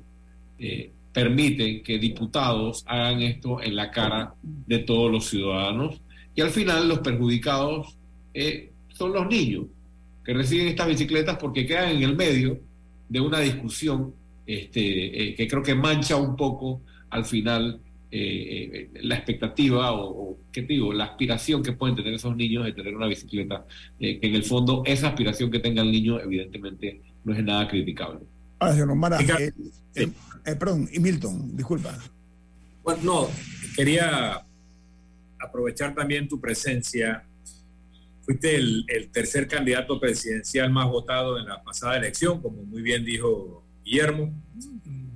eh, 1.11 1.13
permite 1.13 1.81
que 1.81 1.97
diputados 1.97 2.83
hagan 2.87 3.21
esto 3.21 3.61
en 3.61 3.75
la 3.75 3.91
cara 3.91 4.33
de 4.43 4.79
todos 4.79 5.11
los 5.11 5.25
ciudadanos 5.25 6.01
y 6.35 6.41
al 6.41 6.49
final 6.49 6.87
los 6.87 6.99
perjudicados 6.99 7.97
eh, 8.33 8.71
son 8.93 9.13
los 9.13 9.27
niños 9.27 9.65
que 10.23 10.33
reciben 10.33 10.67
estas 10.67 10.87
bicicletas 10.87 11.37
porque 11.37 11.65
quedan 11.65 11.97
en 11.97 12.03
el 12.03 12.15
medio 12.15 12.59
de 13.09 13.19
una 13.19 13.39
discusión 13.39 14.13
este, 14.45 15.35
que 15.35 15.47
creo 15.47 15.63
que 15.63 15.75
mancha 15.75 16.15
un 16.15 16.35
poco 16.35 16.81
al 17.09 17.25
final 17.25 17.79
eh, 18.13 18.89
eh, 18.93 18.99
la 19.03 19.15
expectativa 19.15 19.93
o, 19.93 20.37
¿qué 20.51 20.63
digo? 20.63 20.91
La 20.91 21.05
aspiración 21.05 21.63
que 21.63 21.71
pueden 21.71 21.95
tener 21.95 22.13
esos 22.13 22.35
niños 22.35 22.65
de 22.65 22.73
tener 22.73 22.93
una 22.93 23.07
bicicleta, 23.07 23.65
eh, 24.01 24.19
que 24.19 24.27
en 24.27 24.35
el 24.35 24.43
fondo 24.43 24.83
esa 24.85 25.07
aspiración 25.07 25.49
que 25.49 25.59
tenga 25.59 25.81
el 25.81 25.93
niño 25.93 26.19
evidentemente 26.19 26.99
no 27.23 27.33
es 27.33 27.41
nada 27.41 27.69
criticable. 27.69 28.19
Ahora, 28.61 28.73
señor 28.75 28.95
Mara, 28.95 29.17
perdón, 30.43 30.87
y 30.91 30.99
Milton, 30.99 31.57
disculpa. 31.57 31.97
Bueno, 32.83 33.01
no, 33.03 33.29
quería 33.75 34.45
aprovechar 35.39 35.95
también 35.95 36.27
tu 36.27 36.39
presencia. 36.39 37.23
Fuiste 38.21 38.55
el, 38.55 38.85
el 38.87 39.09
tercer 39.09 39.47
candidato 39.47 39.99
presidencial 39.99 40.71
más 40.71 40.87
votado 40.87 41.39
en 41.39 41.47
la 41.47 41.63
pasada 41.63 41.97
elección, 41.97 42.39
como 42.39 42.61
muy 42.61 42.83
bien 42.83 43.03
dijo 43.03 43.63
Guillermo. 43.83 44.31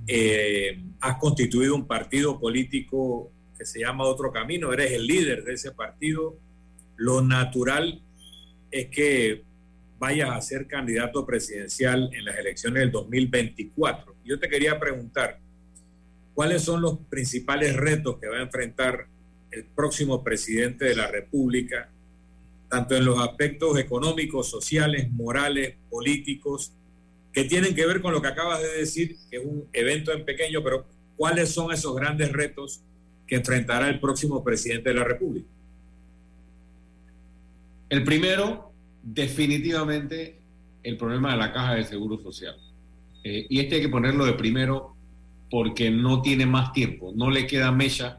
Eh, 0.08 0.82
has 1.00 1.16
constituido 1.18 1.76
un 1.76 1.86
partido 1.86 2.40
político 2.40 3.30
que 3.56 3.64
se 3.64 3.78
llama 3.78 4.04
Otro 4.04 4.32
Camino, 4.32 4.72
eres 4.72 4.90
el 4.90 5.06
líder 5.06 5.44
de 5.44 5.52
ese 5.54 5.70
partido. 5.70 6.36
Lo 6.96 7.22
natural 7.22 8.02
es 8.72 8.88
que 8.88 9.45
vayas 9.98 10.30
a 10.30 10.40
ser 10.40 10.66
candidato 10.66 11.24
presidencial 11.24 12.10
en 12.12 12.24
las 12.24 12.38
elecciones 12.38 12.80
del 12.80 12.92
2024. 12.92 14.14
Yo 14.24 14.38
te 14.38 14.48
quería 14.48 14.78
preguntar, 14.78 15.38
¿cuáles 16.34 16.62
son 16.62 16.82
los 16.82 16.98
principales 17.08 17.74
retos 17.74 18.18
que 18.18 18.28
va 18.28 18.38
a 18.38 18.42
enfrentar 18.42 19.06
el 19.50 19.64
próximo 19.64 20.22
presidente 20.22 20.84
de 20.84 20.96
la 20.96 21.06
República, 21.06 21.88
tanto 22.68 22.96
en 22.96 23.04
los 23.04 23.18
aspectos 23.18 23.78
económicos, 23.78 24.48
sociales, 24.48 25.10
morales, 25.10 25.76
políticos, 25.88 26.72
que 27.32 27.44
tienen 27.44 27.74
que 27.74 27.86
ver 27.86 28.00
con 28.00 28.12
lo 28.12 28.20
que 28.20 28.28
acabas 28.28 28.60
de 28.62 28.78
decir, 28.78 29.16
que 29.30 29.36
es 29.36 29.44
un 29.44 29.68
evento 29.72 30.12
en 30.12 30.24
pequeño, 30.24 30.62
pero 30.62 30.86
¿cuáles 31.16 31.50
son 31.50 31.72
esos 31.72 31.94
grandes 31.94 32.32
retos 32.32 32.80
que 33.26 33.36
enfrentará 33.36 33.88
el 33.88 34.00
próximo 34.00 34.42
presidente 34.42 34.90
de 34.90 34.94
la 34.94 35.04
República? 35.04 35.46
El 37.88 38.04
primero, 38.04 38.72
definitivamente, 39.06 40.36
el 40.82 40.96
problema 40.96 41.32
de 41.32 41.38
la 41.38 41.52
caja 41.52 41.74
de 41.74 41.84
seguro 41.84 42.18
social. 42.18 42.56
Eh, 43.22 43.46
y 43.48 43.60
este 43.60 43.76
hay 43.76 43.82
que 43.82 43.88
ponerlo 43.88 44.24
de 44.24 44.32
primero 44.32 44.94
porque 45.50 45.90
no 45.90 46.22
tiene 46.22 46.44
más 46.44 46.72
tiempo, 46.72 47.12
no 47.14 47.30
le 47.30 47.46
queda 47.46 47.70
mecha 47.70 48.18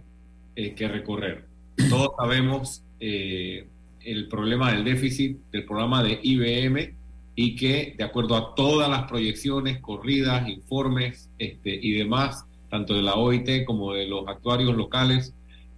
eh, 0.55 0.73
que 0.73 0.87
recorrer. 0.87 1.45
Todos 1.89 2.11
sabemos 2.17 2.83
eh, 2.99 3.67
el 4.01 4.27
problema 4.29 4.71
del 4.71 4.85
déficit 4.85 5.37
del 5.51 5.65
programa 5.65 6.03
de 6.03 6.19
IBM 6.23 6.95
y 7.35 7.55
que 7.55 7.93
de 7.97 8.03
acuerdo 8.03 8.35
a 8.35 8.55
todas 8.55 8.89
las 8.89 9.03
proyecciones, 9.03 9.79
corridas, 9.79 10.47
informes 10.47 11.29
este, 11.37 11.77
y 11.81 11.91
demás, 11.91 12.45
tanto 12.69 12.93
de 12.93 13.01
la 13.01 13.15
OIT 13.15 13.65
como 13.65 13.93
de 13.93 14.07
los 14.07 14.27
actuarios 14.27 14.75
locales 14.75 15.33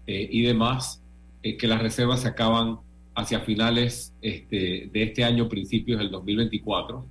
y 0.08 0.41
demás, 0.41 1.04
que 1.43 1.67
las 1.67 1.84
reservas 1.84 2.22
se 2.22 2.30
acaban 2.30 2.80
hacia 3.19 3.41
finales 3.41 4.13
este, 4.21 4.89
de 4.91 5.03
este 5.03 5.23
año, 5.23 5.49
principios 5.49 5.99
del 5.99 6.10
2024, 6.10 7.05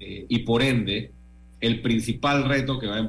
eh, 0.00 0.26
y 0.28 0.40
por 0.40 0.62
ende, 0.62 1.12
el 1.60 1.80
principal 1.80 2.48
reto 2.48 2.78
que 2.78 2.88
va 2.88 2.96
a 2.96 3.08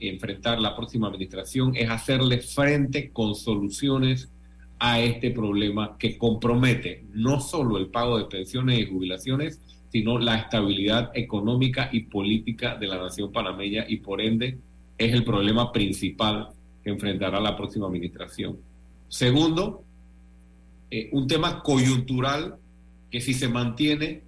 enfrentar 0.00 0.60
la 0.60 0.76
próxima 0.76 1.08
administración 1.08 1.72
es 1.74 1.88
hacerle 1.88 2.38
frente 2.38 3.10
con 3.10 3.34
soluciones 3.34 4.30
a 4.78 5.00
este 5.00 5.30
problema 5.30 5.96
que 5.98 6.18
compromete 6.18 7.04
no 7.14 7.40
solo 7.40 7.78
el 7.78 7.86
pago 7.86 8.18
de 8.18 8.26
pensiones 8.26 8.80
y 8.80 8.86
jubilaciones, 8.86 9.62
sino 9.90 10.18
la 10.18 10.36
estabilidad 10.36 11.12
económica 11.14 11.88
y 11.92 12.00
política 12.00 12.76
de 12.76 12.88
la 12.88 12.98
nación 12.98 13.32
panameña 13.32 13.86
y 13.88 13.98
por 13.98 14.20
ende 14.20 14.58
es 14.98 15.14
el 15.14 15.24
problema 15.24 15.72
principal 15.72 16.48
que 16.82 16.90
enfrentará 16.90 17.40
la 17.40 17.56
próxima 17.56 17.86
administración. 17.86 18.58
Segundo, 19.08 19.83
eh, 20.90 21.08
un 21.12 21.26
tema 21.26 21.62
coyuntural 21.62 22.56
que 23.10 23.20
si 23.20 23.34
se 23.34 23.48
mantiene 23.48 24.22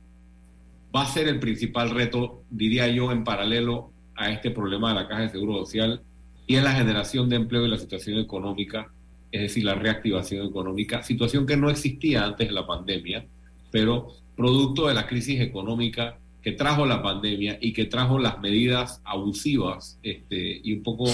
va 0.95 1.03
a 1.03 1.07
ser 1.07 1.29
el 1.29 1.39
principal 1.39 1.91
reto, 1.91 2.43
diría 2.51 2.89
yo, 2.89 3.13
en 3.13 3.25
paralelo 3.25 3.91
a 4.15 4.31
este 4.31 4.51
problema 4.51 4.91
de 4.91 4.95
la 4.95 5.09
Caja 5.09 5.23
de 5.23 5.31
Seguro 5.31 5.59
Social 5.59 6.01
y 6.47 6.55
es 6.55 6.63
la 6.63 6.73
generación 6.73 7.29
de 7.29 7.37
empleo 7.37 7.67
y 7.67 7.69
la 7.69 7.79
situación 7.79 8.19
económica, 8.19 8.91
es 9.33 9.43
decir, 9.43 9.65
la 9.65 9.75
reactivación 9.75 10.47
económica, 10.47 11.03
situación 11.03 11.47
que 11.47 11.57
no 11.57 11.69
existía 11.69 12.25
antes 12.25 12.49
de 12.49 12.55
la 12.55 12.67
pandemia, 12.67 13.27
pero 13.71 14.13
producto 14.37 14.87
de 14.87 14.95
la 14.95 15.07
crisis 15.07 15.41
económica 15.41 16.17
que 16.43 16.53
trajo 16.53 16.87
la 16.87 17.03
pandemia 17.03 17.59
y 17.61 17.73
que 17.73 17.87
trajo 17.87 18.19
las 18.19 18.39
medidas 18.41 19.01
abusivas 19.05 19.99
este, 20.03 20.61
y 20.63 20.75
un 20.75 20.83
poco 20.85 21.07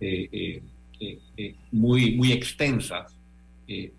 eh, 0.00 0.62
eh, 1.00 1.54
muy, 1.72 2.14
muy 2.14 2.30
extensas 2.30 3.15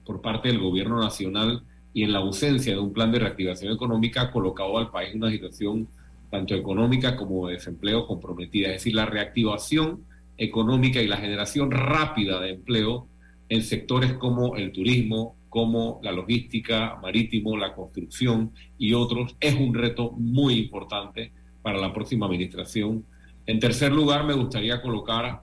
por 0.06 0.22
parte 0.22 0.48
del 0.48 0.60
gobierno 0.60 1.00
nacional 1.00 1.64
y 1.94 2.04
en 2.04 2.14
la 2.14 2.20
ausencia 2.20 2.74
de 2.74 2.80
un 2.80 2.94
plan 2.94 3.12
de 3.12 3.20
reactivación 3.20 3.74
económica 3.74 4.22
ha 4.22 4.32
colocado 4.32 4.78
al 4.78 4.92
país 4.92 5.12
en 5.14 5.24
una 5.24 5.32
situación 5.32 5.88
tanto 6.30 6.56
económica 6.56 7.16
como 7.16 7.48
de 7.48 7.56
desempleo 7.56 8.06
comprometida. 8.06 8.68
Es 8.68 8.76
decir, 8.76 8.96
la 8.96 9.06
reactivación 9.06 10.04
económica 10.38 11.02
y 11.02 11.08
la 11.08 11.18
generación 11.18 11.72
rápida 11.72 12.40
de 12.40 12.52
empleo 12.52 13.08
en 13.50 13.64
sectores 13.64 14.14
como 14.14 14.56
el 14.58 14.72
turismo, 14.72 15.36
como 15.50 16.00
la 16.04 16.12
logística 16.12 16.98
marítimo, 17.02 17.58
la 17.58 17.74
construcción 17.74 18.52
y 18.78 18.94
otros, 18.94 19.36
es 19.40 19.56
un 19.56 19.74
reto 19.74 20.12
muy 20.12 20.56
importante 20.56 21.32
para 21.62 21.80
la 21.80 21.94
próxima 21.94 22.26
administración. 22.26 23.06
En 23.46 23.60
tercer 23.60 23.92
lugar, 23.92 24.26
me 24.26 24.34
gustaría 24.34 24.82
colocar 24.82 25.42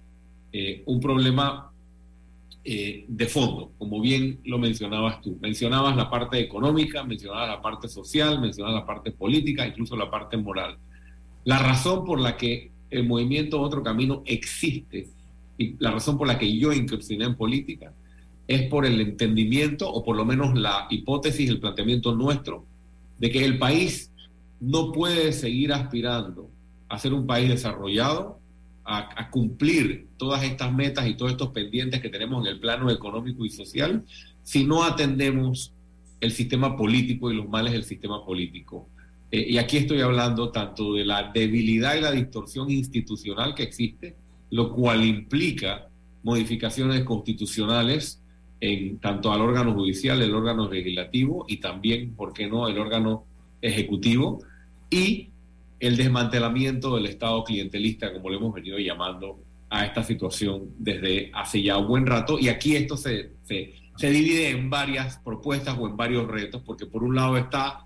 eh, 0.53 0.83
un 0.87 1.01
problema 1.01 1.73
eh, 2.67 3.05
de 3.07 3.27
fondo, 3.27 3.73
como 3.77 4.01
bien 4.01 4.41
lo 4.45 4.59
mencionabas 4.59 5.21
tú. 5.21 5.37
Mencionabas 5.41 5.97
la 5.97 6.09
parte 6.09 6.39
económica, 6.39 7.05
mencionabas 7.05 7.49
la 7.49 7.61
parte 7.61 7.89
social, 7.89 8.41
mencionabas 8.41 8.81
la 8.81 8.87
parte 8.87 9.11
política, 9.11 9.67
incluso 9.67 9.97
la 9.97 10.11
parte 10.11 10.39
moral. 10.39 10.79
La 11.45 11.59
razón 11.59 12.07
por 12.07 12.21
la 12.21 12.39
que 12.39 12.71
el 12.91 13.07
movimiento 13.07 13.61
Otro 13.61 13.83
Camino 13.83 14.23
existe 14.25 15.09
y 15.59 15.77
la 15.79 15.91
razón 15.91 16.17
por 16.17 16.27
la 16.27 16.39
que 16.39 16.57
yo 16.57 16.73
incursioné 16.73 17.27
en 17.27 17.37
política 17.37 17.93
es 18.49 18.63
por 18.69 18.87
el 18.87 19.01
entendimiento, 19.01 19.91
o 19.91 20.03
por 20.03 20.17
lo 20.17 20.25
menos 20.25 20.59
la 20.59 20.87
hipótesis, 20.91 21.49
el 21.51 21.61
planteamiento 21.61 22.15
nuestro, 22.15 22.65
de 23.19 23.31
que 23.31 23.45
el 23.45 23.59
país 23.59 24.11
no 24.61 24.93
puede 24.93 25.33
seguir 25.33 25.73
aspirando 25.73 26.51
a 26.89 26.99
ser 26.99 27.13
un 27.13 27.27
país 27.27 27.49
desarrollado, 27.49 28.39
a, 28.85 29.31
cumplir 29.31 30.09
todas 30.17 30.45
estas 30.45 30.73
metas 30.73 31.07
y 31.09 31.15
todos 31.15 31.33
estos 31.33 31.51
pendientes 31.51 32.01
que 32.01 32.11
tenemos 32.11 32.45
en 32.45 32.53
el 32.53 32.61
plano 32.61 32.91
económico 32.91 33.45
y 33.45 33.51
social, 33.51 34.05
si 34.43 34.65
no 34.65 34.85
atendemos 34.85 35.73
el 36.21 36.33
sistema 36.33 36.77
político 36.77 37.31
y 37.31 37.37
los 37.37 37.49
males 37.49 37.73
del 37.73 37.85
sistema 37.85 38.25
político. 38.25 38.89
Eh, 39.31 39.47
y 39.51 39.59
aquí 39.59 39.79
estoy 39.79 40.01
hablando 40.01 40.51
tanto 40.51 40.95
de 40.95 41.05
la 41.05 41.31
debilidad 41.33 41.97
y 41.97 42.01
la 42.01 42.13
distorsión 42.13 42.71
institucional 42.71 43.55
que 43.55 43.63
existe, 43.63 44.17
lo 44.51 44.71
cual 44.71 45.05
implica 45.05 45.89
modificaciones 46.23 47.05
constitucionales 47.05 48.21
en 48.61 48.99
tanto 48.99 49.33
al 49.33 49.41
órgano 49.41 49.75
judicial, 49.75 50.23
el 50.23 50.35
órgano 50.35 50.71
legislativo 50.71 51.45
y 51.49 51.59
también, 51.59 52.15
¿por 52.15 52.33
qué 52.33 52.47
no?, 52.47 52.69
el 52.69 52.79
órgano 52.79 53.25
ejecutivo 53.61 54.43
y 54.91 55.29
el 55.87 55.97
desmantelamiento 55.97 56.97
del 56.97 57.07
Estado 57.07 57.45
clientelista, 57.45 58.13
como 58.13 58.31
lo 58.31 58.39
hemos 58.39 58.55
venido 58.55 58.79
llamando 58.79 59.39
a 59.69 59.85
esta 59.85 60.03
situación 60.03 60.71
desde 60.79 61.31
hace 61.35 61.63
ya 61.63 61.77
un 61.77 61.89
buen 61.89 62.07
rato. 62.07 62.39
Y 62.39 62.49
aquí 62.49 62.75
esto 62.77 62.97
se, 62.97 63.33
se, 63.43 64.11
divide 64.11 64.51
en 64.51 64.71
varias 64.71 65.19
propuestas 65.19 65.77
o 65.79 65.87
en 65.87 65.97
varios 65.97 66.27
retos, 66.27 66.63
porque 66.65 66.87
por 66.87 67.03
un 67.03 67.15
lado 67.15 67.37
está 67.37 67.85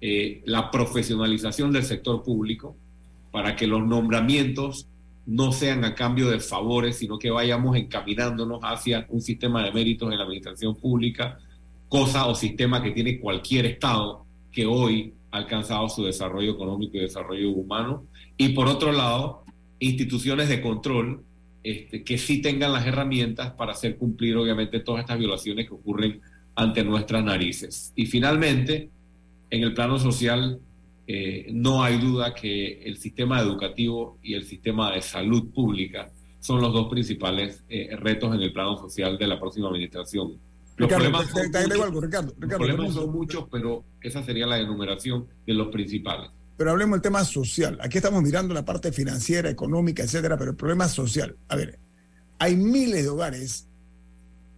eh, 0.00 0.42
la 0.44 0.70
profesionalización 0.70 1.72
del 1.72 1.84
sector 1.84 2.22
público 2.22 2.76
para 3.30 3.56
que 3.56 3.66
los 3.66 3.86
nombramientos 3.86 4.86
no 5.26 5.52
sean 5.52 5.84
a 5.84 5.94
cambio 5.94 6.28
de 6.30 6.40
favores, 6.40 6.98
sino 6.98 7.18
que 7.18 7.30
vayamos 7.30 7.76
encaminándonos 7.76 8.60
hacia 8.62 9.06
un 9.10 9.20
sistema 9.20 9.62
de 9.62 9.72
méritos 9.72 10.10
en 10.10 10.18
la 10.18 10.24
administración 10.24 10.74
pública, 10.74 11.38
cosa 11.88 12.26
o 12.26 12.34
sistema 12.34 12.82
que 12.82 12.90
tiene 12.90 13.18
cualquier 13.18 13.66
Estado 13.66 14.24
que 14.50 14.66
hoy 14.66 15.14
alcanzado 15.30 15.88
su 15.88 16.04
desarrollo 16.04 16.52
económico 16.52 16.96
y 16.96 17.00
desarrollo 17.00 17.50
humano. 17.50 18.04
Y 18.36 18.50
por 18.50 18.68
otro 18.68 18.92
lado, 18.92 19.44
instituciones 19.78 20.48
de 20.48 20.60
control 20.60 21.22
este, 21.62 22.04
que 22.04 22.18
sí 22.18 22.40
tengan 22.40 22.72
las 22.72 22.86
herramientas 22.86 23.50
para 23.52 23.72
hacer 23.72 23.96
cumplir, 23.96 24.36
obviamente, 24.36 24.80
todas 24.80 25.02
estas 25.02 25.18
violaciones 25.18 25.68
que 25.68 25.74
ocurren 25.74 26.20
ante 26.54 26.84
nuestras 26.84 27.24
narices. 27.24 27.92
Y 27.94 28.06
finalmente, 28.06 28.90
en 29.50 29.62
el 29.62 29.74
plano 29.74 29.98
social, 29.98 30.60
eh, 31.06 31.48
no 31.52 31.82
hay 31.82 31.98
duda 31.98 32.34
que 32.34 32.82
el 32.82 32.96
sistema 32.96 33.40
educativo 33.40 34.18
y 34.22 34.34
el 34.34 34.44
sistema 34.44 34.92
de 34.92 35.02
salud 35.02 35.50
pública 35.52 36.10
son 36.40 36.60
los 36.60 36.72
dos 36.72 36.88
principales 36.88 37.64
eh, 37.68 37.96
retos 37.96 38.34
en 38.34 38.42
el 38.42 38.52
plano 38.52 38.76
social 38.76 39.18
de 39.18 39.26
la 39.26 39.40
próxima 39.40 39.68
administración. 39.68 40.34
Los 40.78 40.88
problemas, 40.88 42.94
son, 42.94 43.10
muchos, 43.10 43.46
pero 43.50 43.84
esa 44.00 44.22
sería 44.22 44.46
la 44.46 44.60
enumeración 44.60 45.26
de 45.44 45.54
los 45.54 45.68
principales. 45.68 46.30
Pero 46.56 46.70
hablemos 46.70 46.96
del 46.96 47.02
tema 47.02 47.24
social. 47.24 47.78
Aquí 47.82 47.98
estamos 47.98 48.22
mirando 48.22 48.54
la 48.54 48.64
parte 48.64 48.92
financiera, 48.92 49.50
económica, 49.50 50.04
etcétera, 50.04 50.38
pero 50.38 50.52
el 50.52 50.56
problema 50.56 50.88
social. 50.88 51.36
A 51.48 51.56
ver, 51.56 51.80
hay 52.38 52.56
miles 52.56 53.02
de 53.02 53.08
hogares 53.08 53.66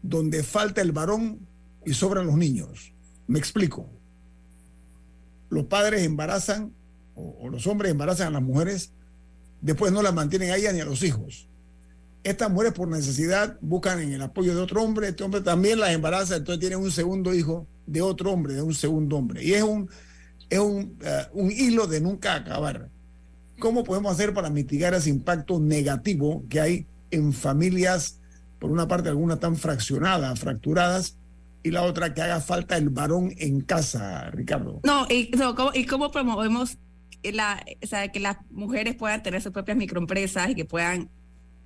donde 0.03 0.43
falta 0.43 0.83
el 0.83 0.93
varón 0.93 1.47
y 1.85 1.95
sobran 1.95 2.27
los 2.27 2.37
niños. 2.37 2.93
Me 3.27 3.39
explico. 3.39 3.89
Los 5.49 5.67
padres 5.67 6.03
embarazan 6.03 6.73
o, 7.15 7.49
los 7.49 7.67
hombres 7.67 7.93
embarazan 7.93 8.29
a 8.29 8.31
las 8.31 8.43
mujeres, 8.43 8.93
después 9.61 9.93
no 9.93 10.03
las 10.03 10.15
mantienen 10.15 10.51
a 10.51 10.57
ellas 10.57 10.75
ni 10.75 10.81
a 10.81 10.85
los 10.85 11.03
hijos. 11.03 11.49
Estas 12.23 12.51
mujeres 12.51 12.75
por 12.75 12.89
necesidad 12.89 13.57
buscan 13.61 14.01
en 14.01 14.13
el 14.13 14.23
apoyo 14.23 14.55
de 14.55 14.61
otro 14.61 14.83
hombre, 14.83 15.09
este 15.09 15.25
hombre 15.25 15.41
también 15.41 15.81
las 15.81 15.91
embaraza, 15.91 16.37
entonces 16.37 16.61
tienen 16.61 16.79
un 16.79 16.91
segundo 16.91 17.35
hijo 17.35 17.67
de 17.87 18.03
otro 18.03 18.33
hombre, 18.33 18.55
de 18.55 18.63
un 18.63 18.75
segundo 18.75 19.17
hombre. 19.17 19.43
Y 19.43 19.55
es 19.55 19.63
un, 19.63 19.89
es 20.51 20.59
un, 20.59 20.99
eh, 21.03 21.27
un 21.33 21.51
hilo 21.51 21.87
de 21.87 22.01
nunca 22.01 22.35
acabar. 22.35 22.89
¿Cómo 23.59 23.85
podemos 23.85 24.13
hacer 24.13 24.35
para 24.35 24.51
mitigar 24.51 24.95
ese 24.95 25.11
impacto 25.11 25.59
negativo 25.59 26.45
que 26.49 26.61
hay 26.61 26.87
en 27.11 27.33
familias, 27.33 28.19
por 28.59 28.71
una 28.71 28.87
parte 28.87 29.09
algunas 29.09 29.41
tan 29.41 29.57
fraccionadas, 29.57 30.39
fracturadas, 30.39 31.17
y 31.63 31.71
la 31.71 31.83
otra 31.83 32.15
que 32.15 32.23
haga 32.23 32.41
falta 32.41 32.77
el 32.77 32.89
varón 32.91 33.33
en 33.37 33.61
casa, 33.61 34.31
Ricardo. 34.31 34.81
No, 34.85 35.07
y, 35.11 35.31
¿y 35.75 35.87
cómo 35.87 36.11
promovemos 36.11 36.79
la, 37.23 37.63
o 37.83 38.13
que 38.13 38.21
las 38.21 38.39
mujeres 38.51 38.95
puedan 38.95 39.23
tener 39.23 39.43
sus 39.43 39.53
propias 39.53 39.77
microempresas 39.77 40.51
y 40.51 40.55
que 40.55 40.65
puedan 40.65 41.11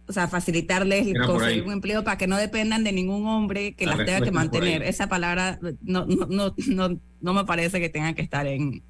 o 0.07 0.13
sea, 0.13 0.29
facilitarles 0.29 1.07
conseguir 1.27 1.65
un 1.65 1.73
empleo 1.73 2.05
para 2.05 2.19
que 2.19 2.27
no 2.27 2.37
dependan 2.37 2.85
de 2.85 2.93
ningún 2.93 3.27
hombre 3.27 3.75
que 3.75 3.87
las 3.87 3.97
tenga 3.99 4.21
que 4.21 4.31
mantener. 4.31 4.83
Esa 4.83 5.09
palabra 5.09 5.59
no, 5.83 6.05
no, 6.07 6.27
no, 6.27 6.55
no, 6.69 7.01
no 7.21 7.35
me 7.35 7.45
parece 7.45 7.81
que 7.81 7.89
tenga 7.89 8.13
que 8.13 8.23
estar 8.23 8.47
en 8.47 8.83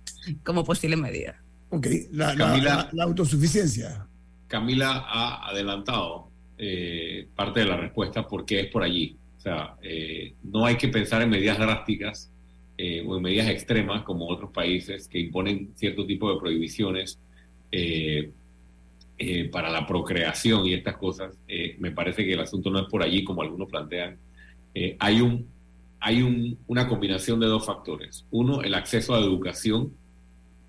como 0.42 0.64
posible 0.64 0.96
medida. 0.96 1.40
Ok, 1.70 1.86
la, 2.12 2.34
la, 2.34 2.88
la 2.92 3.04
autosuficiencia. 3.04 4.06
Camila 4.48 5.04
ha 5.06 5.48
adelantado 5.50 6.28
eh, 6.58 7.26
parte 7.34 7.60
de 7.60 7.66
la 7.66 7.76
respuesta 7.76 8.26
porque 8.26 8.60
es 8.60 8.66
por 8.68 8.82
allí. 8.82 9.16
O 9.38 9.40
sea, 9.40 9.74
eh, 9.82 10.34
no 10.42 10.64
hay 10.64 10.76
que 10.76 10.88
pensar 10.88 11.22
en 11.22 11.30
medidas 11.30 11.58
drásticas 11.58 12.30
eh, 12.78 13.04
o 13.06 13.16
en 13.16 13.22
medidas 13.22 13.48
extremas 13.48 14.02
como 14.02 14.28
otros 14.28 14.50
países 14.50 15.08
que 15.08 15.18
imponen 15.18 15.70
cierto 15.74 16.06
tipo 16.06 16.32
de 16.32 16.40
prohibiciones 16.40 17.18
para 19.50 19.70
la 19.70 19.86
procreación 19.86 20.66
y 20.66 20.74
estas 20.74 20.96
cosas. 20.96 21.36
me 21.78 21.90
parece 21.90 22.24
que 22.24 22.32
el 22.32 22.40
asunto 22.40 22.70
no 22.70 22.80
es 22.80 22.88
por 22.88 23.02
allí 23.02 23.24
como 23.24 23.42
algunos 23.42 23.68
plantean. 23.68 24.16
hay 24.98 25.20
un, 25.20 25.46
hay 26.00 26.56
una 26.66 26.86
combinación 26.86 27.40
de 27.40 27.46
dos 27.46 27.64
factores. 27.64 28.26
Uno, 28.30 28.62
el 28.62 28.74
acceso 28.74 29.14
a 29.14 29.20
educación 29.20 29.92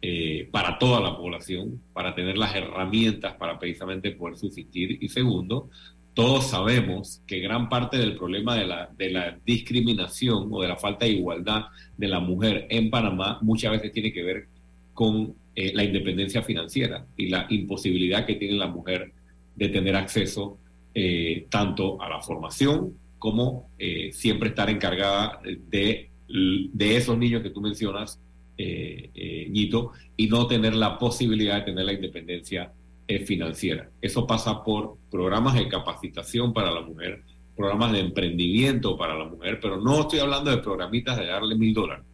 eh, 0.08 0.48
para 0.52 0.78
toda 0.78 1.02
la 1.02 1.18
población, 1.18 1.82
para 1.92 2.14
tener 2.14 2.38
las 2.38 2.54
herramientas 2.54 3.34
para 3.38 3.58
precisamente 3.58 4.12
poder 4.12 4.38
subsistir. 4.38 5.00
Y 5.02 5.10
segundo, 5.10 5.68
todos 6.14 6.52
sabemos 6.52 7.24
que 7.26 7.40
gran 7.40 7.70
parte 7.70 7.98
del 7.98 8.16
problema 8.16 8.56
de 8.56 8.68
la, 8.68 8.90
de 8.96 9.10
la 9.10 9.38
discriminación 9.44 10.48
o 10.52 10.62
de 10.62 10.68
la 10.68 10.78
falta 10.78 11.06
de 11.06 11.14
igualdad 11.14 11.64
de 11.98 12.08
la 12.08 12.20
mujer 12.20 12.68
en 12.70 12.92
Panamá 12.92 13.40
muchas 13.42 13.72
veces 13.72 13.92
tiene 13.92 14.14
que 14.14 14.22
ver 14.22 14.48
con 14.94 15.34
eh, 15.56 15.72
la 15.74 15.84
independencia 15.84 16.42
financiera 16.42 17.06
y 17.18 17.30
la 17.30 17.48
imposibilidad 17.50 18.26
que 18.26 18.36
tiene 18.36 18.56
la 18.56 18.68
mujer 18.68 19.12
de 19.56 19.70
tener 19.70 19.96
acceso 19.96 20.58
eh, 20.94 21.48
tanto 21.50 22.02
a 22.02 22.10
la 22.10 22.22
formación 22.22 22.94
como 23.18 23.70
siempre 24.12 24.50
estar 24.50 24.70
encargada 24.70 25.40
de, 25.44 26.10
de 26.28 26.98
esos 26.98 27.18
niños 27.18 27.42
que 27.42 27.50
tú 27.50 27.60
mencionas 27.60 28.20
eh, 28.58 29.10
eh 29.14 29.92
y 30.18 30.28
no 30.28 30.48
tener 30.48 30.76
la 30.76 30.98
posibilidad 30.98 31.56
de 31.58 31.62
tener 31.64 31.86
la 31.86 31.94
independencia 31.94 32.72
eh, 33.08 33.26
financiera. 33.26 33.90
Eso 34.02 34.26
pasa 34.26 34.64
por 34.64 34.98
programas 35.12 35.56
de 35.56 35.68
capacitación 35.68 36.54
para 36.54 36.72
la 36.72 36.82
mujer, 36.82 37.24
programas 37.56 37.92
de 37.92 38.00
emprendimiento 38.00 38.98
para 38.98 39.16
la 39.18 39.26
mujer, 39.26 39.60
pero 39.62 39.80
no 39.80 40.02
estoy 40.02 40.20
hablando 40.20 40.52
de 40.52 40.58
programitas 40.58 41.18
de 41.18 41.28
darle 41.28 41.56
mil 41.56 41.74
dólares. 41.74 42.06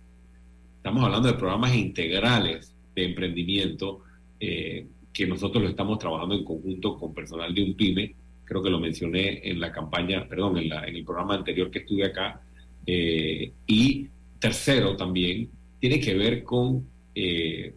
Estamos 0.78 1.04
hablando 1.04 1.28
de 1.28 1.36
programas 1.36 1.76
integrales 1.76 2.76
de 2.96 3.06
emprendimiento 3.06 4.02
eh, 4.40 4.88
que 5.14 5.28
nosotros 5.28 5.64
lo 5.64 5.70
estamos 5.70 6.00
trabajando 6.00 6.36
en 6.36 6.44
conjunto 6.44 6.98
con 6.98 7.14
personal 7.14 7.54
de 7.54 7.64
un 7.64 7.74
PYME. 7.76 8.16
Creo 8.46 8.62
que 8.62 8.70
lo 8.70 8.80
mencioné 8.80 9.42
en 9.50 9.60
la 9.60 9.72
campaña, 9.72 10.28
perdón, 10.28 10.58
en, 10.58 10.70
la, 10.70 10.84
el 10.84 11.04
programa 11.04 11.36
anterior 11.36 11.70
que 11.70 11.80
estuve 11.80 12.06
acá. 12.06 12.42
y 12.86 14.08
tercero, 14.40 14.98
también 14.98 15.50
tiene 15.80 16.00
que 16.00 16.16
ver 16.16 16.44
con 16.44 16.86
eh, 17.16 17.74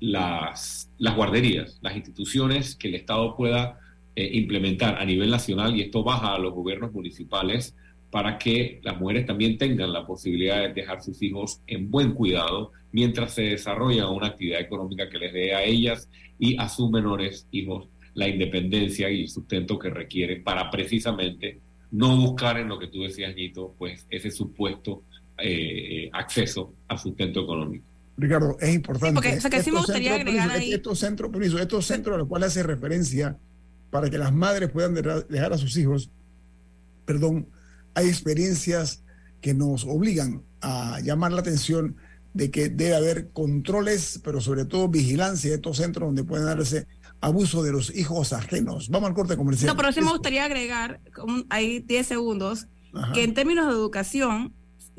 las, 0.00 0.90
guarderías, 0.98 1.78
las 1.80 1.96
instituciones 1.96 2.76
que 2.76 2.88
el 2.88 2.94
Estado 2.94 3.34
pueda 3.34 3.80
eh, 4.14 4.30
implementar 4.34 4.98
a 4.98 5.04
nivel 5.04 5.30
nacional 5.30 5.74
y 5.74 5.82
esto 5.82 6.04
baja 6.04 6.34
a 6.34 6.38
los 6.38 6.52
gobiernos 6.52 6.92
municipales 6.92 7.74
para 8.16 8.38
que 8.38 8.80
las 8.82 8.98
mujeres 8.98 9.26
también 9.26 9.58
tengan 9.58 9.92
la 9.92 10.06
posibilidad 10.06 10.62
de 10.62 10.72
dejar 10.72 11.02
sus 11.02 11.22
hijos 11.22 11.60
en 11.66 11.90
buen 11.90 12.14
cuidado 12.14 12.72
mientras 12.90 13.34
se 13.34 13.42
desarrolla 13.42 14.08
una 14.08 14.28
actividad 14.28 14.58
económica 14.58 15.10
que 15.10 15.18
les 15.18 15.34
dé 15.34 15.54
a 15.54 15.62
ellas 15.62 16.08
y 16.38 16.58
a 16.58 16.66
sus 16.66 16.90
menores 16.90 17.46
hijos 17.50 17.90
la 18.14 18.26
independencia 18.26 19.10
y 19.10 19.20
el 19.20 19.28
sustento 19.28 19.78
que 19.78 19.90
requieren 19.90 20.42
para 20.42 20.70
precisamente 20.70 21.60
no 21.90 22.16
buscar 22.16 22.56
en 22.58 22.68
lo 22.68 22.78
que 22.78 22.86
tú 22.86 23.02
decías, 23.02 23.34
Nito, 23.34 23.74
pues 23.76 24.06
ese 24.08 24.30
supuesto 24.30 25.02
eh, 25.36 26.08
acceso 26.10 26.72
a 26.88 26.96
sustento 26.96 27.42
económico. 27.42 27.84
Ricardo, 28.16 28.56
es 28.58 28.74
importante. 28.76 29.12
porque, 29.12 29.70
me 29.70 29.78
gustaría 29.78 30.14
agregar 30.14 30.52
ahí. 30.52 30.72
Estos 30.72 31.00
centros, 31.00 31.30
estos 31.60 31.84
centros 31.84 32.14
a 32.14 32.18
los 32.20 32.28
cuales 32.28 32.48
hace 32.48 32.62
referencia 32.62 33.36
para 33.90 34.08
que 34.08 34.16
las 34.16 34.32
madres 34.32 34.70
puedan 34.70 34.94
dejar 34.94 35.52
a 35.52 35.58
sus 35.58 35.76
hijos, 35.76 36.08
perdón, 37.04 37.48
hay 37.96 38.08
experiencias 38.08 39.02
que 39.40 39.54
nos 39.54 39.84
obligan 39.84 40.42
a 40.60 41.00
llamar 41.00 41.32
la 41.32 41.40
atención 41.40 41.96
de 42.34 42.50
que 42.50 42.68
debe 42.68 42.94
haber 42.94 43.30
controles, 43.30 44.20
pero 44.22 44.42
sobre 44.42 44.66
todo 44.66 44.88
vigilancia 44.88 45.50
de 45.50 45.56
estos 45.56 45.78
centros 45.78 46.06
donde 46.06 46.22
pueden 46.22 46.44
darse 46.44 46.86
abuso 47.22 47.62
de 47.62 47.72
los 47.72 47.94
hijos 47.96 48.34
ajenos. 48.34 48.90
Vamos 48.90 49.08
al 49.08 49.14
corte 49.14 49.36
comercial. 49.36 49.68
No, 49.68 49.76
pero 49.76 49.90
sí 49.92 50.02
me 50.02 50.10
gustaría 50.10 50.44
agregar, 50.44 51.00
hay 51.48 51.80
10 51.80 52.06
segundos, 52.06 52.66
que 53.14 53.24
en 53.24 53.32
términos 53.32 53.66
de 53.66 53.72
educación, 53.72 54.52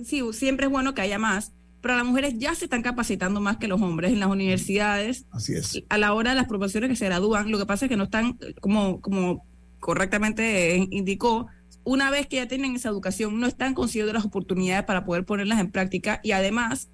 sí, 0.04 0.24
siempre 0.34 0.66
es 0.66 0.72
bueno 0.72 0.96
que 0.96 1.02
haya 1.02 1.20
más, 1.20 1.54
pero 1.82 1.96
las 1.96 2.06
mujeres 2.06 2.34
ya 2.38 2.56
se 2.56 2.66
están 2.66 2.82
capacitando 2.82 3.40
más 3.42 3.58
que 3.58 3.68
los 3.68 3.80
hombres 3.80 4.12
en 4.12 4.20
las 4.20 4.30
universidades. 4.30 5.26
Así 5.30 5.54
es. 5.54 5.84
A 5.90 6.00
la 6.00 6.14
hora 6.14 6.32
de 6.32 6.36
las 6.36 6.48
profesiones 6.48 6.90
que 6.90 6.96
se 6.96 7.06
gradúan, 7.06 7.52
lo 7.52 7.60
que 7.60 7.68
pasa 7.68 7.86
es 7.86 7.90
que 7.90 7.98
no 7.98 8.06
están, 8.06 8.40
como, 8.60 9.02
como 9.02 9.46
correctamente 9.80 10.88
indicó, 10.90 11.48
una 11.88 12.12
vez 12.12 12.28
que 12.28 12.36
ya 12.36 12.48
tienen 12.48 12.76
esa 12.76 12.90
educación, 12.90 13.40
no 13.40 13.48
están 13.48 13.74
consiguiendo 13.74 14.14
las 14.14 14.26
oportunidades 14.26 14.86
para 14.86 15.06
poder 15.06 15.26
ponerlas 15.26 15.60
en 15.60 15.72
práctica 15.72 16.20
y 16.22 16.32
además 16.32 16.90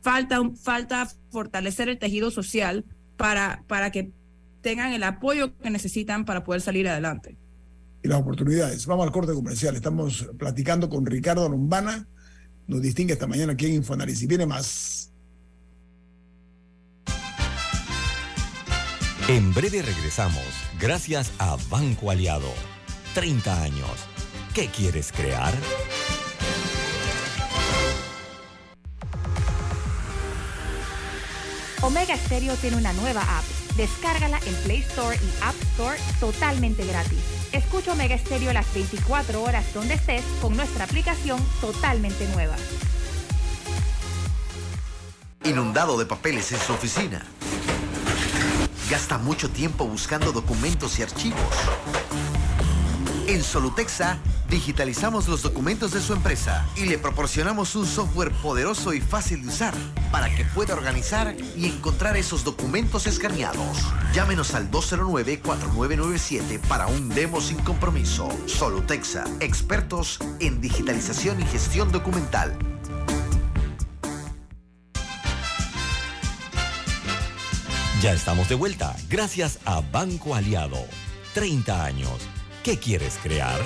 falta, 0.00 0.40
falta 0.62 1.08
fortalecer 1.30 1.88
el 1.88 1.98
tejido 1.98 2.30
social 2.30 2.84
para, 3.16 3.62
para 3.66 3.90
que 3.90 4.10
tengan 4.62 4.92
el 4.92 5.02
apoyo 5.02 5.56
que 5.58 5.70
necesitan 5.70 6.24
para 6.24 6.44
poder 6.44 6.62
salir 6.62 6.88
adelante. 6.88 7.36
Y 8.02 8.08
las 8.08 8.20
oportunidades. 8.20 8.86
Vamos 8.86 9.06
al 9.06 9.12
corte 9.12 9.34
comercial. 9.34 9.76
Estamos 9.76 10.28
platicando 10.38 10.88
con 10.88 11.04
Ricardo 11.04 11.48
Lombana 11.48 12.06
nos 12.68 12.82
distingue 12.82 13.14
esta 13.14 13.26
mañana 13.26 13.54
aquí 13.54 13.66
en 13.66 13.74
Infoanálisis. 13.76 14.28
Viene 14.28 14.46
más. 14.46 15.10
En 19.26 19.52
breve 19.52 19.82
regresamos, 19.82 20.44
gracias 20.80 21.32
a 21.38 21.56
Banco 21.70 22.10
Aliado. 22.10 22.52
30 23.14 23.62
años. 23.62 24.17
¿Qué 24.54 24.68
quieres 24.68 25.12
crear? 25.12 25.52
Omega 31.82 32.16
Stereo 32.16 32.54
tiene 32.56 32.76
una 32.76 32.92
nueva 32.94 33.22
app. 33.22 33.44
Descárgala 33.76 34.40
en 34.44 34.54
Play 34.64 34.80
Store 34.80 35.16
y 35.16 35.42
App 35.42 35.54
Store 35.72 35.98
totalmente 36.18 36.84
gratis. 36.84 37.20
Escucha 37.52 37.92
Omega 37.92 38.16
Estéreo 38.16 38.52
las 38.52 38.72
24 38.74 39.42
horas 39.42 39.72
donde 39.72 39.94
estés 39.94 40.24
con 40.42 40.56
nuestra 40.56 40.84
aplicación 40.84 41.40
totalmente 41.60 42.26
nueva. 42.34 42.56
Inundado 45.44 45.96
de 45.96 46.06
papeles 46.06 46.50
en 46.52 46.58
su 46.58 46.72
oficina. 46.72 47.24
Gasta 48.90 49.16
mucho 49.18 49.48
tiempo 49.48 49.86
buscando 49.86 50.32
documentos 50.32 50.98
y 50.98 51.02
archivos. 51.04 51.38
En 53.28 53.42
Solutexa 53.42 54.18
digitalizamos 54.48 55.28
los 55.28 55.42
documentos 55.42 55.92
de 55.92 56.00
su 56.00 56.12
empresa 56.14 56.66
y 56.76 56.86
le 56.86 56.98
proporcionamos 56.98 57.76
un 57.76 57.86
software 57.86 58.32
poderoso 58.32 58.92
y 58.94 59.00
fácil 59.00 59.42
de 59.42 59.48
usar 59.48 59.74
para 60.10 60.34
que 60.34 60.44
pueda 60.44 60.74
organizar 60.74 61.36
y 61.56 61.66
encontrar 61.66 62.16
esos 62.16 62.44
documentos 62.44 63.06
escaneados. 63.06 63.78
Llámenos 64.12 64.54
al 64.54 64.70
209-4997 64.70 66.60
para 66.60 66.86
un 66.86 67.08
demo 67.10 67.40
sin 67.40 67.58
compromiso. 67.58 68.28
Solutexa, 68.46 69.24
expertos 69.40 70.18
en 70.40 70.60
digitalización 70.60 71.40
y 71.40 71.44
gestión 71.44 71.92
documental. 71.92 72.56
Ya 78.00 78.12
estamos 78.12 78.48
de 78.48 78.54
vuelta, 78.54 78.94
gracias 79.08 79.58
a 79.64 79.80
Banco 79.80 80.36
Aliado. 80.36 80.78
30 81.34 81.84
años. 81.84 82.12
¿Qué 82.62 82.78
quieres 82.78 83.18
crear? 83.22 83.58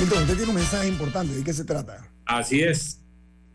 Milton, 0.00 0.22
usted 0.22 0.36
tiene 0.36 0.50
un 0.50 0.54
mensaje 0.54 0.88
importante. 0.88 1.34
¿De 1.34 1.42
qué 1.42 1.52
se 1.52 1.64
trata? 1.64 2.08
Así 2.24 2.60
es. 2.60 3.00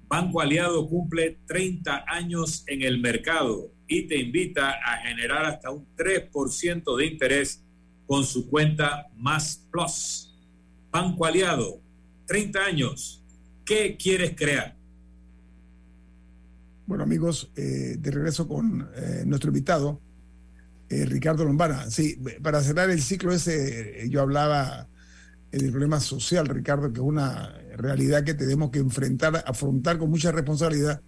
Banco 0.09 0.41
Aliado 0.41 0.85
cumple 0.89 1.39
30 1.47 2.03
años 2.05 2.65
en 2.67 2.81
el 2.81 2.99
mercado 2.99 3.71
y 3.87 4.07
te 4.07 4.17
invita 4.19 4.71
a 4.71 4.97
generar 5.07 5.45
hasta 5.45 5.71
un 5.71 5.87
3% 5.95 6.97
de 6.97 7.05
interés 7.05 7.63
con 8.05 8.25
su 8.25 8.49
cuenta 8.49 9.07
Más 9.15 9.65
Plus. 9.71 10.35
Banco 10.91 11.25
Aliado, 11.25 11.79
30 12.27 12.59
años. 12.59 13.23
¿Qué 13.63 13.95
quieres 13.95 14.35
crear? 14.35 14.75
Bueno, 16.85 17.05
amigos, 17.05 17.49
eh, 17.55 17.95
de 17.97 18.11
regreso 18.11 18.49
con 18.49 18.89
eh, 18.97 19.23
nuestro 19.25 19.49
invitado, 19.49 20.01
eh, 20.89 21.05
Ricardo 21.05 21.45
Lombana. 21.45 21.89
Sí, 21.89 22.19
para 22.41 22.61
cerrar 22.61 22.89
el 22.89 23.01
ciclo 23.01 23.31
ese, 23.31 24.09
yo 24.09 24.19
hablaba 24.19 24.89
del 25.59 25.71
problema 25.71 25.99
social, 25.99 26.47
Ricardo, 26.47 26.91
que 26.91 26.99
es 26.99 27.05
una 27.05 27.53
realidad 27.77 28.23
que 28.23 28.33
tenemos 28.33 28.71
que 28.71 28.79
enfrentar, 28.79 29.43
afrontar 29.45 29.99
con 29.99 30.09
mucha 30.09 30.31
responsabilidad. 30.31 31.01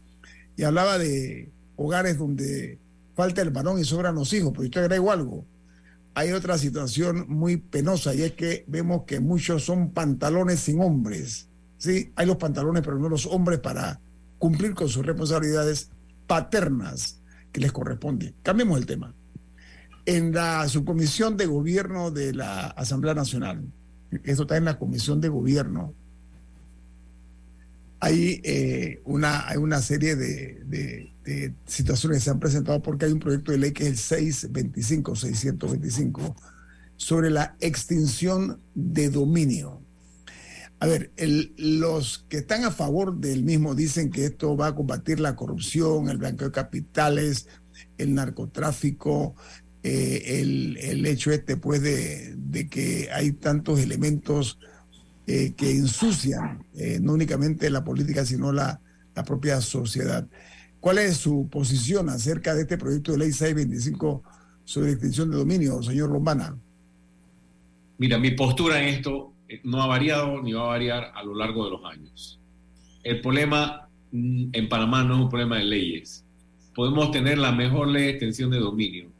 Y 0.56 0.64
hablaba 0.64 0.98
de 0.98 1.50
hogares 1.76 2.18
donde 2.18 2.78
falta 3.16 3.42
el 3.42 3.50
varón 3.50 3.80
y 3.80 3.84
sobran 3.84 4.16
los 4.16 4.32
hijos, 4.34 4.52
pero 4.52 4.64
yo 4.64 4.70
te 4.70 4.80
agrego 4.80 5.12
algo. 5.12 5.46
Hay 6.14 6.32
otra 6.32 6.58
situación 6.58 7.26
muy 7.28 7.58
penosa 7.58 8.14
y 8.14 8.22
es 8.22 8.34
que 8.34 8.64
vemos 8.68 9.04
que 9.06 9.20
muchos 9.20 9.66
son 9.66 9.92
pantalones 9.92 10.60
sin 10.60 10.80
hombres. 10.80 11.48
Sí, 11.78 12.12
hay 12.16 12.28
los 12.28 12.38
pantalones, 12.38 12.84
pero 12.84 13.00
no 13.00 13.10
los 13.10 13.26
hombres 13.26 13.60
para 13.60 14.00
cumplir 14.38 14.76
con 14.76 14.88
sus 14.88 15.06
responsabilidades 15.06 15.90
paternas 16.28 17.20
que 17.52 17.62
les 17.62 17.72
corresponde. 17.72 18.34
Cambiemos 18.44 18.78
el 18.78 18.86
tema. 18.86 19.14
En 20.06 20.34
la 20.34 20.70
subcomisión 20.70 21.36
de 21.36 21.48
gobierno 21.48 22.12
de 22.12 22.34
la 22.34 22.68
Asamblea 22.68 23.16
Nacional, 23.16 23.66
eso 24.24 24.44
está 24.44 24.58
en 24.58 24.66
la 24.66 24.78
comisión 24.78 25.22
de 25.22 25.30
gobierno, 25.30 25.94
hay, 28.00 28.42
eh, 28.44 29.02
una, 29.06 29.48
hay 29.48 29.58
una 29.58 29.82
serie 29.82 30.16
de, 30.16 30.64
de, 31.24 31.54
situaciones 31.66 32.20
que 32.20 32.26
se 32.26 32.30
han 32.30 32.40
presentado 32.40 32.82
porque 32.84 33.06
hay 33.06 33.12
un 33.12 33.20
proyecto 33.20 33.52
de 33.52 33.58
ley 33.58 33.72
que 33.72 33.84
es 33.84 33.90
el 33.90 33.98
625, 33.98 35.16
625, 35.16 36.36
sobre 36.98 37.32
la 37.32 37.56
extinción 37.62 38.60
de 38.76 39.10
dominio. 39.10 39.82
A 40.80 40.86
ver, 40.88 41.12
los 41.58 42.26
que 42.30 42.38
están 42.38 42.64
a 42.64 42.70
favor 42.70 43.18
del 43.18 43.44
mismo 43.44 43.74
dicen 43.74 44.12
que 44.12 44.26
esto 44.26 44.56
va 44.56 44.68
a 44.68 44.76
combatir 44.76 45.20
la 45.20 45.36
corrupción, 45.36 46.10
el 46.10 46.18
blanqueo 46.18 46.50
de 46.50 46.54
capitales, 46.54 47.48
el 47.98 48.14
narcotráfico, 48.14 49.36
eh, 49.88 50.42
el, 50.42 51.06
hecho 51.06 51.32
este 51.32 51.58
pues 51.58 51.80
de, 51.80 52.68
que 52.72 53.08
hay 53.14 53.34
tantos 53.34 53.80
elementos 53.80 54.58
eh, 55.28 55.54
que 55.56 55.70
ensucian 55.70 56.66
eh, 56.74 56.98
no 57.00 57.14
únicamente 57.14 57.70
la 57.70 57.84
política, 57.84 58.26
sino 58.26 58.52
la, 58.52 58.82
propia 59.28 59.62
sociedad. 59.62 60.28
¿Cuál 60.80 60.98
es 60.98 61.18
su 61.18 61.48
posición 61.52 62.10
acerca 62.10 62.56
de 62.56 62.64
este 62.64 62.80
proyecto 62.80 63.12
de 63.12 63.20
ley 63.20 63.32
625 63.32 64.24
sobre 64.64 64.92
extinción 64.92 65.30
de 65.30 65.38
dominio, 65.38 65.84
señor 65.84 66.10
Lombana? 66.10 66.58
Mira, 68.00 68.18
mi 68.18 68.32
postura 68.32 68.82
en 68.82 68.90
esto 68.90 69.34
no 69.64 69.84
ha 69.84 69.88
variado 69.88 70.42
ni 70.42 70.54
va 70.54 70.64
a 70.64 70.68
variar 70.68 71.12
a 71.14 71.24
lo 71.24 71.36
largo 71.36 71.64
de 71.64 71.72
los 71.72 71.86
años. 71.86 72.40
El 73.04 73.22
problema 73.22 73.88
en 74.12 74.68
Panamá 74.68 75.04
no 75.04 75.14
es 75.14 75.22
un 75.22 75.30
problema 75.30 75.60
de 75.60 75.66
leyes. 75.66 76.26
Podemos 76.74 77.12
tener 77.12 77.38
la 77.38 77.52
mejor 77.52 77.88
ley 77.88 78.06
de 78.06 78.10
extensión 78.10 78.50
de 78.50 78.58
dominio. 78.58 79.15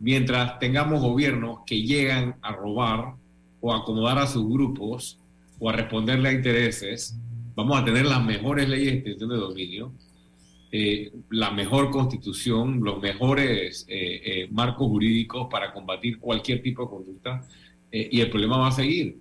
Mientras 0.00 0.58
tengamos 0.58 1.02
gobiernos 1.02 1.58
que 1.66 1.82
llegan 1.82 2.36
a 2.40 2.52
robar 2.52 3.16
o 3.60 3.72
a 3.72 3.78
acomodar 3.78 4.18
a 4.18 4.26
sus 4.26 4.48
grupos 4.50 5.18
o 5.58 5.68
a 5.68 5.72
responderle 5.74 6.30
a 6.30 6.32
intereses, 6.32 7.14
vamos 7.54 7.78
a 7.78 7.84
tener 7.84 8.06
las 8.06 8.24
mejores 8.24 8.66
leyes 8.66 8.92
de 8.92 8.98
extensión 8.98 9.28
de 9.28 9.36
dominio, 9.36 9.92
eh, 10.72 11.12
la 11.28 11.50
mejor 11.50 11.90
constitución, 11.90 12.80
los 12.82 12.98
mejores 13.02 13.84
eh, 13.88 14.22
eh, 14.24 14.48
marcos 14.50 14.88
jurídicos 14.88 15.48
para 15.50 15.72
combatir 15.72 16.18
cualquier 16.18 16.62
tipo 16.62 16.84
de 16.84 16.88
conducta 16.88 17.46
y 17.92 18.20
el 18.20 18.30
problema 18.30 18.56
va 18.56 18.68
a 18.68 18.72
seguir. 18.72 19.18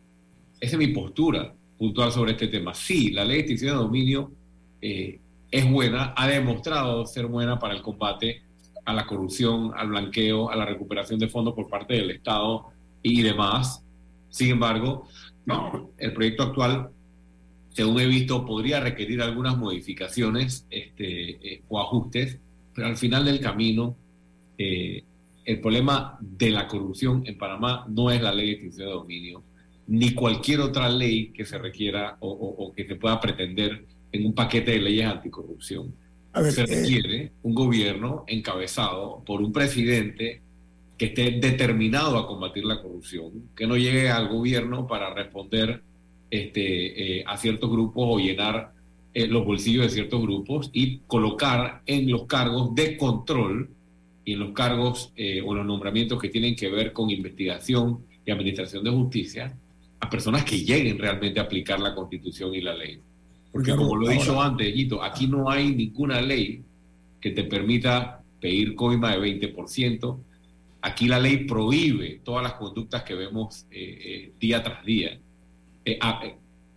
Esa 0.59 0.75
es 0.75 0.77
mi 0.77 0.93
postura 0.93 1.51
puntual 1.77 2.11
sobre 2.11 2.33
este 2.33 2.47
tema. 2.47 2.75
Sí, 2.75 3.09
la 3.09 3.25
ley 3.25 3.37
de 3.37 3.41
extinción 3.41 3.71
de 3.71 3.83
dominio 3.83 4.31
es 4.79 5.71
buena, 5.71 6.13
ha 6.15 6.27
demostrado 6.27 7.03
ser 7.07 7.25
buena 7.25 7.57
para 7.57 7.73
el 7.73 7.81
combate 7.81 8.43
a 8.85 8.93
la 8.93 9.05
corrupción, 9.05 9.71
al 9.75 9.89
blanqueo, 9.89 10.49
a 10.49 10.55
la 10.55 10.65
recuperación 10.65 11.19
de 11.19 11.27
fondos 11.27 11.53
por 11.53 11.69
parte 11.69 11.95
del 11.95 12.11
Estado 12.11 12.67
y 13.01 13.21
demás. 13.21 13.83
Sin 14.29 14.51
embargo, 14.51 15.07
no, 15.45 15.91
el 15.97 16.13
proyecto 16.13 16.43
actual, 16.43 16.89
según 17.71 17.99
he 17.99 18.05
visto, 18.05 18.45
podría 18.45 18.79
requerir 18.79 19.21
algunas 19.21 19.57
modificaciones 19.57 20.65
este, 20.69 21.53
eh, 21.53 21.61
o 21.67 21.79
ajustes, 21.79 22.39
pero 22.73 22.87
al 22.87 22.97
final 22.97 23.25
del 23.25 23.39
camino, 23.39 23.95
eh, 24.57 25.03
el 25.45 25.59
problema 25.61 26.17
de 26.21 26.51
la 26.51 26.67
corrupción 26.67 27.23
en 27.25 27.37
Panamá 27.37 27.85
no 27.89 28.11
es 28.11 28.21
la 28.21 28.33
ley 28.33 28.47
de 28.47 28.51
extinción 28.53 28.87
de 28.87 28.93
dominio, 28.93 29.43
ni 29.87 30.13
cualquier 30.13 30.59
otra 30.59 30.87
ley 30.87 31.31
que 31.31 31.45
se 31.45 31.57
requiera 31.57 32.17
o, 32.19 32.71
que 32.75 32.85
se 32.85 32.95
pueda 32.95 33.19
pretender 33.19 33.85
en 34.11 34.25
un 34.27 34.33
paquete 34.33 34.71
de 34.71 34.79
leyes 34.79 35.07
anticorrupción. 35.07 35.95
Ver, 36.33 36.51
se 36.51 36.65
requiere 36.65 37.23
eh, 37.23 37.31
un 37.43 37.55
gobierno 37.55 38.23
encabezado 38.27 39.23
por 39.25 39.41
un 39.41 39.51
presidente 39.51 40.41
que 40.97 41.07
esté 41.07 41.31
determinado 41.31 42.17
a 42.17 42.27
combatir 42.27 42.65
la 42.65 42.81
corrupción, 42.81 43.49
que 43.55 43.65
no 43.65 43.77
llegue 43.77 44.09
al 44.09 44.27
gobierno 44.27 44.85
para 44.85 45.13
responder 45.13 45.81
este, 46.29 47.19
eh, 47.19 47.23
a 47.25 47.37
ciertos 47.37 47.69
grupos 47.71 48.03
o 48.07 48.19
llenar 48.19 48.73
eh, 49.13 49.27
los 49.27 49.43
bolsillos 49.43 49.85
de 49.85 49.89
ciertos 49.89 50.21
grupos 50.21 50.69
y 50.71 50.99
colocar 51.07 51.81
en 51.85 52.11
los 52.11 52.25
cargos 52.25 52.75
de 52.75 52.95
control 52.95 53.69
y 54.23 54.33
en 54.33 54.39
los 54.39 54.51
cargos 54.51 55.11
o 55.43 55.55
los 55.55 55.65
nombramientos 55.65 56.21
que 56.21 56.29
tienen 56.29 56.55
que 56.55 56.69
ver 56.69 56.93
con 56.93 57.09
investigación 57.09 58.05
y 58.23 58.29
administración 58.29 58.83
de 58.83 58.91
justicia 58.91 59.57
a 59.99 60.09
personas 60.09 60.43
que 60.43 60.59
lleguen 60.59 60.99
realmente 60.99 61.39
a 61.39 61.43
aplicar 61.43 61.79
la 61.79 61.95
constitución 61.95 62.53
y 62.53 62.61
la 62.61 62.75
ley. 62.75 62.99
Porque 63.51 63.75
como 63.75 63.95
lo 63.95 64.09
he 64.09 64.13
dicho 64.13 64.41
antes, 64.41 64.73
Guito, 64.73 65.03
aquí 65.03 65.27
no 65.27 65.49
hay 65.49 65.73
ninguna 65.73 66.21
ley 66.21 66.63
que 67.19 67.31
te 67.31 67.43
permita 67.43 68.21
pedir 68.39 68.75
coima 68.75 69.15
de 69.15 69.53
20%. 69.53 70.19
Aquí 70.81 71.07
la 71.07 71.19
ley 71.19 71.45
prohíbe 71.45 72.21
todas 72.23 72.43
las 72.43 72.53
conductas 72.53 73.03
que 73.03 73.15
vemos 73.15 73.65
eh, 73.71 73.99
eh, 74.01 74.31
día 74.39 74.63
tras 74.63 74.85
día. 74.85 75.19
Eh, 75.83 75.97
a, 75.99 76.21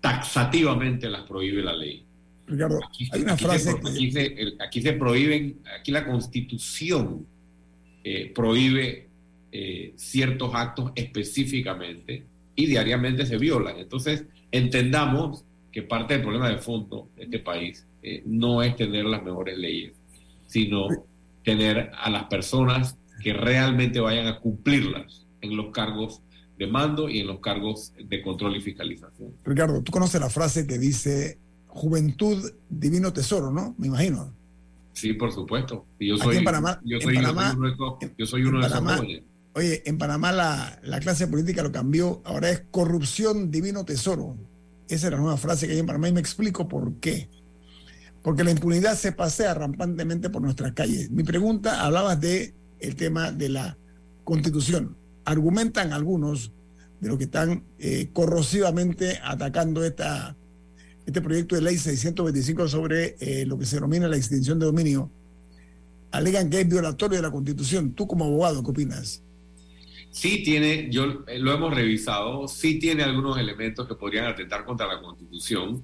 taxativamente 0.01 1.09
las 1.09 1.23
prohíbe 1.23 1.63
la 1.63 1.75
ley. 1.75 2.05
Ricardo, 2.47 2.81
aquí, 2.85 3.09
hay 3.13 3.23
una 3.23 3.35
aquí 3.35 3.45
frase 3.45 3.73
se, 3.73 3.81
que... 3.81 3.89
aquí, 3.89 4.11
se, 4.11 4.55
aquí 4.59 4.83
se 4.83 4.93
prohíben, 4.95 5.61
aquí 5.79 5.93
la 5.93 6.05
constitución 6.05 7.27
prohíbe 8.35 9.09
ciertos 9.95 10.53
actos 10.55 10.91
específicamente 10.97 12.25
y 12.57 12.67
diariamente 12.67 13.25
se 13.27 13.39
violan. 13.39 13.79
Entonces, 13.79 14.25
entendamos 14.51 15.45
que 15.73 15.83
parte 15.83 16.15
del 16.15 16.23
problema 16.23 16.49
de 16.51 16.59
fondo 16.59 17.09
de 17.17 17.25
este 17.25 17.39
país 17.39 17.87
eh, 18.03 18.23
no 18.27 18.63
es 18.63 18.77
tener 18.77 19.07
las 19.07 19.23
mejores 19.23 19.57
leyes, 19.57 19.95
sino 20.47 20.87
tener 21.43 21.91
a 21.99 22.11
las 22.11 22.25
personas 22.25 22.97
que 23.23 23.33
realmente 23.33 24.01
vayan 24.01 24.27
a 24.27 24.39
cumplirlas 24.39 25.25
en 25.41 25.57
los 25.57 25.73
cargos 25.73 26.21
de 26.59 26.67
mando 26.67 27.09
y 27.09 27.21
en 27.21 27.27
los 27.27 27.41
cargos 27.41 27.93
de 27.99 28.23
control 28.23 28.57
y 28.57 28.61
fiscalización. 28.61 29.33
Ricardo, 29.45 29.83
tú 29.83 29.91
conoces 29.91 30.21
la 30.21 30.29
frase 30.29 30.67
que 30.67 30.79
dice 30.79 31.39
juventud, 31.69 32.53
divino 32.69 33.13
tesoro, 33.13 33.51
¿no? 33.51 33.75
Me 33.79 33.87
imagino. 33.87 34.33
Sí, 34.93 35.15
por 35.15 35.33
supuesto. 35.33 35.87
Y 35.99 36.09
yo 36.09 36.19
soy, 36.19 36.37
en 36.37 36.45
Panamá, 36.45 36.81
yo 36.85 37.01
soy, 37.01 37.17
en 37.17 37.23
Panamá, 37.23 37.55
uno 37.57 37.69
de 37.69 37.75
esos, 37.75 37.95
yo 38.19 38.27
soy 38.27 38.43
uno 38.45 38.59
de 38.59 38.69
Panamá, 38.69 38.93
esos 38.93 39.07
jóvenes. 39.07 39.25
Oye, 39.55 39.83
en 39.87 39.99
Panamá 39.99 40.33
la, 40.33 40.79
la, 40.83 41.01
clase 41.01 41.27
política 41.27 41.63
lo 41.63 41.73
cambió, 41.73 42.23
ahora 42.25 42.51
es 42.51 42.63
corrupción, 42.71 43.51
divino 43.51 43.85
tesoro. 43.85 44.37
Esa 44.89 45.07
es 45.07 45.13
la 45.13 45.19
nueva 45.19 45.37
frase 45.37 45.67
que 45.67 45.73
hay 45.75 45.79
en 45.79 45.87
Panamá 45.87 46.09
y 46.09 46.13
me 46.13 46.21
explico 46.21 46.69
por 46.69 46.95
qué. 46.97 47.29
Porque 48.23 48.45
la 48.45 48.51
impunidad 48.51 48.97
se 48.97 49.13
pasea 49.13 49.55
rampantemente 49.55 50.31
por 50.31 50.43
nuestras 50.43 50.73
calles. 50.73 51.11
Mi 51.11 51.25
pregunta, 51.25 51.85
hablabas 51.85 52.21
de 52.21 52.55
el 52.79 52.97
tema 52.97 53.33
de 53.33 53.49
la 53.49 53.77
constitución. 54.25 54.97
Argumentan 55.25 55.93
algunos 55.93 56.53
de 57.01 57.09
los 57.09 57.19
que 57.19 57.25
están 57.25 57.65
eh, 57.79 58.11
corrosivamente 58.13 59.19
atacando 59.25 59.85
esta, 59.85 60.37
este 61.07 61.21
proyecto 61.21 61.57
de 61.57 61.63
ley 61.63 61.79
625 61.79 62.69
sobre 62.69 63.17
eh, 63.19 63.45
lo 63.47 63.59
que 63.59 63.67
se 63.67 63.77
denomina 63.77 64.07
la 64.07 64.17
extinción 64.17 64.59
de 64.59 64.67
dominio, 64.67 65.11
alegan 66.13 66.49
que 66.49 66.61
es 66.61 66.69
violatorio 66.69 67.17
de 67.17 67.23
la 67.23 67.31
constitución. 67.31 67.93
Tú 67.93 68.07
como 68.07 68.25
abogado, 68.25 68.63
¿qué 68.63 68.71
opinas? 68.71 69.23
Sí 70.13 70.45
tiene, 70.45 70.89
yo 70.91 71.25
eh, 71.27 71.39
lo 71.39 71.53
hemos 71.53 71.75
revisado, 71.75 72.47
sí 72.47 72.79
tiene 72.79 73.03
algunos 73.03 73.39
elementos 73.39 73.89
que 73.89 73.95
podrían 73.95 74.27
atentar 74.27 74.65
contra 74.65 74.87
la 74.87 75.01
constitución, 75.01 75.83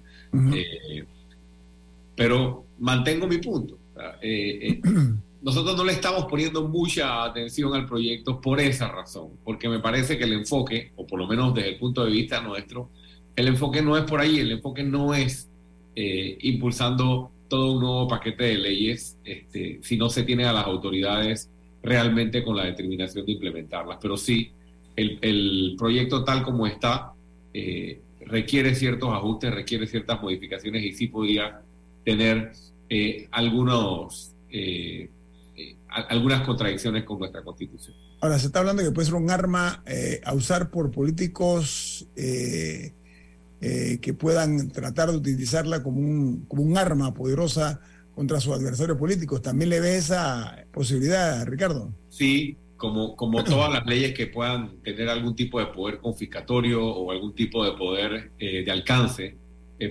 pero 2.14 2.64
mantengo 2.78 3.26
mi 3.26 3.38
punto. 3.38 3.78
nosotros 5.42 5.76
no 5.76 5.84
le 5.84 5.92
estamos 5.92 6.26
poniendo 6.26 6.66
mucha 6.68 7.24
atención 7.24 7.74
al 7.74 7.86
proyecto 7.86 8.40
por 8.40 8.60
esa 8.60 8.88
razón, 8.88 9.30
porque 9.44 9.68
me 9.68 9.78
parece 9.78 10.18
que 10.18 10.24
el 10.24 10.32
enfoque, 10.32 10.92
o 10.96 11.06
por 11.06 11.18
lo 11.18 11.26
menos 11.26 11.54
desde 11.54 11.70
el 11.70 11.78
punto 11.78 12.04
de 12.04 12.10
vista 12.10 12.40
nuestro, 12.40 12.90
el 13.36 13.48
enfoque 13.48 13.82
no 13.82 13.96
es 13.96 14.04
por 14.04 14.20
ahí, 14.20 14.40
el 14.40 14.52
enfoque 14.52 14.82
no 14.82 15.14
es 15.14 15.48
eh, 15.94 16.36
impulsando 16.42 17.30
todo 17.48 17.74
un 17.74 17.80
nuevo 17.80 18.08
paquete 18.08 18.44
de 18.44 18.58
leyes 18.58 19.16
este, 19.24 19.80
si 19.82 19.96
no 19.96 20.10
se 20.10 20.24
tiene 20.24 20.44
a 20.44 20.52
las 20.52 20.66
autoridades 20.66 21.50
realmente 21.82 22.42
con 22.42 22.56
la 22.56 22.64
determinación 22.64 23.26
de 23.26 23.32
implementarlas. 23.32 23.98
Pero 24.00 24.16
sí, 24.16 24.52
el, 24.96 25.74
proyecto 25.78 26.24
tal 26.24 26.42
como 26.42 26.66
está 26.66 27.12
eh, 27.54 28.00
requiere 28.26 28.74
ciertos 28.74 29.10
ajustes, 29.12 29.54
requiere 29.54 29.86
ciertas 29.86 30.20
modificaciones 30.20 30.82
y 30.84 30.92
sí 30.92 31.08
podría 31.08 31.60
tener 32.04 32.52
eh, 32.88 33.28
algunos 33.30 34.34
algunas 35.88 36.42
contradicciones 36.42 37.04
con 37.04 37.18
nuestra 37.18 37.42
constitución. 37.42 37.96
Ahora, 38.20 38.38
se 38.38 38.46
está 38.46 38.58
hablando 38.60 38.82
que 38.82 38.90
puede 38.90 39.06
ser 39.06 39.14
un 39.14 39.30
arma 39.30 39.82
eh, 39.86 40.20
a 40.24 40.34
usar 40.34 40.70
por 40.70 40.90
políticos 40.90 42.06
eh, 42.16 42.92
eh, 43.60 43.98
que 44.00 44.12
puedan 44.12 44.70
tratar 44.70 45.10
de 45.10 45.16
utilizarla 45.16 45.82
como 45.82 46.00
un, 46.00 46.44
como 46.46 46.62
un 46.62 46.76
arma 46.76 47.14
poderosa 47.14 47.80
contra 48.18 48.40
sus 48.40 48.52
adversarios 48.52 48.98
políticos. 48.98 49.40
¿También 49.40 49.70
le 49.70 49.80
ve 49.80 49.96
esa 49.96 50.64
posibilidad, 50.72 51.46
Ricardo? 51.46 51.92
Sí, 52.08 52.56
como, 52.76 53.14
como 53.16 53.44
todas 53.44 53.72
las 53.72 53.86
leyes 53.86 54.12
que 54.12 54.26
puedan 54.26 54.80
tener 54.82 55.08
algún 55.08 55.36
tipo 55.36 55.60
de 55.60 55.66
poder 55.66 55.98
confiscatorio 55.98 56.84
o 56.84 57.10
algún 57.12 57.34
tipo 57.34 57.64
de 57.64 57.72
poder 57.72 58.32
de 58.38 58.70
alcance 58.70 59.36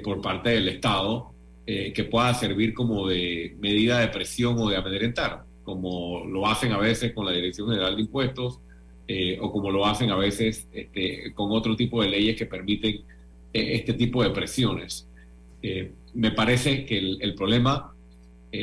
por 0.04 0.22
parte 0.22 0.50
del 0.50 0.68
Estado, 0.68 1.32
que 1.66 2.08
pueda 2.10 2.34
servir 2.34 2.74
como 2.74 3.08
de 3.08 3.56
medida 3.60 4.00
de 4.00 4.10
presión 4.10 4.58
o 4.60 4.70
de 4.70 4.76
amedrentar 4.76 5.48
como 5.68 6.24
lo 6.24 6.48
hacen 6.48 6.72
a 6.72 6.78
veces 6.78 7.12
con 7.12 7.26
la 7.26 7.34
Dirección 7.34 7.68
General 7.68 7.94
de 7.94 8.02
Impuestos 8.02 8.62
eh, 9.06 9.38
o 9.42 9.52
como 9.52 9.70
lo 9.70 9.86
hacen 9.86 10.10
a 10.12 10.16
veces 10.16 10.66
este, 10.72 11.34
con 11.34 11.52
otro 11.52 11.76
tipo 11.76 12.02
de 12.02 12.08
leyes 12.08 12.38
que 12.38 12.46
permiten 12.46 13.02
eh, 13.54 13.74
este 13.74 13.92
tipo 13.92 14.24
de 14.24 14.30
presiones. 14.30 15.10
Eh, 15.62 15.92
me 16.14 16.32
parece 16.32 16.86
que 16.86 16.98
el, 16.98 17.36
problema 17.36 17.94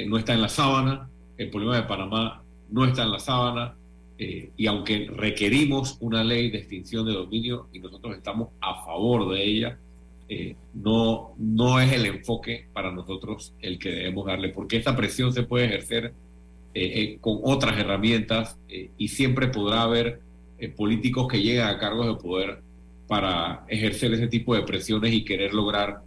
no 0.06 0.18
está 0.18 0.34
en 0.34 0.42
la 0.42 0.48
sábana, 0.48 1.08
el 1.36 1.50
problema 1.50 1.76
de 1.76 1.82
Panamá 1.84 2.42
no 2.70 2.84
está 2.84 3.02
en 3.02 3.10
la 3.12 3.18
sábana, 3.18 3.74
y 4.16 4.66
aunque 4.66 5.10
requerimos 5.12 5.96
una 6.00 6.22
ley 6.22 6.50
de 6.50 6.58
extinción 6.58 7.04
de 7.04 7.12
dominio 7.12 7.66
y 7.72 7.80
nosotros 7.80 8.16
estamos 8.16 8.48
a 8.60 8.84
favor 8.84 9.34
de 9.34 9.44
ella, 9.44 9.78
no, 10.72 11.34
no 11.36 11.80
es 11.80 11.92
el 11.92 12.06
enfoque 12.06 12.66
para 12.72 12.92
nosotros 12.92 13.52
el 13.60 13.78
que 13.78 13.90
debemos 13.90 14.26
darle, 14.26 14.50
porque 14.50 14.76
esta 14.76 14.96
presión 14.96 15.32
se 15.32 15.42
puede 15.42 15.66
ejercer 15.66 16.14
eh, 16.76 17.02
eh, 17.02 17.18
con 17.20 17.38
otras 17.44 17.78
herramientas 17.78 18.58
eh, 18.68 18.90
y 18.98 19.06
siempre 19.06 19.46
podrá 19.46 19.82
haber 19.82 20.18
políticos 20.76 21.28
que 21.28 21.40
lleguen 21.40 21.62
a 21.62 21.78
cargos 21.78 22.06
de 22.06 22.20
poder 22.20 22.62
para 23.06 23.64
ejercer 23.68 24.12
ese 24.12 24.26
tipo 24.26 24.56
de 24.56 24.62
presiones 24.62 25.12
y 25.12 25.24
querer 25.24 25.52
lograr 25.52 26.00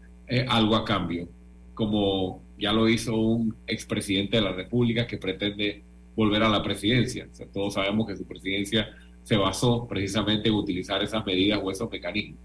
algo 0.47 0.75
a 0.75 0.83
cambio, 0.83 1.29
como 1.75 2.41
ya 2.57 2.73
lo 2.73 2.89
hizo 2.89 3.15
un 3.15 3.55
expresidente 3.67 4.37
de 4.37 4.43
la 4.43 4.51
República 4.51 5.05
que 5.07 5.17
pretende 5.17 5.83
volver 6.15 6.43
a 6.43 6.49
la 6.49 6.63
presidencia. 6.63 7.27
todos 7.53 7.75
sabemos 7.75 8.07
que 8.07 8.17
su 8.17 8.25
presidencia 8.25 8.87
se 9.23 9.37
basó 9.37 9.87
precisamente 9.87 10.49
en 10.49 10.55
utilizar 10.55 11.03
esas 11.03 11.25
medidas 11.25 11.59
o 11.61 11.69
esos 11.69 11.91
mecanismos. 11.91 12.39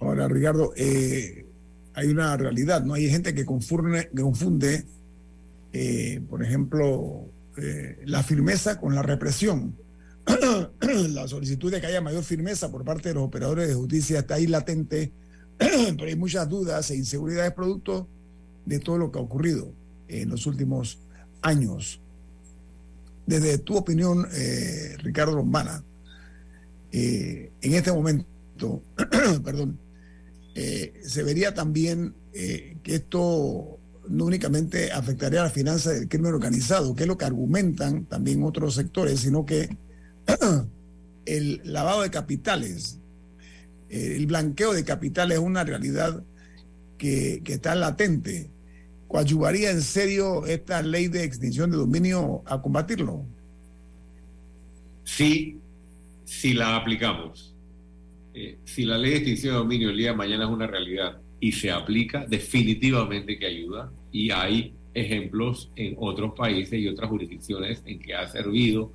Ahora, 0.00 0.28
Ricardo, 0.28 0.72
hay 0.76 2.06
una 2.06 2.36
realidad, 2.36 2.84
¿no? 2.84 2.94
Hay 2.94 3.08
gente 3.08 3.34
que 3.34 3.44
confunde, 3.44 4.08
confunde 4.16 4.84
eh, 5.76 6.20
por 6.30 6.40
ejemplo, 6.44 7.26
eh, 7.56 7.98
la 8.06 8.22
firmeza 8.22 8.78
con 8.78 8.94
la 8.94 9.02
represión. 9.02 9.76
la 11.10 11.26
solicitud 11.26 11.70
de 11.70 11.80
que 11.80 11.88
haya 11.88 12.00
mayor 12.00 12.22
firmeza 12.22 12.70
por 12.70 12.84
parte 12.84 13.08
de 13.08 13.16
los 13.16 13.24
operadores 13.24 13.66
de 13.66 13.74
justicia 13.74 14.20
está 14.20 14.36
ahí 14.36 14.46
latente, 14.46 15.12
pero 15.58 16.04
hay 16.04 16.14
muchas 16.14 16.48
dudas 16.48 16.88
e 16.92 16.96
inseguridades 16.96 17.52
producto 17.52 18.08
de 18.64 18.78
todo 18.78 18.98
lo 18.98 19.10
que 19.10 19.18
ha 19.18 19.22
ocurrido 19.22 19.72
en 20.08 20.28
los 20.28 20.46
últimos 20.46 20.98
años. 21.42 22.00
Desde 23.26 23.58
tu 23.58 23.76
opinión, 23.76 24.26
eh, 24.32 24.96
Ricardo 24.98 25.34
Lombana, 25.34 25.82
en 26.92 27.50
este 27.60 27.90
momento, 27.90 28.82
perdón, 29.44 29.80
se 30.54 31.22
vería 31.24 31.52
también 31.52 32.14
que 32.32 32.94
esto 32.94 33.80
no 34.08 34.24
únicamente 34.24 34.92
afectaría 34.92 35.40
a 35.40 35.44
la 35.44 35.50
finanza 35.50 35.92
del 35.92 36.08
crimen 36.08 36.34
organizado, 36.34 36.94
que 36.94 37.04
es 37.04 37.08
lo 37.08 37.18
que 37.18 37.24
argumentan 37.24 38.04
también 38.04 38.42
otros 38.42 38.74
sectores, 38.74 39.20
sino 39.20 39.46
que 39.46 39.76
el 41.26 41.60
lavado 41.64 42.02
de 42.02 42.10
capitales, 42.10 42.98
eh, 43.88 44.14
el 44.16 44.26
blanqueo 44.26 44.72
de 44.72 44.84
capitales 44.84 45.38
es 45.38 45.44
una 45.44 45.64
realidad 45.64 46.22
que, 46.98 47.42
está 47.46 47.74
latente. 47.74 48.50
¿Coadyuvaría 49.14 49.70
en 49.70 49.80
serio 49.80 50.44
esta 50.44 50.82
ley 50.82 51.06
de 51.06 51.22
extinción 51.22 51.70
de 51.70 51.76
dominio 51.76 52.42
a 52.46 52.60
combatirlo? 52.60 53.24
Sí, 55.04 55.60
si 56.24 56.52
la 56.52 56.74
aplicamos. 56.74 57.54
Eh, 58.34 58.58
si 58.64 58.84
la 58.84 58.98
ley 58.98 59.12
de 59.12 59.16
extinción 59.18 59.54
de 59.54 59.58
dominio 59.58 59.90
el 59.90 59.98
día 59.98 60.10
de 60.10 60.16
mañana 60.16 60.46
es 60.46 60.50
una 60.50 60.66
realidad 60.66 61.20
y 61.38 61.52
se 61.52 61.70
aplica, 61.70 62.26
definitivamente 62.26 63.38
que 63.38 63.46
ayuda. 63.46 63.92
Y 64.10 64.32
hay 64.32 64.74
ejemplos 64.94 65.70
en 65.76 65.94
otros 66.00 66.34
países 66.34 66.80
y 66.80 66.88
otras 66.88 67.08
jurisdicciones 67.08 67.84
en 67.86 68.00
que 68.00 68.16
ha 68.16 68.26
servido 68.26 68.90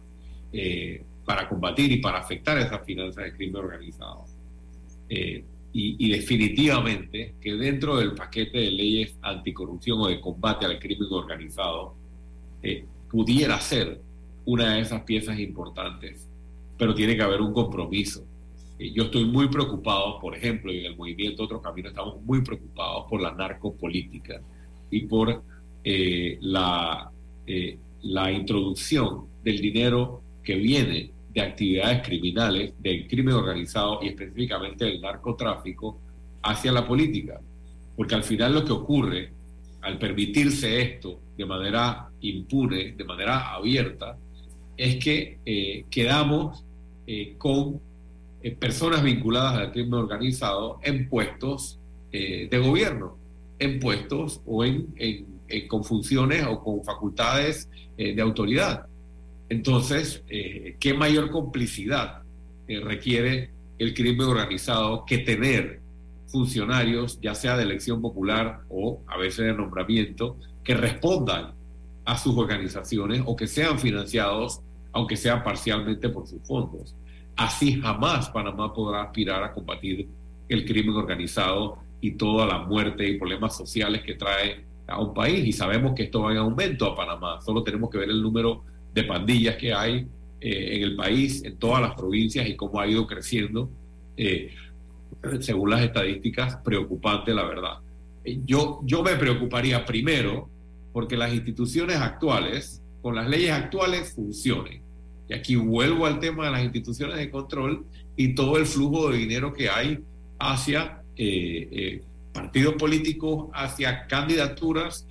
eh, 0.51 1.01
para 1.23 1.47
combatir 1.47 1.93
y 1.93 2.01
para 2.01 2.19
afectar 2.19 2.57
esas 2.57 2.85
finanzas 2.85 3.23
de 3.23 3.33
crimen 3.37 3.55
organizado. 3.55 4.25
Eh, 5.07 5.45
y, 5.71 6.09
definitivamente 6.09 7.35
que 7.39 7.53
dentro 7.53 7.97
del 7.97 8.13
paquete 8.13 8.57
de 8.57 8.71
leyes 8.71 9.15
anticorrupción 9.21 10.01
o 10.01 10.07
de 10.07 10.19
combate 10.19 10.65
al 10.65 10.79
crimen 10.79 11.07
organizado 11.11 11.93
eh, 12.63 12.85
pudiera 13.09 13.59
ser 13.59 14.01
una 14.45 14.73
de 14.73 14.81
esas 14.81 15.03
piezas 15.03 15.37
importantes, 15.39 16.27
pero 16.77 16.95
tiene 16.95 17.15
que 17.15 17.21
haber 17.21 17.41
un 17.41 17.53
compromiso. 17.53 18.25
Eh, 18.79 18.91
yo 18.91 19.03
estoy 19.03 19.25
muy 19.25 19.49
preocupado, 19.49 20.19
por 20.19 20.35
ejemplo, 20.35 20.71
y 20.71 20.79
en 20.79 20.85
el 20.85 20.97
movimiento 20.97 21.43
Otro 21.43 21.61
Camino 21.61 21.89
estamos 21.89 22.21
muy 22.23 22.41
preocupados 22.41 23.05
por 23.09 23.21
la 23.21 23.31
narcopolítica 23.31 24.41
y 24.89 25.01
por 25.01 25.43
eh, 25.83 26.37
la, 26.41 27.11
eh, 27.45 27.77
la 28.03 28.31
introducción 28.31 29.25
del 29.43 29.61
dinero 29.61 30.21
que 30.43 30.55
viene 30.55 31.11
de 31.41 31.49
actividades 31.49 32.01
criminales, 32.05 32.73
del 32.79 33.07
crimen 33.07 33.35
organizado 33.35 33.99
y 34.01 34.09
específicamente 34.09 34.85
del 34.85 35.01
narcotráfico 35.01 35.99
hacia 36.43 36.71
la 36.71 36.87
política. 36.87 37.39
Porque 37.95 38.15
al 38.15 38.23
final 38.23 38.53
lo 38.53 38.65
que 38.65 38.71
ocurre 38.71 39.31
al 39.81 39.97
permitirse 39.97 40.81
esto 40.81 41.19
de 41.37 41.45
manera 41.45 42.09
impune, 42.21 42.93
de 42.93 43.03
manera 43.03 43.53
abierta, 43.53 44.17
es 44.77 44.97
que 44.97 45.85
quedamos 45.89 46.63
con 47.37 47.79
eh, 48.41 48.55
personas 48.55 49.03
vinculadas 49.03 49.55
al 49.55 49.71
crimen 49.73 49.95
organizado 49.95 50.79
en 50.81 51.09
puestos 51.09 51.77
eh, 52.11 52.47
de 52.49 52.57
gobierno, 52.57 53.17
en 53.59 53.79
puestos 53.81 54.41
o 54.45 54.63
en, 54.63 54.87
con 55.67 55.83
funciones 55.83 56.45
o 56.47 56.63
con 56.63 56.83
facultades 56.85 57.69
eh, 57.97 58.15
de 58.15 58.21
autoridad. 58.21 58.85
Entonces, 59.49 60.23
¿qué 60.27 60.93
mayor 60.93 61.31
complicidad 61.31 62.21
requiere 62.67 63.49
el 63.79 63.93
crimen 63.93 64.27
organizado 64.27 65.05
que 65.05 65.19
tener 65.19 65.79
funcionarios, 66.27 67.19
ya 67.21 67.33
sea 67.33 67.57
de 67.57 67.63
elección 67.63 68.01
popular 68.01 68.61
o 68.69 69.01
a 69.07 69.17
veces 69.17 69.45
de 69.47 69.53
nombramiento, 69.53 70.37
que 70.63 70.75
respondan 70.75 71.53
a 72.05 72.17
sus 72.17 72.37
organizaciones 72.37 73.23
o 73.25 73.35
que 73.35 73.47
sean 73.47 73.79
financiados, 73.79 74.61
aunque 74.91 75.17
sea 75.17 75.43
parcialmente 75.43 76.09
por 76.09 76.27
sus 76.27 76.41
fondos? 76.43 76.95
Así 77.35 77.79
jamás 77.81 78.29
Panamá 78.29 78.73
podrá 78.73 79.03
aspirar 79.03 79.43
a 79.43 79.53
combatir 79.53 80.07
el 80.47 80.65
crimen 80.65 80.95
organizado 80.95 81.79
y 82.01 82.11
toda 82.11 82.45
la 82.45 82.59
muerte 82.59 83.07
y 83.07 83.17
problemas 83.17 83.55
sociales 83.57 84.03
que 84.03 84.15
trae 84.15 84.65
a 84.87 84.99
un 84.99 85.13
país. 85.13 85.45
Y 85.45 85.53
sabemos 85.53 85.93
que 85.95 86.03
esto 86.03 86.21
va 86.21 86.31
en 86.31 86.37
aumento 86.37 86.85
a 86.85 86.95
Panamá. 86.95 87.39
Solo 87.41 87.63
tenemos 87.63 87.89
que 87.89 87.97
ver 87.97 88.09
el 88.09 88.21
número 88.21 88.63
de 88.99 89.07
pandillas 89.07 89.55
que 89.55 89.73
hay 89.73 90.07
eh, 90.41 90.75
en 90.75 90.83
el 90.83 90.95
país, 90.95 91.43
en 91.43 91.57
todas 91.57 91.81
las 91.81 91.95
provincias 91.95 92.47
y 92.47 92.55
cómo 92.55 92.79
ha 92.79 92.87
ido 92.87 93.05
creciendo, 93.07 93.69
eh, 94.17 94.53
según 95.39 95.69
las 95.69 95.81
estadísticas, 95.81 96.57
preocupante 96.57 97.33
la 97.33 97.43
verdad. 97.43 97.77
Eh, 98.23 98.39
yo, 98.45 98.81
yo 98.83 99.03
me 99.03 99.15
preocuparía 99.15 99.85
primero 99.85 100.49
porque 100.93 101.17
las 101.17 101.33
instituciones 101.33 101.97
actuales, 101.97 102.81
con 103.01 103.15
las 103.15 103.27
leyes 103.29 103.51
actuales, 103.51 104.13
funcionen. 104.13 104.81
Y 105.29 105.33
aquí 105.33 105.55
vuelvo 105.55 106.05
al 106.05 106.19
tema 106.19 106.45
de 106.45 106.51
las 106.51 106.63
instituciones 106.63 107.17
de 107.17 107.29
control 107.29 107.85
y 108.17 108.33
todo 108.33 108.57
el 108.57 108.65
flujo 108.65 109.11
de 109.11 109.17
dinero 109.17 109.53
que 109.53 109.69
hay 109.69 109.99
hacia 110.39 111.03
partidos 112.33 112.75
políticos, 112.75 113.49
hacia 113.53 114.07
candidaturas, 114.07 115.05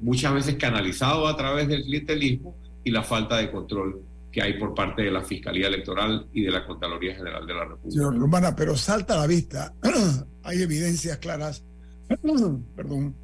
muchas 0.00 0.34
veces 0.34 0.56
canalizado 0.56 1.28
a 1.28 1.36
través 1.36 1.68
del 1.68 1.84
clientelismo 1.84 2.56
y 2.84 2.90
la 2.90 3.02
falta 3.02 3.36
de 3.36 3.50
control 3.50 4.02
que 4.30 4.42
hay 4.42 4.58
por 4.58 4.74
parte 4.74 5.02
de 5.02 5.10
la 5.10 5.22
Fiscalía 5.22 5.66
Electoral 5.66 6.28
y 6.32 6.42
de 6.42 6.50
la 6.50 6.64
Contraloría 6.64 7.14
General 7.14 7.46
de 7.46 7.54
la 7.54 7.64
República. 7.64 7.90
Señor 7.90 8.18
Romana, 8.18 8.54
pero 8.54 8.76
salta 8.76 9.14
a 9.14 9.18
la 9.18 9.26
vista, 9.26 9.74
hay 10.44 10.62
evidencias 10.62 11.18
claras, 11.18 11.64
perdón, 12.76 13.14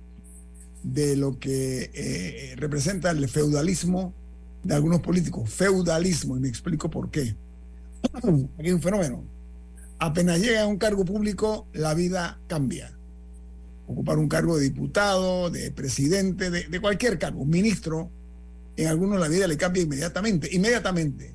de 0.82 1.16
lo 1.16 1.38
que 1.38 1.90
eh, 1.94 2.54
representa 2.56 3.10
el 3.10 3.28
feudalismo 3.28 4.14
de 4.62 4.74
algunos 4.74 5.00
políticos. 5.00 5.48
Feudalismo, 5.48 6.36
y 6.36 6.40
me 6.40 6.48
explico 6.48 6.90
por 6.90 7.10
qué. 7.10 7.36
Aquí 8.12 8.48
hay 8.58 8.72
un 8.72 8.82
fenómeno. 8.82 9.24
Apenas 9.98 10.40
llega 10.40 10.62
a 10.62 10.66
un 10.66 10.76
cargo 10.76 11.04
público, 11.04 11.68
la 11.72 11.94
vida 11.94 12.38
cambia. 12.48 12.92
Ocupar 13.86 14.18
un 14.18 14.28
cargo 14.28 14.58
de 14.58 14.64
diputado, 14.64 15.50
de 15.50 15.70
presidente, 15.70 16.50
de, 16.50 16.64
de 16.64 16.80
cualquier 16.80 17.18
cargo, 17.18 17.44
ministro, 17.44 18.10
en 18.76 18.88
algunos 18.88 19.18
la 19.18 19.28
vida 19.28 19.46
le 19.46 19.56
cambia 19.56 19.82
inmediatamente, 19.82 20.48
inmediatamente. 20.52 21.34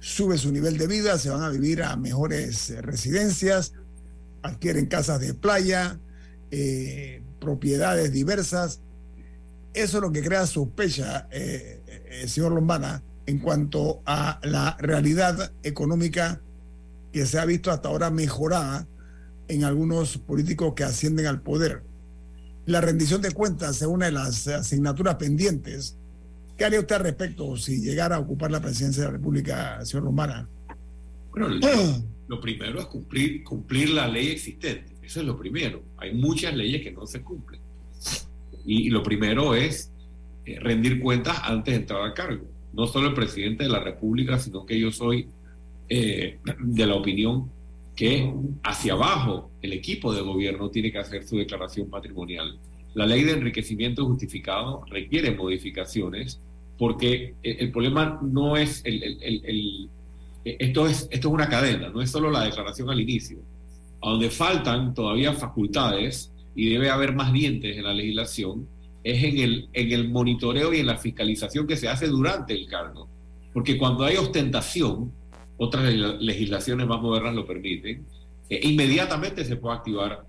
Sube 0.00 0.36
su 0.36 0.52
nivel 0.52 0.76
de 0.78 0.86
vida, 0.86 1.18
se 1.18 1.30
van 1.30 1.42
a 1.42 1.48
vivir 1.48 1.82
a 1.82 1.96
mejores 1.96 2.70
eh, 2.70 2.82
residencias, 2.82 3.72
adquieren 4.42 4.86
casas 4.86 5.20
de 5.20 5.34
playa, 5.34 5.98
eh, 6.50 7.22
propiedades 7.40 8.12
diversas. 8.12 8.80
Eso 9.74 9.98
es 9.98 10.02
lo 10.02 10.12
que 10.12 10.22
crea 10.22 10.46
sospecha, 10.46 11.28
eh, 11.30 12.24
señor 12.26 12.52
Lombana, 12.52 13.02
en 13.26 13.38
cuanto 13.38 14.00
a 14.06 14.40
la 14.42 14.76
realidad 14.80 15.52
económica 15.62 16.40
que 17.12 17.26
se 17.26 17.38
ha 17.38 17.44
visto 17.44 17.70
hasta 17.70 17.88
ahora 17.88 18.10
mejorada 18.10 18.86
en 19.48 19.64
algunos 19.64 20.18
políticos 20.18 20.74
que 20.74 20.84
ascienden 20.84 21.26
al 21.26 21.42
poder. 21.42 21.82
La 22.64 22.80
rendición 22.80 23.22
de 23.22 23.32
cuentas 23.32 23.76
es 23.76 23.86
una 23.86 24.06
de 24.06 24.12
las 24.12 24.48
asignaturas 24.48 25.16
pendientes 25.16 25.96
¿Qué 26.56 26.64
haría 26.64 26.80
usted 26.80 26.96
al 26.96 27.02
respecto 27.02 27.56
si 27.56 27.82
llegara 27.82 28.16
a 28.16 28.18
ocupar 28.18 28.50
la 28.50 28.60
presidencia 28.60 29.02
de 29.02 29.08
la 29.08 29.16
República, 29.16 29.84
señor 29.84 30.04
Romana? 30.04 30.48
Bueno, 31.30 31.48
lo, 32.28 32.40
primero 32.40 32.80
es 32.80 32.86
cumplir, 32.86 33.44
cumplir 33.44 33.90
la 33.90 34.08
ley 34.08 34.28
existente. 34.28 34.94
Eso 35.02 35.20
es 35.20 35.26
lo 35.26 35.36
primero. 35.36 35.82
Hay 35.98 36.14
muchas 36.14 36.54
leyes 36.54 36.82
que 36.82 36.92
no 36.92 37.06
se 37.06 37.20
cumplen. 37.22 37.60
Y, 38.64 38.88
lo 38.90 39.02
primero 39.02 39.54
es 39.54 39.92
eh, 40.44 40.58
rendir 40.58 40.98
cuentas 40.98 41.38
antes 41.42 41.74
de 41.74 41.80
entrar 41.80 42.00
al 42.00 42.14
cargo. 42.14 42.46
No 42.72 42.86
solo 42.86 43.08
el 43.08 43.14
presidente 43.14 43.64
de 43.64 43.70
la 43.70 43.80
República, 43.80 44.38
sino 44.38 44.64
que 44.64 44.80
yo 44.80 44.90
soy 44.90 45.28
eh, 45.88 46.38
de 46.58 46.86
la 46.86 46.94
opinión 46.94 47.50
que 47.94 48.32
hacia 48.62 48.94
abajo 48.94 49.50
el 49.62 49.72
equipo 49.72 50.12
de 50.12 50.20
gobierno 50.20 50.70
tiene 50.70 50.90
que 50.90 50.98
hacer 50.98 51.26
su 51.26 51.38
declaración 51.38 51.88
patrimonial. 51.88 52.58
La 52.94 53.06
ley 53.06 53.24
de 53.24 53.32
enriquecimiento 53.32 54.04
justificado 54.06 54.84
requiere 54.90 55.30
modificaciones 55.30 56.40
porque 56.78 57.34
el, 57.42 57.70
problema 57.72 58.18
no 58.22 58.56
es 58.56 58.82
el, 58.84 59.88
esto 60.44 60.86
es 60.86 61.08
esto 61.10 61.28
es 61.28 61.34
una 61.34 61.48
cadena, 61.48 61.88
no 61.88 62.02
es 62.02 62.10
solo 62.10 62.30
la 62.30 62.44
declaración 62.44 62.90
al 62.90 63.00
inicio, 63.00 63.38
a 64.02 64.10
donde 64.10 64.30
faltan 64.30 64.94
todavía 64.94 65.32
facultades 65.32 66.32
y 66.54 66.70
debe 66.70 66.90
haber 66.90 67.14
más 67.14 67.32
dientes 67.32 67.76
en 67.76 67.84
la 67.84 67.94
legislación 67.94 68.66
es 69.02 69.22
en 69.22 69.38
el 69.38 69.68
en 69.72 69.92
el 69.92 70.08
monitoreo 70.08 70.74
y 70.74 70.80
en 70.80 70.86
la 70.86 70.98
fiscalización 70.98 71.66
que 71.66 71.76
se 71.76 71.88
hace 71.88 72.08
durante 72.08 72.54
el 72.54 72.66
cargo, 72.66 73.08
porque 73.52 73.78
cuando 73.78 74.04
hay 74.04 74.16
ostentación, 74.16 75.12
otras 75.56 75.92
legislaciones 76.20 76.86
más 76.86 77.00
modernas 77.00 77.34
lo 77.34 77.46
permiten, 77.46 78.04
eh, 78.50 78.60
inmediatamente 78.62 79.44
se 79.44 79.56
puede 79.56 79.76
activar 79.76 80.26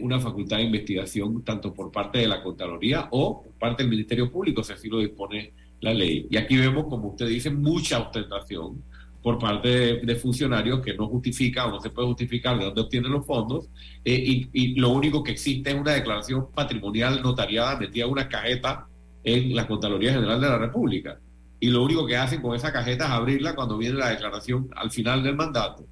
una 0.00 0.18
facultad 0.18 0.56
de 0.56 0.64
investigación 0.64 1.44
tanto 1.44 1.72
por 1.72 1.92
parte 1.92 2.18
de 2.18 2.26
la 2.26 2.42
Contraloría 2.42 3.08
o 3.12 3.42
por 3.42 3.52
parte 3.52 3.84
del 3.84 3.90
Ministerio 3.90 4.30
Público, 4.30 4.64
si 4.64 4.72
así 4.72 4.88
lo 4.88 4.98
dispone 4.98 5.52
la 5.80 5.94
ley. 5.94 6.26
Y 6.30 6.36
aquí 6.36 6.56
vemos, 6.56 6.86
como 6.86 7.08
usted 7.08 7.28
dice, 7.28 7.50
mucha 7.50 8.00
ostentación 8.00 8.82
por 9.22 9.38
parte 9.38 9.96
de, 9.98 10.16
funcionarios 10.16 10.80
que 10.80 10.94
no 10.94 11.08
justifica 11.08 11.66
o 11.66 11.70
no 11.70 11.80
se 11.80 11.90
puede 11.90 12.08
justificar 12.08 12.58
de 12.58 12.64
dónde 12.64 12.80
obtienen 12.80 13.12
los 13.12 13.26
fondos 13.26 13.68
eh, 14.04 14.46
y, 14.52 14.74
lo 14.76 14.90
único 14.90 15.22
que 15.22 15.32
existe 15.32 15.70
es 15.70 15.76
una 15.76 15.92
declaración 15.92 16.46
patrimonial 16.54 17.20
notariada 17.22 17.76
metida 17.78 18.04
en 18.04 18.10
una 18.10 18.28
cajeta 18.28 18.86
en 19.24 19.54
la 19.54 19.66
Contraloría 19.66 20.12
General 20.12 20.40
de 20.40 20.48
la 20.48 20.58
República. 20.58 21.18
Y 21.60 21.70
lo 21.70 21.82
único 21.82 22.06
que 22.06 22.16
hacen 22.16 22.40
con 22.40 22.54
esa 22.54 22.72
cajeta 22.72 23.06
es 23.06 23.10
abrirla 23.10 23.54
cuando 23.54 23.76
viene 23.76 23.98
la 23.98 24.10
declaración 24.10 24.68
al 24.76 24.90
final 24.90 25.22
del 25.22 25.34
mandato 25.34 25.84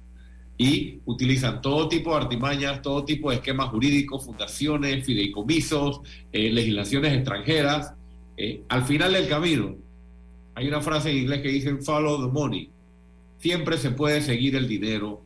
y 0.57 1.01
utilizan 1.05 1.61
todo 1.61 1.87
tipo 1.87 2.11
de 2.11 2.23
artimañas, 2.23 2.81
todo 2.81 3.05
tipo 3.05 3.29
de 3.29 3.35
esquemas 3.35 3.69
jurídicos, 3.69 4.25
fundaciones, 4.25 5.05
fideicomisos, 5.05 6.01
eh, 6.31 6.49
legislaciones 6.49 7.13
extranjeras. 7.13 7.93
Eh, 8.37 8.61
al 8.69 8.85
final 8.85 9.13
del 9.13 9.27
camino, 9.27 9.75
hay 10.53 10.67
una 10.67 10.81
frase 10.81 11.09
en 11.09 11.17
inglés 11.17 11.41
que 11.41 11.49
dice 11.49 11.75
follow 11.77 12.25
the 12.25 12.31
money. 12.31 12.69
Siempre 13.39 13.77
se 13.77 13.91
puede 13.91 14.21
seguir 14.21 14.55
el 14.55 14.67
dinero 14.67 15.21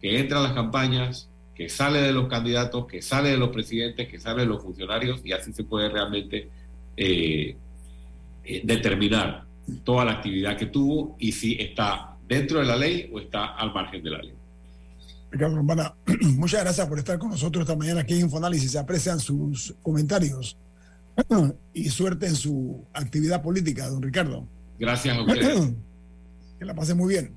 que 0.00 0.18
entra 0.18 0.38
a 0.38 0.42
las 0.42 0.52
campañas, 0.52 1.28
que 1.54 1.68
sale 1.68 2.00
de 2.00 2.12
los 2.12 2.28
candidatos, 2.28 2.86
que 2.86 3.00
sale 3.00 3.30
de 3.30 3.36
los 3.36 3.50
presidentes, 3.50 4.08
que 4.08 4.20
sale 4.20 4.42
de 4.42 4.46
los 4.46 4.62
funcionarios 4.62 5.20
y 5.24 5.32
así 5.32 5.52
se 5.52 5.64
puede 5.64 5.88
realmente 5.88 6.48
eh, 6.96 7.56
determinar 8.64 9.44
toda 9.84 10.04
la 10.04 10.12
actividad 10.12 10.56
que 10.56 10.66
tuvo 10.66 11.16
y 11.18 11.32
si 11.32 11.54
está 11.54 12.16
dentro 12.26 12.60
de 12.60 12.66
la 12.66 12.76
ley 12.76 13.10
o 13.12 13.18
está 13.20 13.54
al 13.56 13.72
margen 13.72 14.02
de 14.02 14.10
la 14.10 14.18
ley. 14.18 14.34
Ricardo 15.30 15.62
muchas 16.36 16.62
gracias 16.62 16.86
por 16.86 16.98
estar 16.98 17.18
con 17.18 17.30
nosotros 17.30 17.62
esta 17.62 17.76
mañana 17.76 18.00
aquí 18.00 18.14
en 18.14 18.22
Infoanálisis. 18.22 18.72
Se 18.72 18.78
aprecian 18.78 19.20
sus 19.20 19.74
comentarios 19.82 20.56
y 21.72 21.88
suerte 21.88 22.26
en 22.26 22.36
su 22.36 22.84
actividad 22.92 23.42
política, 23.42 23.88
don 23.88 24.02
Ricardo. 24.02 24.46
Gracias 24.78 25.16
a 25.16 25.22
usted. 25.26 25.74
Que 26.58 26.64
la 26.64 26.74
pase 26.74 26.94
muy 26.94 27.14
bien. 27.14 27.32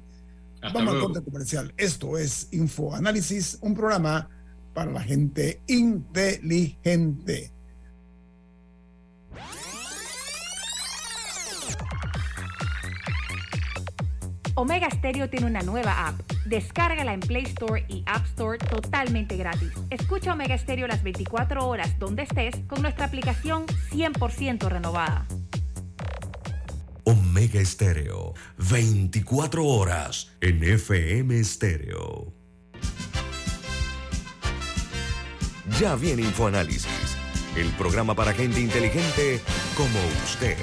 Vamos 0.74 0.94
al 0.94 1.02
corte 1.02 1.22
comercial. 1.22 1.74
Esto 1.78 2.18
es 2.18 2.48
Infoanálisis, 2.52 3.58
un 3.62 3.76
programa 3.76 4.30
para 4.74 4.92
la 4.92 5.02
gente 5.02 5.60
inteligente. 5.68 7.52
Omega 14.56 14.90
Stereo 14.90 15.30
tiene 15.30 15.46
una 15.46 15.62
nueva 15.62 16.08
app. 16.08 16.20
Descárgala 16.46 17.14
en 17.14 17.20
Play 17.22 17.44
Store 17.44 17.86
y 17.88 18.04
App 18.06 18.26
Store 18.26 18.58
totalmente 18.58 19.38
gratis. 19.38 19.72
Escucha 19.90 20.34
Omega 20.34 20.58
Stereo 20.58 20.88
las 20.88 21.04
24 21.04 21.66
horas 21.66 21.98
donde 22.00 22.24
estés 22.24 22.56
con 22.68 22.82
nuestra 22.82 23.06
aplicación 23.06 23.66
100% 23.92 24.68
renovada. 24.68 25.26
Omega 27.04 27.64
Stereo, 27.66 28.34
24 28.70 29.66
horas 29.66 30.32
en 30.42 30.64
FM 30.64 31.44
Stereo. 31.44 32.34
Ya 35.80 35.96
viene 35.96 36.24
InfoAnálisis, 36.24 37.18
el 37.56 37.70
programa 37.72 38.14
para 38.14 38.34
gente 38.34 38.60
inteligente 38.60 39.42
como 39.76 40.00
usted. 40.24 40.58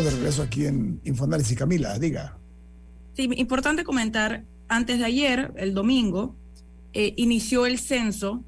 De 0.00 0.10
regreso 0.10 0.42
aquí 0.42 0.66
en 0.66 1.00
Infoanálisis. 1.04 1.56
Camila, 1.56 1.98
diga. 1.98 2.38
Sí, 3.14 3.28
importante 3.36 3.84
comentar, 3.84 4.44
antes 4.68 4.98
de 4.98 5.04
ayer, 5.04 5.52
el 5.56 5.74
domingo, 5.74 6.34
eh, 6.94 7.12
inició 7.16 7.66
el 7.66 7.78
Censo 7.78 8.42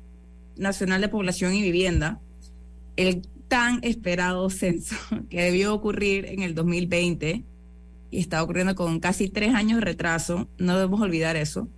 Nacional 0.56 1.02
de 1.02 1.08
Población 1.08 1.54
y 1.54 1.62
Vivienda, 1.62 2.18
el 2.96 3.28
tan 3.48 3.80
esperado 3.82 4.48
censo 4.48 4.96
que 5.30 5.42
debió 5.42 5.74
ocurrir 5.74 6.26
en 6.26 6.42
el 6.42 6.54
2020 6.54 7.44
y 8.10 8.18
está 8.20 8.42
ocurriendo 8.42 8.74
con 8.74 9.00
casi 9.00 9.28
tres 9.28 9.54
años 9.54 9.80
de 9.80 9.84
retraso, 9.84 10.48
no 10.56 10.76
debemos 10.76 11.00
olvidar 11.00 11.36
eso. 11.36 11.68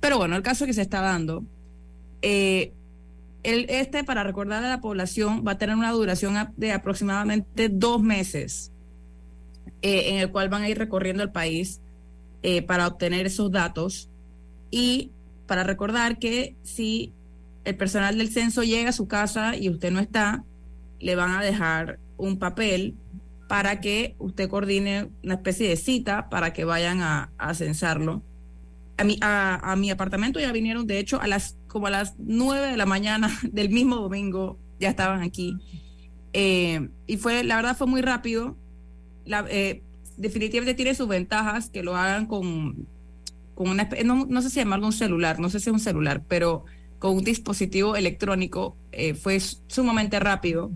Pero 0.00 0.16
bueno, 0.16 0.36
el 0.36 0.42
caso 0.42 0.64
que 0.64 0.72
se 0.72 0.82
está 0.82 1.00
dando, 1.00 1.44
eh, 2.22 2.72
este, 3.42 4.04
para 4.04 4.22
recordar 4.22 4.64
a 4.64 4.68
la 4.68 4.80
población, 4.80 5.44
va 5.46 5.52
a 5.52 5.58
tener 5.58 5.76
una 5.76 5.90
duración 5.90 6.52
de 6.56 6.72
aproximadamente 6.72 7.68
dos 7.68 8.00
meses. 8.00 8.71
Eh, 9.82 10.10
en 10.10 10.18
el 10.18 10.30
cual 10.30 10.48
van 10.48 10.62
a 10.62 10.68
ir 10.68 10.78
recorriendo 10.78 11.24
el 11.24 11.32
país 11.32 11.80
eh, 12.44 12.62
para 12.62 12.86
obtener 12.86 13.26
esos 13.26 13.50
datos 13.50 14.08
y 14.70 15.10
para 15.48 15.64
recordar 15.64 16.20
que 16.20 16.54
si 16.62 17.12
el 17.64 17.76
personal 17.76 18.16
del 18.16 18.30
censo 18.30 18.62
llega 18.62 18.90
a 18.90 18.92
su 18.92 19.08
casa 19.08 19.56
y 19.56 19.68
usted 19.68 19.90
no 19.90 19.98
está, 19.98 20.44
le 21.00 21.16
van 21.16 21.32
a 21.32 21.42
dejar 21.42 21.98
un 22.16 22.38
papel 22.38 22.94
para 23.48 23.80
que 23.80 24.14
usted 24.20 24.48
coordine 24.48 25.08
una 25.24 25.34
especie 25.34 25.68
de 25.68 25.76
cita 25.76 26.28
para 26.30 26.52
que 26.52 26.64
vayan 26.64 27.00
a, 27.02 27.30
censarlo. 27.54 28.22
A 28.96 29.04
mi, 29.04 29.18
a, 29.20 29.74
mi 29.76 29.90
apartamento 29.90 30.38
ya 30.38 30.52
vinieron, 30.52 30.86
de 30.86 31.00
hecho, 31.00 31.20
a 31.20 31.26
las 31.26 31.56
como 31.66 31.88
a 31.88 31.90
las 31.90 32.14
nueve 32.18 32.68
de 32.68 32.76
la 32.76 32.86
mañana 32.86 33.36
del 33.50 33.68
mismo 33.68 33.96
domingo 33.96 34.58
ya 34.78 34.90
estaban 34.90 35.22
aquí. 35.22 35.56
Eh, 36.32 36.88
y 37.06 37.16
fue, 37.16 37.42
la 37.42 37.56
verdad 37.56 37.76
fue 37.76 37.88
muy 37.88 38.00
rápido. 38.00 38.56
Eh, 39.26 39.82
definitivamente 40.16 40.74
tiene 40.74 40.94
sus 40.94 41.08
ventajas 41.08 41.70
que 41.70 41.82
lo 41.82 41.96
hagan 41.96 42.26
con, 42.26 42.86
con 43.54 43.68
una, 43.68 43.88
no, 44.04 44.26
no 44.26 44.42
sé 44.42 44.50
si 44.50 44.56
llamarlo 44.56 44.86
un 44.86 44.92
celular, 44.92 45.38
no 45.38 45.48
sé 45.50 45.60
si 45.60 45.70
es 45.70 45.72
un 45.72 45.80
celular, 45.80 46.22
pero 46.28 46.64
con 46.98 47.16
un 47.16 47.24
dispositivo 47.24 47.96
electrónico 47.96 48.76
eh, 48.92 49.14
fue 49.14 49.40
sumamente 49.66 50.20
rápido, 50.20 50.70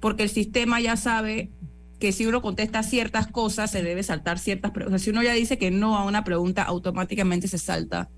porque 0.00 0.24
el 0.24 0.28
sistema 0.28 0.80
ya 0.80 0.96
sabe 0.96 1.50
que 1.98 2.12
si 2.12 2.26
uno 2.26 2.42
contesta 2.42 2.82
ciertas 2.82 3.26
cosas, 3.26 3.70
se 3.70 3.82
debe 3.82 4.02
saltar 4.02 4.38
ciertas 4.38 4.72
preguntas. 4.72 5.02
si 5.02 5.10
uno 5.10 5.22
ya 5.22 5.34
dice 5.34 5.58
que 5.58 5.70
no 5.70 5.96
a 5.96 6.04
una 6.04 6.24
pregunta, 6.24 6.62
automáticamente 6.62 7.46
se 7.46 7.58
salta 7.58 8.08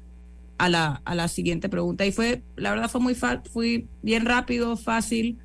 a 0.59 0.68
la, 0.68 1.03
a 1.05 1.14
la 1.14 1.26
siguiente 1.28 1.68
pregunta. 1.68 2.07
Y 2.07 2.12
fue, 2.12 2.43
la 2.57 2.70
verdad, 2.70 2.89
fue 2.89 3.01
muy 3.01 3.14
fue 3.14 3.87
bien 4.03 4.24
rápido, 4.24 4.76
fácil. 4.76 5.39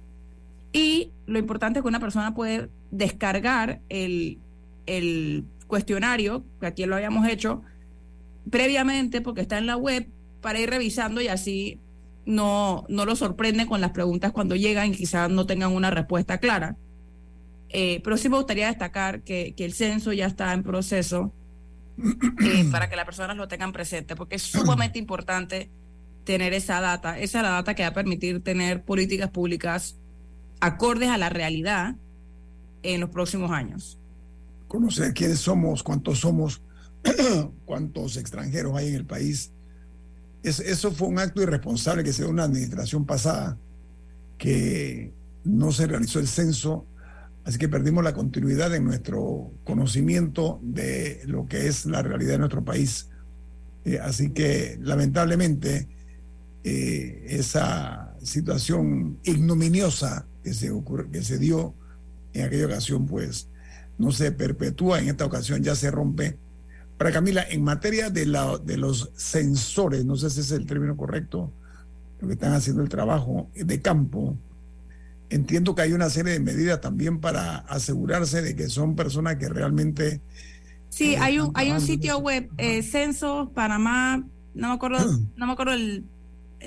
Y 0.78 1.11
lo 1.25 1.39
importante 1.39 1.80
es 1.80 1.84
que 1.84 1.89
una 1.89 1.99
persona 1.99 2.36
puede 2.36 2.69
descargar 2.91 3.82
el, 3.89 4.38
el 4.86 5.43
cuestionario, 5.65 6.45
que 6.59 6.67
aquí 6.67 6.86
lo 6.86 6.95
habíamos 6.95 7.28
hecho 7.28 7.63
previamente, 8.51 9.21
porque 9.21 9.41
está 9.41 9.57
en 9.57 9.65
la 9.65 9.75
web, 9.75 10.07
para 10.39 10.59
ir 10.59 10.69
revisando 10.69 11.19
y 11.19 11.30
así 11.30 11.80
no, 12.25 12.86
no 12.89 13.05
lo 13.05 13.15
sorprende 13.15 13.65
con 13.65 13.82
las 13.82 13.91
preguntas 13.91 14.32
cuando 14.32 14.55
llegan 14.55 14.93
y 14.93 14.95
quizás 14.95 15.32
no 15.32 15.47
tengan 15.47 15.73
una 15.73 15.89
respuesta 15.89 16.38
clara. 16.38 16.78
Eh, 17.69 17.99
pero 18.03 18.15
sí 18.15 18.30
me 18.30 18.38
gustaría 18.38 18.67
destacar 18.67 19.23
que, 19.23 19.55
el 19.57 19.73
censo 19.73 20.13
ya 20.13 20.28
está 20.28 20.53
en 20.53 20.61
proceso 20.61 21.34
eh, 22.43 22.65
para 22.71 22.88
que 22.88 22.95
las 22.95 23.05
personas 23.05 23.36
lo 23.36 23.47
tengan 23.47 23.73
presente, 23.73 24.15
porque 24.15 24.36
es 24.36 24.43
sumamente 24.43 24.99
importante 24.99 25.71
tener 26.23 26.53
esa 26.53 26.80
data. 26.82 27.17
Esa 27.17 27.39
es 27.39 27.43
la 27.43 27.49
data 27.49 27.73
que 27.73 27.82
va 27.82 27.89
a 27.89 27.93
permitir 27.93 28.43
tener 28.43 28.84
políticas 28.84 29.32
públicas 29.32 29.97
acordes 30.59 31.09
a 31.09 31.17
la 31.17 31.29
realidad 31.29 31.95
en 32.83 33.01
los 33.01 33.09
próximos 33.09 33.51
años. 33.51 33.97
Conocer 34.67 35.13
quiénes 35.13 35.39
somos, 35.39 35.83
cuántos 35.83 36.19
somos, 36.19 36.61
cuántos 37.65 38.17
extranjeros 38.17 38.75
hay 38.75 38.89
en 38.89 38.95
el 38.95 39.05
país 39.05 39.51
eso 40.47 40.91
fue 40.91 41.07
un 41.07 41.19
acto 41.19 41.41
irresponsable 41.41 42.03
que 42.03 42.13
se 42.13 42.21
dio 42.21 42.27
en 42.27 42.35
una 42.35 42.43
administración 42.43 43.05
pasada, 43.05 43.57
que 44.37 45.13
no 45.43 45.71
se 45.71 45.87
realizó 45.87 46.19
el 46.19 46.27
censo, 46.27 46.85
así 47.43 47.57
que 47.57 47.69
perdimos 47.69 48.03
la 48.03 48.13
continuidad 48.13 48.73
en 48.75 48.85
nuestro 48.85 49.51
conocimiento 49.63 50.59
de 50.61 51.21
lo 51.25 51.47
que 51.47 51.67
es 51.67 51.85
la 51.85 52.01
realidad 52.01 52.33
de 52.33 52.39
nuestro 52.39 52.63
país. 52.63 53.09
Eh, 53.85 53.99
así 53.99 54.31
que 54.31 54.77
lamentablemente 54.81 55.87
eh, 56.63 57.25
esa 57.29 58.15
situación 58.21 59.19
ignominiosa 59.23 60.25
que 60.47 60.53
se, 60.53 60.71
que 61.11 61.23
se 61.23 61.37
dio 61.37 61.73
en 62.33 62.45
aquella 62.45 62.67
ocasión, 62.67 63.05
pues 63.05 63.49
no 63.97 64.13
se 64.13 64.31
perpetúa 64.31 64.99
en 64.99 65.09
esta 65.09 65.25
ocasión, 65.25 65.61
ya 65.61 65.75
se 65.75 65.91
rompe. 65.91 66.37
Para 66.97 67.11
Camila, 67.11 67.45
en 67.49 67.63
materia 67.63 68.09
de, 68.09 68.25
la, 68.25 68.57
de 68.57 68.77
los 68.77 69.11
sensores, 69.17 70.05
no 70.05 70.15
sé 70.15 70.29
si 70.29 70.39
es 70.39 70.51
el 70.51 70.65
término 70.65 70.95
correcto, 70.95 71.51
lo 72.21 72.27
que 72.27 72.35
están 72.35 72.53
haciendo 72.53 72.81
el 72.81 72.87
trabajo 72.87 73.49
de 73.55 73.81
campo, 73.81 74.37
entiendo 75.29 75.75
que 75.75 75.81
hay 75.81 75.91
una 75.91 76.09
serie 76.09 76.31
de 76.31 76.39
medidas 76.39 76.79
también 76.79 77.19
para 77.19 77.57
asegurarse 77.57 78.41
de 78.41 78.55
que 78.55 78.69
son 78.69 78.95
personas 78.95 79.35
que 79.35 79.49
realmente... 79.49 80.21
Sí, 80.89 81.15
eh, 81.15 81.17
hay 81.19 81.39
un 81.39 81.51
hay 81.55 81.71
un 81.71 81.81
sitio 81.81 82.19
web, 82.19 82.49
eh, 82.57 82.81
Censo 82.83 83.51
Panamá, 83.53 84.23
no 84.53 84.69
me 84.69 84.73
acuerdo, 84.73 84.99
no 85.35 85.45
me 85.45 85.51
acuerdo 85.51 85.73
el, 85.73 86.05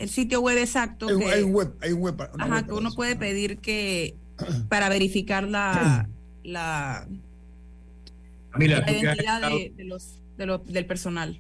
sitio 0.09 0.41
web 0.41 0.59
exacto. 0.59 1.09
Hay, 1.09 1.43
un 1.43 1.53
web, 1.53 1.74
hay 1.80 1.93
un 1.93 2.01
web. 2.01 2.20
Ajá, 2.38 2.66
que 2.66 2.72
uno 2.72 2.93
puede 2.93 3.16
pedir 3.16 3.59
que 3.59 4.14
para 4.68 4.88
verificar 4.88 5.47
la, 5.47 6.09
la, 6.45 7.07
identidad 8.59 9.51
de, 9.51 9.84
los 9.84 10.66
del 10.66 10.86
personal. 10.86 11.38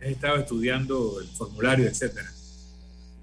He 0.00 0.12
estado 0.12 0.36
estudiando 0.36 1.20
el 1.20 1.28
formulario, 1.28 1.86
etcétera. 1.86 2.30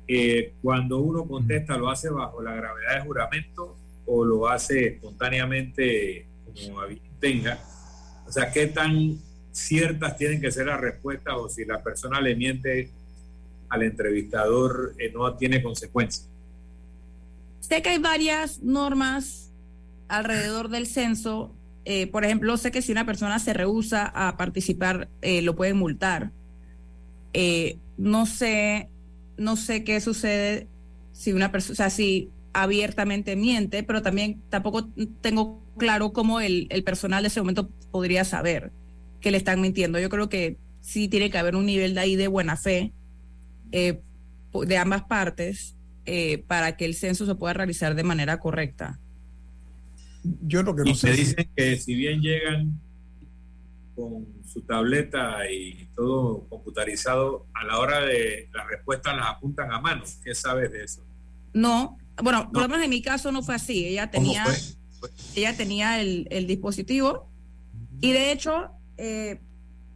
Eh, 0.08 0.54
cuando 0.62 1.00
uno 1.00 1.26
contesta, 1.26 1.78
¿lo 1.78 1.90
hace 1.90 2.10
bajo 2.10 2.42
la 2.42 2.54
gravedad 2.54 2.96
de 2.96 3.02
juramento 3.02 3.76
o 4.06 4.24
lo 4.24 4.48
hace 4.48 4.88
espontáneamente 4.88 6.26
como 6.46 6.82
tenga? 7.20 7.60
O 8.26 8.32
sea, 8.32 8.52
¿qué 8.52 8.68
tan 8.68 9.20
ciertas 9.52 10.16
tienen 10.18 10.40
que 10.40 10.52
ser 10.52 10.68
las 10.68 10.80
respuestas 10.80 11.34
o 11.36 11.50
si 11.50 11.66
la 11.66 11.84
persona 11.84 12.22
le 12.22 12.36
miente 12.36 12.92
al 13.70 13.84
entrevistador 13.84 14.96
eh, 14.98 15.12
no 15.14 15.36
tiene 15.36 15.62
consecuencias? 15.62 16.28
Sé 17.60 17.82
que 17.82 17.90
hay 17.90 17.98
varias 17.98 18.62
normas 18.64 19.52
alrededor 20.08 20.70
del 20.70 20.88
censo 20.88 21.54
eh, 21.90 22.08
por 22.08 22.26
ejemplo, 22.26 22.58
sé 22.58 22.70
que 22.70 22.82
si 22.82 22.92
una 22.92 23.06
persona 23.06 23.40
se 23.40 23.54
rehúsa 23.54 24.12
a 24.14 24.36
participar, 24.36 25.08
eh, 25.22 25.42
lo 25.42 25.56
pueden 25.56 25.78
multar. 25.78 26.32
No 27.98 28.26
sé, 28.26 28.90
no 29.38 29.56
sé 29.56 29.86
qué 29.86 30.02
sucede 30.02 30.68
si 31.14 31.32
una 31.32 31.50
persona, 31.50 31.72
o 31.72 31.76
sea, 31.76 31.90
si 31.90 32.30
abiertamente 32.52 33.38
miente, 33.38 33.84
pero 33.84 34.02
también 34.02 34.42
tampoco 34.50 34.90
tengo 35.22 35.64
claro 35.78 36.12
cómo 36.12 36.42
el, 36.42 36.68
el 36.72 36.84
personal 36.84 37.24
de 37.24 37.28
ese 37.28 37.40
momento 37.40 37.70
podría 37.90 38.26
saber 38.26 38.72
que 39.22 39.32
le 39.32 39.38
están 39.38 39.62
mintiendo. 39.62 40.00
Yo 40.00 40.10
creo 40.10 40.28
que 40.28 40.58
sí 40.82 41.08
tiene 41.08 41.30
que 41.30 41.38
haber 41.38 41.56
un 41.56 41.66
nivel 41.66 41.94
de 41.94 42.00
ahí 42.00 42.16
de 42.16 42.28
buena 42.28 42.56
fe 42.56 42.94
de 43.72 44.78
ambas 44.78 45.04
partes 45.04 45.76
para 46.48 46.78
que 46.78 46.86
el 46.86 46.96
censo 46.96 47.26
se 47.26 47.36
pueda 47.36 47.54
realizar 47.54 47.96
de 47.96 48.04
manera 48.04 48.40
correcta. 48.40 49.00
Yo 50.42 50.64
lo 50.64 50.76
que 50.76 50.84
no 50.84 50.92
y 50.92 50.96
sé. 50.96 51.12
dicen 51.12 51.50
que 51.56 51.78
si 51.78 51.96
bien 51.96 52.22
llegan 52.22 52.80
con 53.96 54.28
su 54.48 54.62
tableta 54.62 55.50
y 55.52 55.88
todo 55.96 56.46
computarizado, 56.50 57.46
a 57.54 57.66
la 57.66 57.80
hora 57.80 58.02
de 58.02 58.50
la 58.54 58.64
respuesta 58.66 59.14
las 59.14 59.28
apuntan 59.28 59.72
a 59.72 59.82
mano. 59.82 60.04
¿Qué 60.24 60.36
sabes 60.36 60.72
de 60.72 60.84
eso? 60.84 61.02
No, 61.54 61.98
bueno, 62.22 62.52
por 62.52 62.62
lo 62.62 62.70
menos 62.70 62.84
en 62.84 62.90
mi 62.90 63.02
caso 63.02 63.32
no 63.32 63.42
fue 63.42 63.56
así. 63.56 63.86
Ella 63.86 64.10
tenía, 64.12 64.46
ella 65.36 65.58
tenía 65.58 66.00
el, 66.00 66.48
dispositivo 66.48 67.28
y 68.00 68.12
de 68.14 68.32
hecho, 68.32 68.70
eh, 68.98 69.42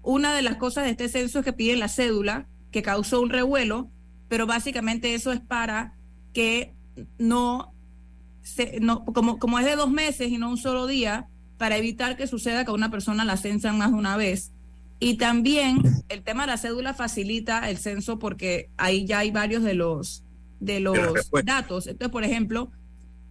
una 0.02 0.36
de 0.36 0.42
las 0.42 0.58
cosas 0.58 0.86
de 0.86 0.92
este 0.92 1.10
censo 1.10 1.40
es 1.40 1.46
que 1.46 1.54
piden 1.54 1.80
la 1.80 1.88
cédula, 1.88 2.48
que 2.72 2.82
causó 2.82 3.22
un 3.22 3.30
revuelo, 3.30 3.90
pero 4.28 4.48
básicamente 4.48 5.14
eso 5.14 5.32
es 5.32 5.40
para 5.40 5.94
que 6.34 6.74
no 7.18 7.74
no, 8.80 9.06
como, 9.06 9.40
como 9.40 9.60
es 9.60 9.66
de 9.66 9.76
dos 9.76 9.92
meses 9.92 10.32
y 10.32 10.38
no 10.38 10.50
un 10.50 10.58
solo 10.58 10.88
día, 10.88 11.28
para 11.58 11.78
evitar 11.78 12.18
que 12.18 12.28
suceda 12.28 12.66
que 12.66 12.72
a 12.72 12.74
una 12.74 12.90
persona 12.90 13.24
la 13.24 13.38
censan 13.38 13.78
más 13.78 13.92
de 13.92 13.98
una 13.98 14.18
vez. 14.18 14.52
Y 15.00 15.16
también 15.16 15.82
el 16.10 16.24
tema 16.24 16.44
de 16.44 16.48
la 16.48 16.58
cédula 16.58 16.94
facilita 16.94 17.70
el 17.70 17.78
censo 17.78 18.20
porque 18.20 18.70
ahí 18.78 19.06
ya 19.06 19.20
hay 19.20 19.32
varios 19.32 19.64
de 19.64 19.74
los, 19.74 20.24
de 20.60 20.80
los 20.80 20.98
datos. 21.44 21.88
Entonces, 21.88 22.12
por 22.12 22.24
ejemplo, 22.24 22.72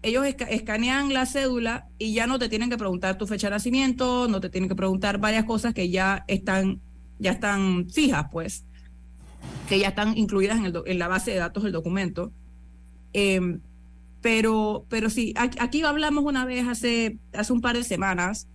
ellos 0.02 0.24
escanean 0.26 1.12
la 1.12 1.26
cédula 1.26 1.86
y 1.98 2.12
ya 2.12 2.26
no 2.26 2.38
te 2.38 2.48
tienen 2.48 2.70
que 2.70 2.78
preguntar 2.78 3.18
tu 3.18 3.26
fecha 3.26 3.48
de 3.48 3.52
nacimiento, 3.52 4.28
no 4.28 4.40
te 4.40 4.48
tienen 4.48 4.68
que 4.68 4.74
preguntar 4.74 5.18
varias 5.18 5.44
cosas 5.44 5.74
que 5.74 5.90
ya 5.90 6.24
están, 6.26 6.80
ya 7.18 7.32
están 7.32 7.88
fijas, 7.90 8.26
pues, 8.32 8.64
que 9.68 9.78
ya 9.78 9.88
están 9.88 10.16
incluidas 10.16 10.58
en, 10.58 10.66
el, 10.66 10.82
en 10.86 10.98
la 10.98 11.08
base 11.08 11.30
de 11.30 11.38
datos 11.38 11.62
del 11.62 11.72
documento. 11.72 12.32
Eh, 13.12 13.58
pero, 14.20 14.84
pero 14.88 15.08
sí, 15.08 15.32
aquí 15.36 15.82
hablamos 15.82 16.24
una 16.24 16.44
vez 16.44 16.66
hace, 16.68 17.18
hace 17.32 17.52
un 17.52 17.60
par 17.60 17.76
de 17.76 17.84
semanas 17.84 18.48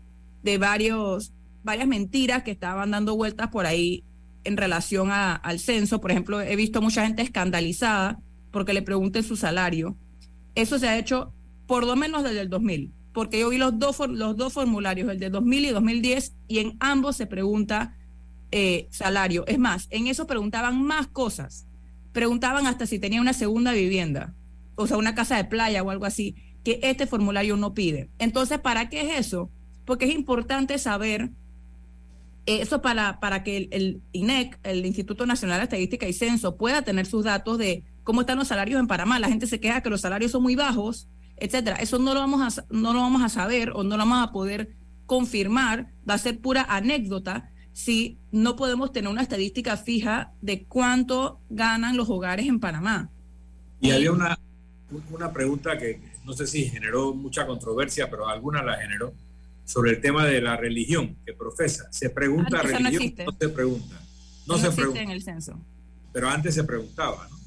de 0.43 0.57
varios, 0.59 1.33
varias 1.63 1.87
mentiras 1.87 2.43
que 2.43 2.51
estaban 2.51 2.91
dando 2.91 3.15
vueltas 3.15 3.49
por 3.49 3.65
ahí 3.65 4.03
en 4.43 4.57
relación 4.57 5.09
al 5.11 5.59
censo. 5.59 5.99
Por 6.01 6.11
ejemplo, 6.11 6.39
he 6.39 6.55
visto 6.55 6.81
mucha 6.81 7.03
gente 7.03 7.23
escandalizada 7.23 8.19
porque 8.51 8.73
le 8.73 8.83
pregunten 8.83 9.23
su 9.23 9.35
salario. 9.35 9.97
Eso 10.53 10.77
se 10.77 10.87
ha 10.87 10.97
hecho 10.97 11.33
por 11.65 11.83
lo 11.83 11.95
menos 11.95 12.23
desde 12.23 12.41
el 12.41 12.49
2000, 12.49 12.93
porque 13.11 13.39
yo 13.39 13.49
vi 13.49 13.57
los 13.57 13.79
dos, 13.79 13.97
los 14.07 14.37
dos 14.37 14.53
formularios, 14.53 15.09
el 15.09 15.19
de 15.19 15.31
2000 15.31 15.65
y 15.65 15.69
2010, 15.69 16.33
y 16.47 16.59
en 16.59 16.77
ambos 16.79 17.17
se 17.17 17.25
pregunta 17.25 17.97
eh, 18.55 18.87
salario. 18.89 19.43
Es 19.47 19.59
más, 19.59 19.87
en 19.89 20.07
eso 20.07 20.27
preguntaban 20.27 20.81
más 20.81 21.07
cosas. 21.07 21.67
Preguntaban 22.13 22.67
hasta 22.67 22.85
si 22.85 22.99
tenía 22.99 23.19
una 23.19 23.33
segunda 23.33 23.73
vivienda 23.73 24.33
o 24.75 24.87
sea, 24.87 24.97
una 24.97 25.15
casa 25.15 25.37
de 25.37 25.45
playa 25.45 25.81
o 25.83 25.89
algo 25.89 26.05
así, 26.05 26.35
que 26.63 26.79
este 26.83 27.07
formulario 27.07 27.57
no 27.57 27.73
pide. 27.73 28.09
Entonces, 28.19 28.59
¿para 28.59 28.89
qué 28.89 29.01
es 29.01 29.27
eso? 29.27 29.49
Porque 29.85 30.05
es 30.05 30.15
importante 30.15 30.77
saber 30.77 31.31
Eso 32.47 32.79
para, 32.79 33.19
para 33.19 33.43
que 33.43 33.69
el, 33.71 34.01
INEC, 34.11 34.59
el 34.61 34.85
Instituto 34.85 35.25
Nacional 35.25 35.57
de 35.57 35.63
Estadística 35.63 36.07
y 36.07 36.13
Censo, 36.13 36.57
pueda 36.57 36.83
tener 36.83 37.07
sus 37.07 37.23
datos 37.23 37.57
de 37.57 37.83
cómo 38.03 38.21
están 38.21 38.37
los 38.37 38.49
salarios 38.49 38.79
en 38.79 38.85
Panamá. 38.85 39.19
La 39.19 39.29
gente 39.29 39.47
se 39.47 39.59
queja 39.59 39.81
que 39.81 39.89
los 39.89 40.01
salarios 40.01 40.31
son 40.31 40.43
muy 40.43 40.55
bajos, 40.55 41.07
etcétera. 41.37 41.77
Eso 41.77 41.97
no 41.97 42.13
lo 42.13 42.19
vamos 42.19 42.41
a, 42.59 42.65
no 42.69 42.93
lo 42.93 42.99
vamos 42.99 43.23
a 43.23 43.29
saber 43.29 43.71
o 43.71 43.83
no 43.83 43.97
lo 43.97 44.05
vamos 44.05 44.21
a 44.21 44.31
poder 44.31 44.75
confirmar. 45.07 45.87
Va 46.07 46.13
a 46.13 46.19
ser 46.19 46.39
pura 46.39 46.63
anécdota 46.69 47.49
si 47.75 48.17
no 48.31 48.55
podemos 48.55 48.93
tener 48.93 49.11
una 49.11 49.21
estadística 49.21 49.75
fija 49.75 50.31
de 50.41 50.63
cuánto 50.63 51.41
ganan 51.49 51.97
los 51.97 52.09
hogares 52.09 52.47
en 52.47 52.61
Panamá. 52.61 53.09
Y 53.81 53.91
había 53.91 54.13
una, 54.13 54.39
una 55.11 55.33
pregunta 55.33 55.77
que 55.77 55.99
no 56.23 56.31
sé 56.31 56.47
si 56.47 56.69
generó 56.69 57.13
mucha 57.13 57.45
controversia, 57.45 58.09
pero 58.09 58.29
alguna 58.29 58.63
la 58.63 58.77
generó, 58.77 59.13
sobre 59.65 59.91
el 59.91 60.01
tema 60.01 60.25
de 60.25 60.39
la 60.39 60.55
religión 60.55 61.17
que 61.25 61.33
profesa. 61.33 61.91
¿Se 61.91 62.09
pregunta 62.09 62.61
religión 62.61 63.13
no, 63.25 63.33
se 63.37 63.49
pregunta? 63.49 64.01
No, 64.47 64.57
se 64.57 64.71
pregunta. 64.71 65.01
en 65.01 65.11
el 65.11 65.21
censo. 65.21 65.59
Pero 66.13 66.29
antes 66.29 66.55
se 66.55 66.63
preguntaba, 66.63 67.27
¿no? 67.29 67.37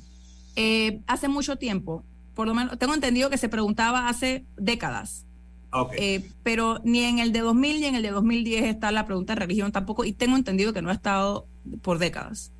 Eh, 0.57 1.01
hace 1.07 1.29
mucho 1.29 1.57
tiempo, 1.57 2.05
por 2.35 2.47
lo 2.47 2.53
menos, 2.55 2.79
tengo 2.79 2.93
entendido 2.93 3.31
que 3.31 3.39
se 3.39 3.49
preguntaba 3.49 4.11
hace 4.11 4.45
décadas. 4.59 5.25
Okay. 5.71 5.99
Eh, 6.01 6.31
pero 6.43 6.81
ni 6.83 7.05
en 7.05 7.19
el 7.19 7.33
de 7.33 7.41
2000 7.41 7.81
ni 7.81 7.87
en 7.87 7.95
el 7.95 8.03
de 8.03 8.11
2010 8.11 8.65
está 8.65 8.91
la 8.91 9.05
pregunta 9.05 9.35
de 9.35 9.41
religión 9.41 9.71
tampoco, 9.71 10.05
y 10.05 10.13
tengo 10.13 10.37
entendido 10.37 10.73
que 10.73 10.83
no 10.83 10.91
ha 10.91 10.95
estado 10.95 11.47
por 11.83 11.99
décadas. 11.99 12.53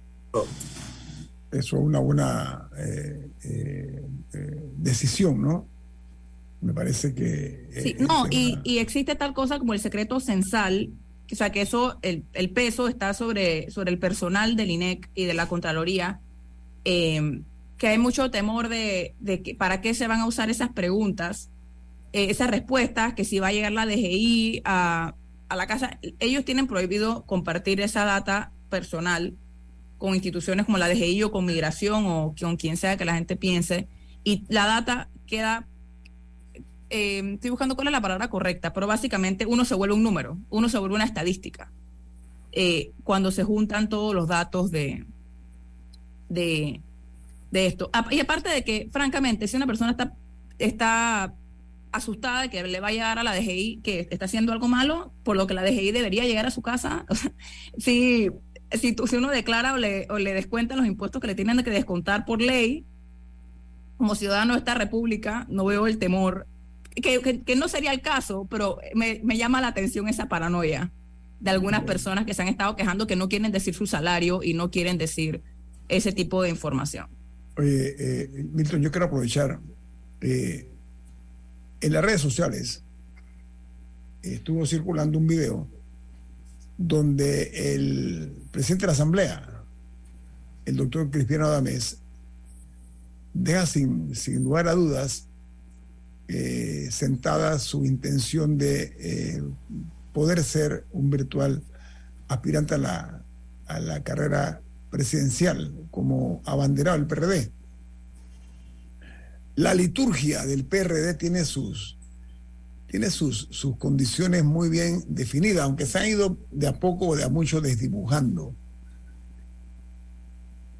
Eso 1.51 1.77
es 1.79 1.83
una 1.83 2.01
buena 2.01 2.69
eh, 2.77 4.03
decisión, 4.77 5.41
¿no? 5.41 5.67
Me 6.61 6.73
parece 6.73 7.15
que... 7.15 7.69
Sí, 7.83 7.97
no, 7.99 8.27
y, 8.31 8.59
y, 8.65 8.79
existe 8.79 9.15
tal 9.15 9.33
cosa 9.33 9.59
como 9.59 9.75
el 9.75 9.81
secreto 9.81 10.19
censal, 10.19 10.91
o 11.31 11.35
sea 11.35 11.51
que 11.51 11.63
eso, 11.63 11.99
el, 12.03 12.25
el, 12.33 12.51
peso 12.51 12.89
está 12.89 13.15
sobre, 13.15 13.71
sobre 13.71 13.93
el 13.93 13.99
personal 13.99 14.57
del 14.57 14.71
INEC 14.71 15.09
y 15.15 15.25
de 15.25 15.35
la 15.35 15.47
Contraloría, 15.47 16.21
eh, 16.85 17.43
que 17.77 17.89
hay 17.89 17.99
mucho 17.99 18.31
temor 18.31 18.69
de, 18.69 19.15
de 19.21 19.41
que, 19.43 19.55
para 19.55 19.81
qué 19.81 19.95
se 19.95 20.09
van 20.09 20.21
a 20.21 20.27
usar 20.27 20.51
esas 20.51 20.71
preguntas, 20.71 21.49
eh, 22.13 22.31
esas 22.31 22.51
respuestas, 22.51 23.15
que 23.15 23.25
si 23.25 23.39
va 23.39 23.49
a 23.49 23.53
llegar 23.53 23.73
la 23.73 23.87
DGI 23.87 24.63
a, 24.65 25.15
a 25.49 25.57
la 25.57 25.67
casa, 25.67 25.99
ellos 26.19 26.45
tienen 26.45 26.67
prohibido 26.67 27.25
compartir 27.25 27.81
esa 27.81 28.05
data 28.05 28.53
personal 28.71 29.35
con 29.99 30.15
instituciones 30.15 30.67
como 30.67 30.79
la 30.79 30.89
DGI 30.89 31.25
o 31.25 31.33
con 31.33 31.45
migración 31.45 32.07
o 32.07 32.35
con 32.41 32.57
quien 32.57 32.77
sea 32.77 32.97
que 32.97 33.05
la 33.05 33.15
gente 33.15 33.37
piense, 33.37 33.89
y 34.25 34.45
la 34.49 34.67
data 34.67 35.09
queda 35.27 35.67
eh, 36.91 37.35
estoy 37.35 37.51
buscando 37.51 37.75
cuál 37.75 37.89
es 37.89 37.93
la 37.93 38.01
palabra 38.01 38.29
correcta, 38.29 38.73
pero 38.73 38.87
básicamente 38.87 39.47
uno 39.47 39.65
se 39.65 39.75
vuelve 39.75 39.95
un 39.95 40.03
número, 40.03 40.39
uno 40.51 40.69
se 40.69 40.79
vuelve 40.79 40.95
una 40.95 41.05
estadística. 41.05 41.71
Eh, 42.53 42.93
cuando 43.05 43.31
se 43.31 43.45
juntan 43.45 43.89
todos 43.89 44.15
los 44.15 44.27
datos 44.27 44.71
de, 44.71 45.05
de, 46.29 46.81
de 47.51 47.67
esto. 47.67 47.91
Y 48.11 48.21
aparte 48.21 48.49
de 48.49 48.65
que, 48.65 48.89
francamente, 48.91 49.47
si 49.47 49.57
una 49.57 49.67
persona 49.67 49.91
está, 49.91 50.15
está 50.59 51.35
asustada 51.93 52.43
de 52.43 52.51
que 52.51 52.63
le 52.63 52.81
va 52.81 52.89
a 52.89 52.93
llegar 52.93 53.19
a 53.19 53.23
la 53.23 53.35
DGI 53.35 53.81
que 53.83 54.09
está 54.11 54.27
haciendo 54.27 54.53
algo 54.53 54.69
malo, 54.69 55.13
por 55.23 55.37
lo 55.37 55.47
que 55.47 55.55
la 55.55 55.63
DGI 55.63 55.93
debería 55.93 56.25
llegar 56.25 56.47
a 56.47 56.51
su 56.51 56.63
casa, 56.63 57.07
si, 57.79 58.31
si, 58.73 58.97
si 59.07 59.17
uno 59.17 59.31
declara 59.31 59.73
o 59.73 59.77
le, 59.77 60.07
o 60.11 60.19
le 60.19 60.35
descuentan 60.35 60.79
los 60.79 60.87
impuestos 60.87 61.21
que 61.21 61.27
le 61.27 61.35
tienen 61.35 61.63
que 61.63 61.71
descontar 61.71 62.25
por 62.25 62.41
ley, 62.41 62.85
como 63.97 64.15
ciudadano 64.15 64.55
de 64.55 64.61
esta 64.61 64.75
república, 64.75 65.47
no 65.49 65.65
veo 65.65 65.87
el 65.87 65.99
temor 65.99 66.47
que, 67.01 67.57
no 67.57 67.69
sería 67.69 67.93
el 67.93 68.01
caso, 68.01 68.47
pero 68.51 68.79
me, 68.95 69.21
llama 69.37 69.61
la 69.61 69.69
atención 69.69 70.09
esa 70.09 70.29
paranoia 70.29 70.91
de 71.41 71.51
algunas 71.51 71.85
personas 71.85 72.25
que 72.25 72.35
se 72.35 72.43
han 72.43 72.49
estado 72.49 72.75
quejando 72.77 73.07
que 73.07 73.17
no 73.17 73.29
quieren 73.29 73.53
decir 73.53 73.75
su 73.75 73.87
salario 73.87 74.41
y 74.43 74.55
no 74.55 74.71
quieren 74.71 74.99
decir 74.99 75.43
ese 75.89 76.13
tipo 76.13 76.43
de 76.43 76.51
información. 76.51 77.07
Oye, 77.57 77.95
eh, 77.99 78.45
Milton, 78.53 78.83
yo 78.83 78.91
quiero 78.91 79.07
aprovechar. 79.07 79.59
Eh, 80.21 80.69
en 81.81 81.93
las 81.93 82.05
redes 82.05 82.21
sociales 82.21 82.83
estuvo 84.23 84.67
circulando 84.67 85.19
un 85.19 85.27
video 85.27 85.67
donde 86.77 87.75
el 87.75 88.33
presidente 88.53 88.83
de 88.83 88.87
la 88.89 88.93
Asamblea, 88.93 89.65
el 90.65 90.77
doctor 90.77 91.11
Cristiano 91.11 91.47
Adames, 91.47 91.99
deja 93.35 93.67
sin, 93.67 94.15
sin 94.15 94.43
lugar 94.45 94.69
a 94.69 94.75
dudas 94.75 95.25
eh, 96.29 96.89
sentada 96.91 97.59
su 97.59 97.85
intención 97.85 98.59
de 98.59 98.95
eh, 98.99 99.43
poder 100.13 100.43
ser 100.45 100.85
un 100.93 101.11
virtual 101.11 101.63
aspirante 102.29 102.75
a 102.75 102.79
la, 102.79 103.23
a 103.67 103.81
la 103.81 104.03
carrera 104.03 104.61
presidencial 104.91 105.73
como 105.91 106.43
abanderado 106.45 106.99
del 106.99 107.07
PRD. 107.07 107.51
La 109.59 109.75
liturgia 109.75 110.47
del 110.47 110.65
PRD 110.65 111.15
tiene 111.15 111.45
sus, 111.45 111.97
tiene 112.87 113.11
sus, 113.11 113.49
sus 113.51 113.77
condiciones 113.77 114.45
muy 114.45 114.69
bien 114.69 115.03
definidas, 115.09 115.65
aunque 115.65 115.85
se 115.85 115.99
han 115.99 116.07
ido 116.07 116.39
de 116.53 116.69
a 116.69 116.79
poco 116.79 117.09
o 117.09 117.17
de 117.17 117.25
a 117.25 117.29
mucho 117.29 117.61
desdibujando. 117.61 118.55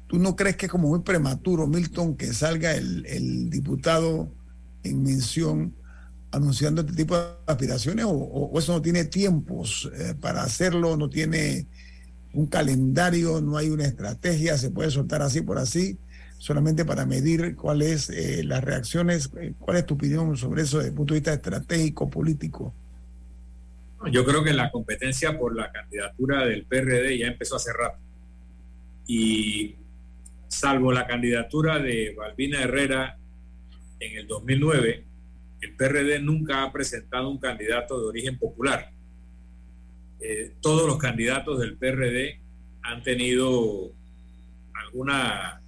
¿Tú 0.07 0.17
no 0.17 0.37
crees 0.37 0.55
que 0.55 0.67
es 0.67 0.71
como 0.71 0.87
muy 0.87 1.01
prematuro, 1.01 1.67
Milton, 1.67 2.15
que 2.15 2.33
salga 2.33 2.73
el, 2.73 3.05
el 3.05 3.49
diputado 3.49 4.31
en 4.83 5.03
mención 5.03 5.73
anunciando 6.31 6.79
este 6.79 6.93
tipo 6.93 7.17
de 7.17 7.25
aspiraciones 7.47 8.05
o, 8.07 8.57
eso 8.57 8.71
no 8.71 8.81
tiene 8.81 9.03
tiempos 9.03 9.91
eh, 9.93 10.15
para 10.21 10.41
hacerlo, 10.41 10.95
no 10.95 11.09
tiene 11.09 11.67
un 12.31 12.47
calendario, 12.47 13.41
no 13.41 13.57
hay 13.57 13.71
una 13.71 13.83
estrategia, 13.83 14.57
se 14.57 14.71
puede 14.71 14.89
soltar 14.89 15.21
así 15.21 15.41
por 15.41 15.57
así, 15.57 15.97
solamente 16.39 16.85
para 16.85 17.05
medir 17.05 17.55
cuáles 17.55 18.09
eh, 18.09 18.43
las 18.43 18.63
reacciones, 18.63 19.29
eh, 19.39 19.53
cuál 19.59 19.77
es 19.77 19.85
tu 19.85 19.93
opinión 19.93 20.35
sobre 20.37 20.63
eso 20.63 20.77
desde 20.77 20.89
el 20.89 20.95
punto 20.95 21.13
de 21.13 21.19
vista 21.19 21.33
estratégico, 21.33 22.09
político. 22.09 22.73
Yo 24.11 24.25
creo 24.25 24.43
que 24.43 24.53
la 24.53 24.71
competencia 24.71 25.37
por 25.37 25.55
la 25.55 25.71
candidatura 25.71 26.45
del 26.45 26.63
PRD 26.63 27.17
ya 27.17 27.27
empezó 27.27 27.57
hace 27.57 27.73
rato. 27.73 27.99
Y 29.05 29.75
salvo 30.47 30.93
la 30.93 31.05
candidatura 31.05 31.79
de 31.79 32.15
Balbina 32.17 32.61
Herrera 32.61 33.17
en 33.99 34.17
el 34.17 34.27
2009, 34.27 35.03
el 35.61 35.75
PRD 35.75 36.19
nunca 36.21 36.63
ha 36.63 36.71
presentado 36.71 37.29
un 37.29 37.37
candidato 37.37 37.99
de 37.99 38.07
origen 38.07 38.37
popular. 38.37 38.89
Eh, 40.21 40.53
todos 40.61 40.87
los 40.87 40.97
candidatos 40.97 41.59
del 41.59 41.75
PRD 41.75 42.39
han 42.81 43.03
tenido 43.03 43.91
alguna 44.73 45.61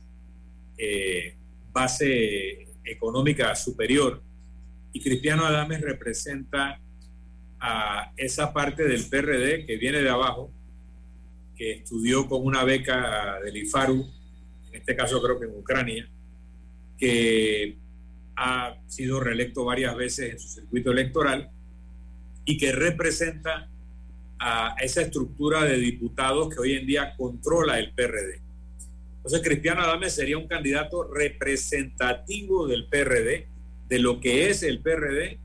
eh, 0.84 1.36
base 1.72 2.68
económica 2.84 3.56
superior 3.56 4.20
y 4.92 5.00
Cristiano 5.00 5.46
Adames 5.46 5.80
representa 5.82 6.80
a 7.60 8.12
esa 8.18 8.52
parte 8.52 8.88
del 8.88 9.06
PRD 9.06 9.68
que 9.68 9.78
viene 9.78 10.02
de 10.02 10.10
abajo, 10.10 10.52
que 11.56 11.74
estudió 11.74 12.28
con 12.28 12.44
una 12.44 12.64
beca 12.64 13.40
del 13.44 13.58
IFARU, 13.58 14.10
en 14.72 14.76
este 14.76 14.96
caso 14.96 15.22
creo 15.22 15.40
que 15.40 15.46
en 15.46 15.56
Ucrania, 15.56 16.10
que 16.98 17.78
ha 18.36 18.76
sido 18.88 19.20
reelecto 19.20 19.64
varias 19.64 19.96
veces 19.96 20.34
en 20.34 20.40
su 20.40 20.48
circuito 20.48 20.90
electoral 20.92 21.52
y 22.44 22.58
que 22.58 22.72
representa 22.72 23.70
a 24.40 24.76
esa 24.82 25.04
estructura 25.04 25.64
de 25.64 25.78
diputados 25.78 26.52
que 26.52 26.60
hoy 26.60 26.74
en 26.74 26.88
día 26.88 27.16
controla 27.16 27.78
el 27.78 27.94
PRD. 27.94 28.51
Entonces, 29.24 29.42
Cristiano 29.44 29.82
Adame 29.82 30.10
sería 30.10 30.38
un 30.38 30.48
candidato 30.48 31.04
representativo 31.04 32.68
del 32.68 32.88
PRD, 32.88 33.48
de 33.88 34.00
lo 34.00 34.20
que 34.20 34.50
es 34.50 34.64
el 34.64 34.80
PRD 34.80 35.38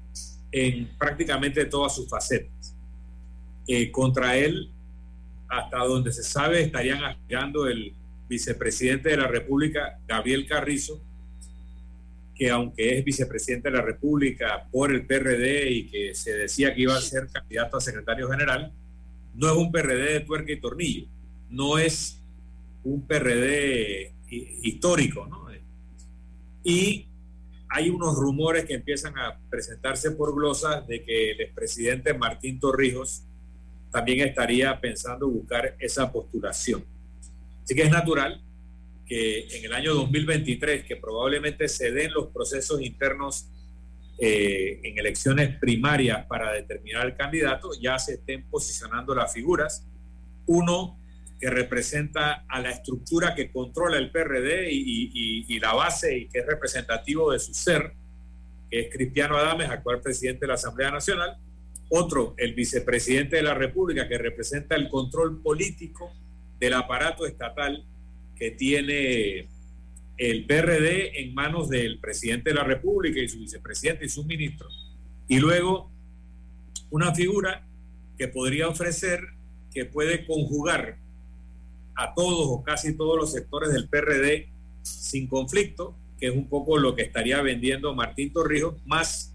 en 0.51 0.89
prácticamente 0.99 1.67
todas 1.67 1.95
sus 1.95 2.09
facetas. 2.09 2.75
Eh, 3.69 3.91
contra 3.91 4.37
él, 4.39 4.71
hasta 5.49 5.79
donde 5.79 6.11
se 6.11 6.23
sabe, 6.23 6.63
estarían 6.63 7.05
aspirando 7.05 7.67
el 7.67 7.93
vicepresidente 8.29 9.11
de 9.11 9.19
la 9.19 9.27
República, 9.27 9.99
Gabriel 10.09 10.47
Carrizo, 10.47 11.03
que 12.35 12.51
aunque 12.51 12.99
es 12.99 13.05
vicepresidente 13.05 13.71
de 13.71 13.77
la 13.77 13.83
República 13.83 14.67
por 14.71 14.91
el 14.91 15.05
PRD 15.05 15.71
y 15.71 15.89
que 15.89 16.15
se 16.15 16.33
decía 16.35 16.75
que 16.75 16.83
iba 16.83 16.97
a 16.97 17.01
ser 17.01 17.29
candidato 17.29 17.77
a 17.77 17.81
secretario 17.81 18.31
general, 18.31 18.73
no 19.35 19.51
es 19.51 19.57
un 19.57 19.71
PRD 19.71 20.15
de 20.15 20.21
tuerca 20.21 20.53
y 20.53 20.61
tornillo, 20.61 21.07
no 21.51 21.79
es 21.79 22.23
un 22.87 23.07
PRD 23.07 24.13
histórico, 24.29 25.27
¿no? 25.27 25.47
Y 26.63 27.07
hay 27.69 27.91
unos 27.91 28.17
rumores 28.17 28.65
que 28.65 28.75
empiezan 28.75 29.17
a 29.19 29.39
presentarse 29.51 30.13
por 30.13 30.35
glosas 30.35 30.87
de 30.87 31.05
que 31.05 31.33
el 31.33 31.41
expresidente 31.41 32.15
Martín 32.15 32.59
Torrijos 32.59 33.23
también 33.91 34.27
estaría 34.27 34.81
pensando 34.81 35.29
buscar 35.29 35.77
esa 35.79 36.11
postulación. 36.11 36.85
Así 37.63 37.75
que 37.75 37.83
es 37.83 37.91
natural 37.91 38.43
que 39.07 39.47
en 39.57 39.65
el 39.65 39.73
año 39.73 39.95
2023, 39.95 40.85
que 40.85 40.97
probablemente 40.97 41.69
se 41.69 41.93
den 41.93 42.13
los 42.13 42.29
procesos 42.29 42.81
internos 42.83 43.49
eh, 44.19 44.81
en 44.83 44.99
elecciones 44.99 45.57
primarias 45.59 46.27
para 46.27 46.53
determinar 46.53 47.07
el 47.07 47.17
candidato, 47.17 47.71
ya 47.81 47.99
se 47.99 48.15
estén 48.15 48.45
posicionando 48.45 49.15
las 49.15 49.33
figuras 49.33 49.87
uno 50.47 50.99
que 51.41 51.51
representa 51.51 52.45
a 52.49 52.61
la 52.61 52.71
estructura 52.71 53.35
que 53.35 53.51
controla 53.51 53.99
el 53.99 54.11
PRD 54.11 54.71
y, 54.71 55.59
la 55.61 55.75
base 55.75 56.17
y 56.17 56.29
que 56.29 56.41
es 56.41 56.47
representativo 56.47 57.33
de 57.33 57.39
su 57.39 57.53
ser, 57.53 57.93
que 58.71 58.81
es 58.81 58.95
Cristiano 58.95 59.37
Adames, 59.37 59.71
actual 59.71 60.01
presidente 60.01 60.41
de 60.41 60.49
la 60.49 60.55
Asamblea 60.55 60.91
Nacional. 60.91 61.37
Otro, 61.89 62.35
el 62.39 62.55
vicepresidente 62.55 63.37
de 63.37 63.43
la 63.43 63.55
República, 63.55 64.09
que 64.09 64.19
representa 64.19 64.75
el 64.75 64.89
control 64.89 65.43
político 65.43 66.13
del 66.59 66.75
aparato 66.75 67.27
estatal 67.27 67.85
que 68.35 68.51
tiene 68.53 69.49
el 70.17 70.47
PRD 70.47 71.21
en 71.21 71.35
manos 71.35 71.69
del 71.69 71.99
presidente 71.99 72.51
de 72.51 72.57
la 72.57 72.65
República 72.65 73.21
y 73.21 73.29
su 73.29 73.39
vicepresidente 73.39 74.07
y 74.07 74.09
sus 74.09 74.27
ministros. 74.27 74.95
Y 75.29 75.39
luego 75.39 75.91
una 76.91 77.15
figura 77.15 77.67
que 78.17 78.29
podría 78.29 78.69
ofrecer, 78.69 79.21
que 79.73 79.85
puede 79.85 80.25
conjugar 80.27 80.99
a 81.97 82.15
todos 82.15 82.47
o 82.49 82.63
casi 82.63 82.97
todos 82.97 83.17
los 83.17 83.33
sectores 83.33 83.73
del 83.73 83.89
PRD 83.89 84.49
sin 84.83 85.27
conflicto, 85.27 85.97
que 86.19 86.29
es 86.29 86.35
un 86.35 86.49
poco 86.49 86.79
lo 86.79 86.95
que 86.95 87.03
estaría 87.03 87.41
vendiendo 87.43 87.95
Martín 87.95 88.33
Torrijos, 88.33 88.75
más 88.85 89.33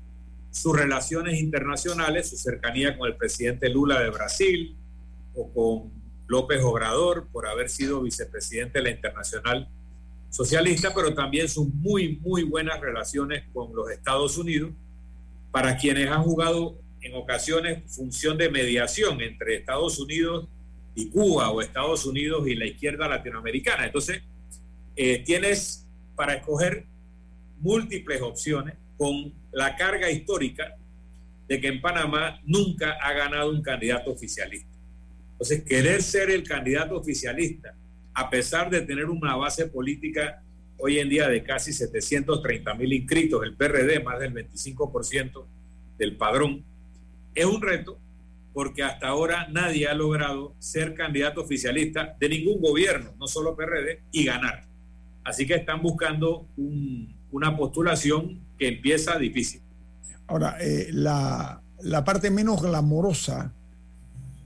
sus 0.51 0.77
relaciones 0.77 1.39
internacionales, 1.39 2.29
su 2.29 2.37
cercanía 2.37 2.97
con 2.97 3.07
el 3.09 3.15
presidente 3.15 3.69
Lula 3.69 4.01
de 4.01 4.09
Brasil 4.09 4.75
o 5.33 5.51
con 5.51 5.91
López 6.27 6.61
Obrador 6.63 7.27
por 7.31 7.47
haber 7.47 7.69
sido 7.69 8.01
vicepresidente 8.01 8.79
de 8.79 8.83
la 8.83 8.91
Internacional 8.91 9.67
Socialista, 10.29 10.93
pero 10.95 11.13
también 11.13 11.49
sus 11.49 11.67
muy, 11.67 12.17
muy 12.17 12.43
buenas 12.43 12.79
relaciones 12.79 13.43
con 13.53 13.75
los 13.75 13.89
Estados 13.91 14.37
Unidos, 14.37 14.71
para 15.51 15.77
quienes 15.77 16.09
han 16.09 16.23
jugado 16.23 16.77
en 17.01 17.15
ocasiones 17.15 17.83
función 17.93 18.37
de 18.37 18.49
mediación 18.49 19.19
entre 19.21 19.55
Estados 19.55 19.99
Unidos 19.99 20.47
y 20.47 20.60
Cuba 21.11 21.49
o 21.51 21.61
Estados 21.61 22.05
Unidos 22.05 22.47
y 22.47 22.55
la 22.55 22.65
izquierda 22.65 23.07
latinoamericana. 23.07 23.85
Entonces, 23.85 24.21
eh, 24.95 25.23
tienes 25.25 25.87
para 26.15 26.35
escoger 26.35 26.85
múltiples 27.59 28.21
opciones 28.21 28.75
con 28.97 29.33
la 29.51 29.75
carga 29.75 30.09
histórica 30.09 30.75
de 31.47 31.59
que 31.59 31.67
en 31.67 31.81
Panamá 31.81 32.39
nunca 32.45 32.97
ha 33.01 33.13
ganado 33.13 33.49
un 33.49 33.61
candidato 33.61 34.11
oficialista. 34.11 34.69
Entonces, 35.33 35.63
querer 35.63 36.03
ser 36.03 36.29
el 36.29 36.43
candidato 36.43 36.97
oficialista, 36.97 37.73
a 38.13 38.29
pesar 38.29 38.69
de 38.69 38.81
tener 38.81 39.05
una 39.05 39.35
base 39.35 39.67
política 39.67 40.43
hoy 40.77 40.99
en 40.99 41.09
día 41.09 41.27
de 41.27 41.43
casi 41.43 41.73
730 41.73 42.73
mil 42.75 42.93
inscritos, 42.93 43.43
el 43.43 43.55
PRD 43.55 44.03
más 44.03 44.19
del 44.19 44.33
25% 44.33 45.45
del 45.97 46.15
padrón, 46.17 46.63
es 47.33 47.45
un 47.45 47.61
reto 47.61 47.97
porque 48.53 48.83
hasta 48.83 49.07
ahora 49.07 49.47
nadie 49.49 49.87
ha 49.87 49.93
logrado 49.93 50.53
ser 50.59 50.93
candidato 50.93 51.41
oficialista 51.41 52.15
de 52.19 52.29
ningún 52.29 52.61
gobierno, 52.61 53.13
no 53.17 53.27
solo 53.27 53.55
PRD, 53.55 54.01
y 54.11 54.25
ganar. 54.25 54.65
Así 55.23 55.45
que 55.45 55.55
están 55.55 55.81
buscando 55.81 56.47
una 57.31 57.55
postulación 57.55 58.39
que 58.57 58.67
empieza 58.67 59.17
difícil. 59.17 59.61
Ahora, 60.27 60.57
eh, 60.59 60.89
la, 60.91 61.61
parte 62.05 62.31
menos 62.31 62.61
glamorosa 62.61 63.53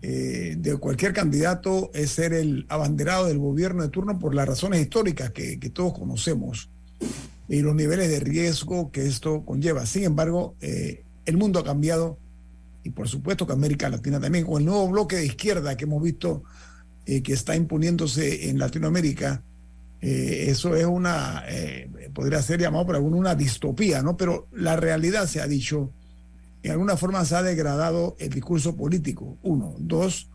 eh, 0.02 0.56
de 0.58 0.78
cualquier 0.78 1.14
candidato 1.14 1.90
es 1.94 2.12
ser 2.12 2.34
el 2.34 2.66
abanderado 2.70 3.28
del 3.28 3.40
gobierno 3.40 3.84
de 3.84 3.90
turno 3.90 4.20
por 4.20 4.36
las 4.36 4.48
razones 4.48 4.82
históricas 4.82 5.32
que, 5.32 5.58
todos 5.74 5.94
conocemos 5.98 6.70
y 7.48 7.62
los 7.62 7.76
niveles 7.76 8.10
de 8.10 8.20
riesgo 8.20 8.92
que 8.92 9.06
esto 9.06 9.44
conlleva. 9.46 9.86
Sin 9.86 10.04
embargo, 10.04 10.56
eh, 10.62 11.04
el 11.26 11.38
mundo 11.38 11.60
ha 11.60 11.64
cambiado 11.64 12.18
y 12.86 12.92
por 12.92 13.10
supuesto 13.10 13.48
que 13.48 13.54
América 13.54 13.90
Latina 13.90 14.20
también, 14.20 14.46
con 14.46 14.62
el 14.62 14.66
nuevo 14.68 14.88
bloque 14.88 15.16
de 15.16 15.26
izquierda 15.26 15.76
que 15.76 15.86
hemos 15.86 16.04
visto 16.04 16.44
eh, 17.08 17.24
que 17.24 17.34
está 17.34 17.56
imponiéndose 17.56 18.48
en 18.48 18.60
Latinoamérica, 18.60 19.42
eh, 20.02 20.46
eso 20.50 20.76
es 20.76 20.86
una, 20.86 21.44
eh, 21.48 21.90
podría 22.14 22.44
ser 22.44 22.62
llamado 22.62 22.86
por 22.86 22.96
alguno 22.96 23.18
una 23.18 23.34
distopía, 23.34 24.04
¿no? 24.04 24.16
Pero 24.16 24.48
la 24.54 24.76
realidad 24.76 25.26
se 25.26 25.42
ha 25.42 25.48
dicho, 25.48 25.90
en 26.62 26.74
alguna 26.74 26.96
forma 26.96 27.26
se 27.26 27.36
ha 27.36 27.42
degradado 27.42 28.16
el 28.20 28.30
discurso 28.30 28.76
político, 28.76 29.36
uno. 29.42 29.74
Dos, 29.80 30.30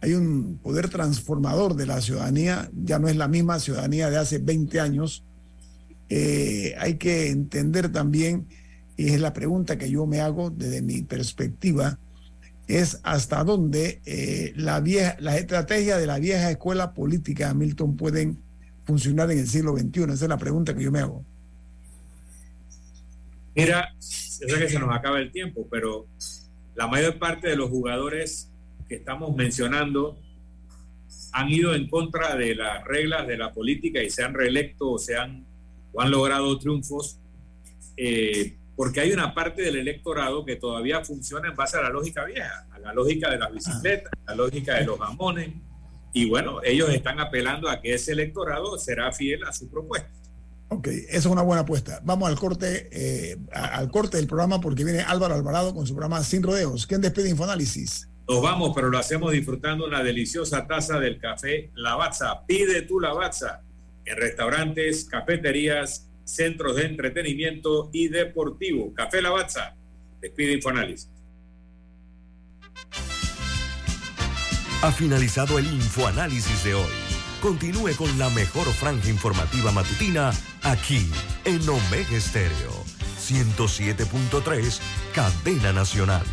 hay 0.00 0.14
un 0.14 0.58
poder 0.60 0.88
transformador 0.88 1.76
de 1.76 1.86
la 1.86 2.00
ciudadanía, 2.00 2.68
ya 2.74 2.98
no 2.98 3.06
es 3.08 3.14
la 3.14 3.28
misma 3.28 3.60
ciudadanía 3.60 4.10
de 4.10 4.16
hace 4.16 4.38
20 4.38 4.80
años. 4.80 5.22
hay 6.10 6.96
que 6.98 7.30
entender 7.30 7.92
también 7.92 8.48
y 8.96 9.08
es 9.08 9.20
la 9.20 9.32
pregunta 9.32 9.76
que 9.76 9.90
yo 9.90 10.06
me 10.06 10.20
hago 10.20 10.50
desde 10.50 10.82
mi 10.82 11.02
perspectiva, 11.02 11.98
es 12.66 13.00
hasta 13.04 13.44
dónde 13.44 14.00
eh, 14.06 14.52
la 14.56 14.80
vieja, 14.80 15.16
las 15.20 15.36
estrategias 15.36 16.00
de 16.00 16.06
la 16.06 16.18
vieja 16.18 16.50
escuela 16.50 16.94
política, 16.94 17.52
Milton, 17.54 17.96
pueden 17.96 18.38
funcionar 18.84 19.30
en 19.30 19.38
el 19.38 19.46
siglo 19.46 19.76
XXI. 19.76 20.02
Esa 20.02 20.12
es 20.12 20.28
la 20.28 20.38
pregunta 20.38 20.74
que 20.74 20.82
yo 20.82 20.90
me 20.90 21.00
hago. 21.00 21.24
Mira, 23.54 23.94
yo 23.94 24.48
sé 24.48 24.58
que 24.58 24.68
se 24.68 24.78
nos 24.78 24.94
acaba 24.94 25.18
el 25.18 25.30
tiempo, 25.30 25.66
pero 25.70 26.06
la 26.74 26.86
mayor 26.86 27.18
parte 27.18 27.48
de 27.48 27.56
los 27.56 27.70
jugadores 27.70 28.50
que 28.88 28.96
estamos 28.96 29.34
mencionando 29.34 30.18
han 31.32 31.48
ido 31.50 31.74
en 31.74 31.88
contra 31.88 32.36
de 32.36 32.54
las 32.54 32.84
reglas 32.84 33.26
de 33.26 33.36
la 33.36 33.52
política 33.52 34.02
y 34.02 34.10
se 34.10 34.24
han 34.24 34.34
reelecto 34.34 34.92
o, 34.92 34.98
se 34.98 35.16
han, 35.16 35.44
o 35.92 36.00
han 36.00 36.10
logrado 36.10 36.58
triunfos 36.58 37.18
eh, 37.96 38.56
porque 38.76 39.00
hay 39.00 39.12
una 39.12 39.34
parte 39.34 39.62
del 39.62 39.76
electorado 39.76 40.44
que 40.44 40.56
todavía 40.56 41.02
funciona 41.02 41.48
en 41.48 41.56
base 41.56 41.78
a 41.78 41.82
la 41.82 41.90
lógica 41.90 42.24
vieja, 42.24 42.66
a 42.70 42.78
la 42.78 42.92
lógica 42.92 43.30
de 43.30 43.38
las 43.38 43.50
bicicletas, 43.50 44.12
a 44.26 44.30
la 44.32 44.36
lógica 44.36 44.74
de 44.74 44.84
los 44.84 44.98
jamones. 44.98 45.50
Y 46.12 46.28
bueno, 46.28 46.60
ellos 46.62 46.90
están 46.90 47.18
apelando 47.18 47.68
a 47.70 47.80
que 47.80 47.94
ese 47.94 48.12
electorado 48.12 48.78
será 48.78 49.12
fiel 49.12 49.44
a 49.44 49.52
su 49.52 49.68
propuesta. 49.70 50.10
Ok, 50.68 50.88
esa 50.88 51.18
es 51.18 51.26
una 51.26 51.42
buena 51.42 51.62
apuesta. 51.62 52.00
Vamos 52.04 52.28
al 52.28 52.38
corte, 52.38 52.88
eh, 52.92 53.38
al 53.52 53.90
corte 53.90 54.18
del 54.18 54.26
programa 54.26 54.60
porque 54.60 54.84
viene 54.84 55.00
Álvaro 55.00 55.34
Alvarado 55.34 55.74
con 55.74 55.86
su 55.86 55.94
programa 55.94 56.22
Sin 56.22 56.42
Rodeos. 56.42 56.86
¿Quién 56.86 57.00
despide 57.00 57.30
Infoanálisis? 57.30 58.08
Nos 58.28 58.42
vamos, 58.42 58.72
pero 58.74 58.90
lo 58.90 58.98
hacemos 58.98 59.32
disfrutando 59.32 59.86
una 59.86 60.02
deliciosa 60.02 60.66
taza 60.66 60.98
del 60.98 61.18
café 61.18 61.70
Lavazza. 61.74 62.44
Pide 62.46 62.82
tu 62.82 62.98
Lavazza 62.98 63.62
en 64.04 64.16
restaurantes, 64.16 65.04
cafeterías 65.04 66.08
centros 66.26 66.76
de 66.76 66.86
entretenimiento 66.86 67.88
y 67.92 68.08
deportivo. 68.08 68.92
Café 68.92 69.22
Lavazza, 69.22 69.74
despide 70.20 70.54
Infoanálisis. 70.54 71.08
Ha 74.82 74.92
finalizado 74.92 75.58
el 75.58 75.66
Infoanálisis 75.66 76.64
de 76.64 76.74
hoy. 76.74 76.92
Continúe 77.40 77.94
con 77.96 78.18
la 78.18 78.28
mejor 78.30 78.66
franja 78.66 79.08
informativa 79.08 79.70
matutina 79.70 80.32
aquí 80.62 81.08
en 81.44 81.66
Omega 81.68 82.16
Estéreo 82.16 82.84
107.3, 83.26 84.80
Cadena 85.14 85.72
Nacional. 85.72 86.24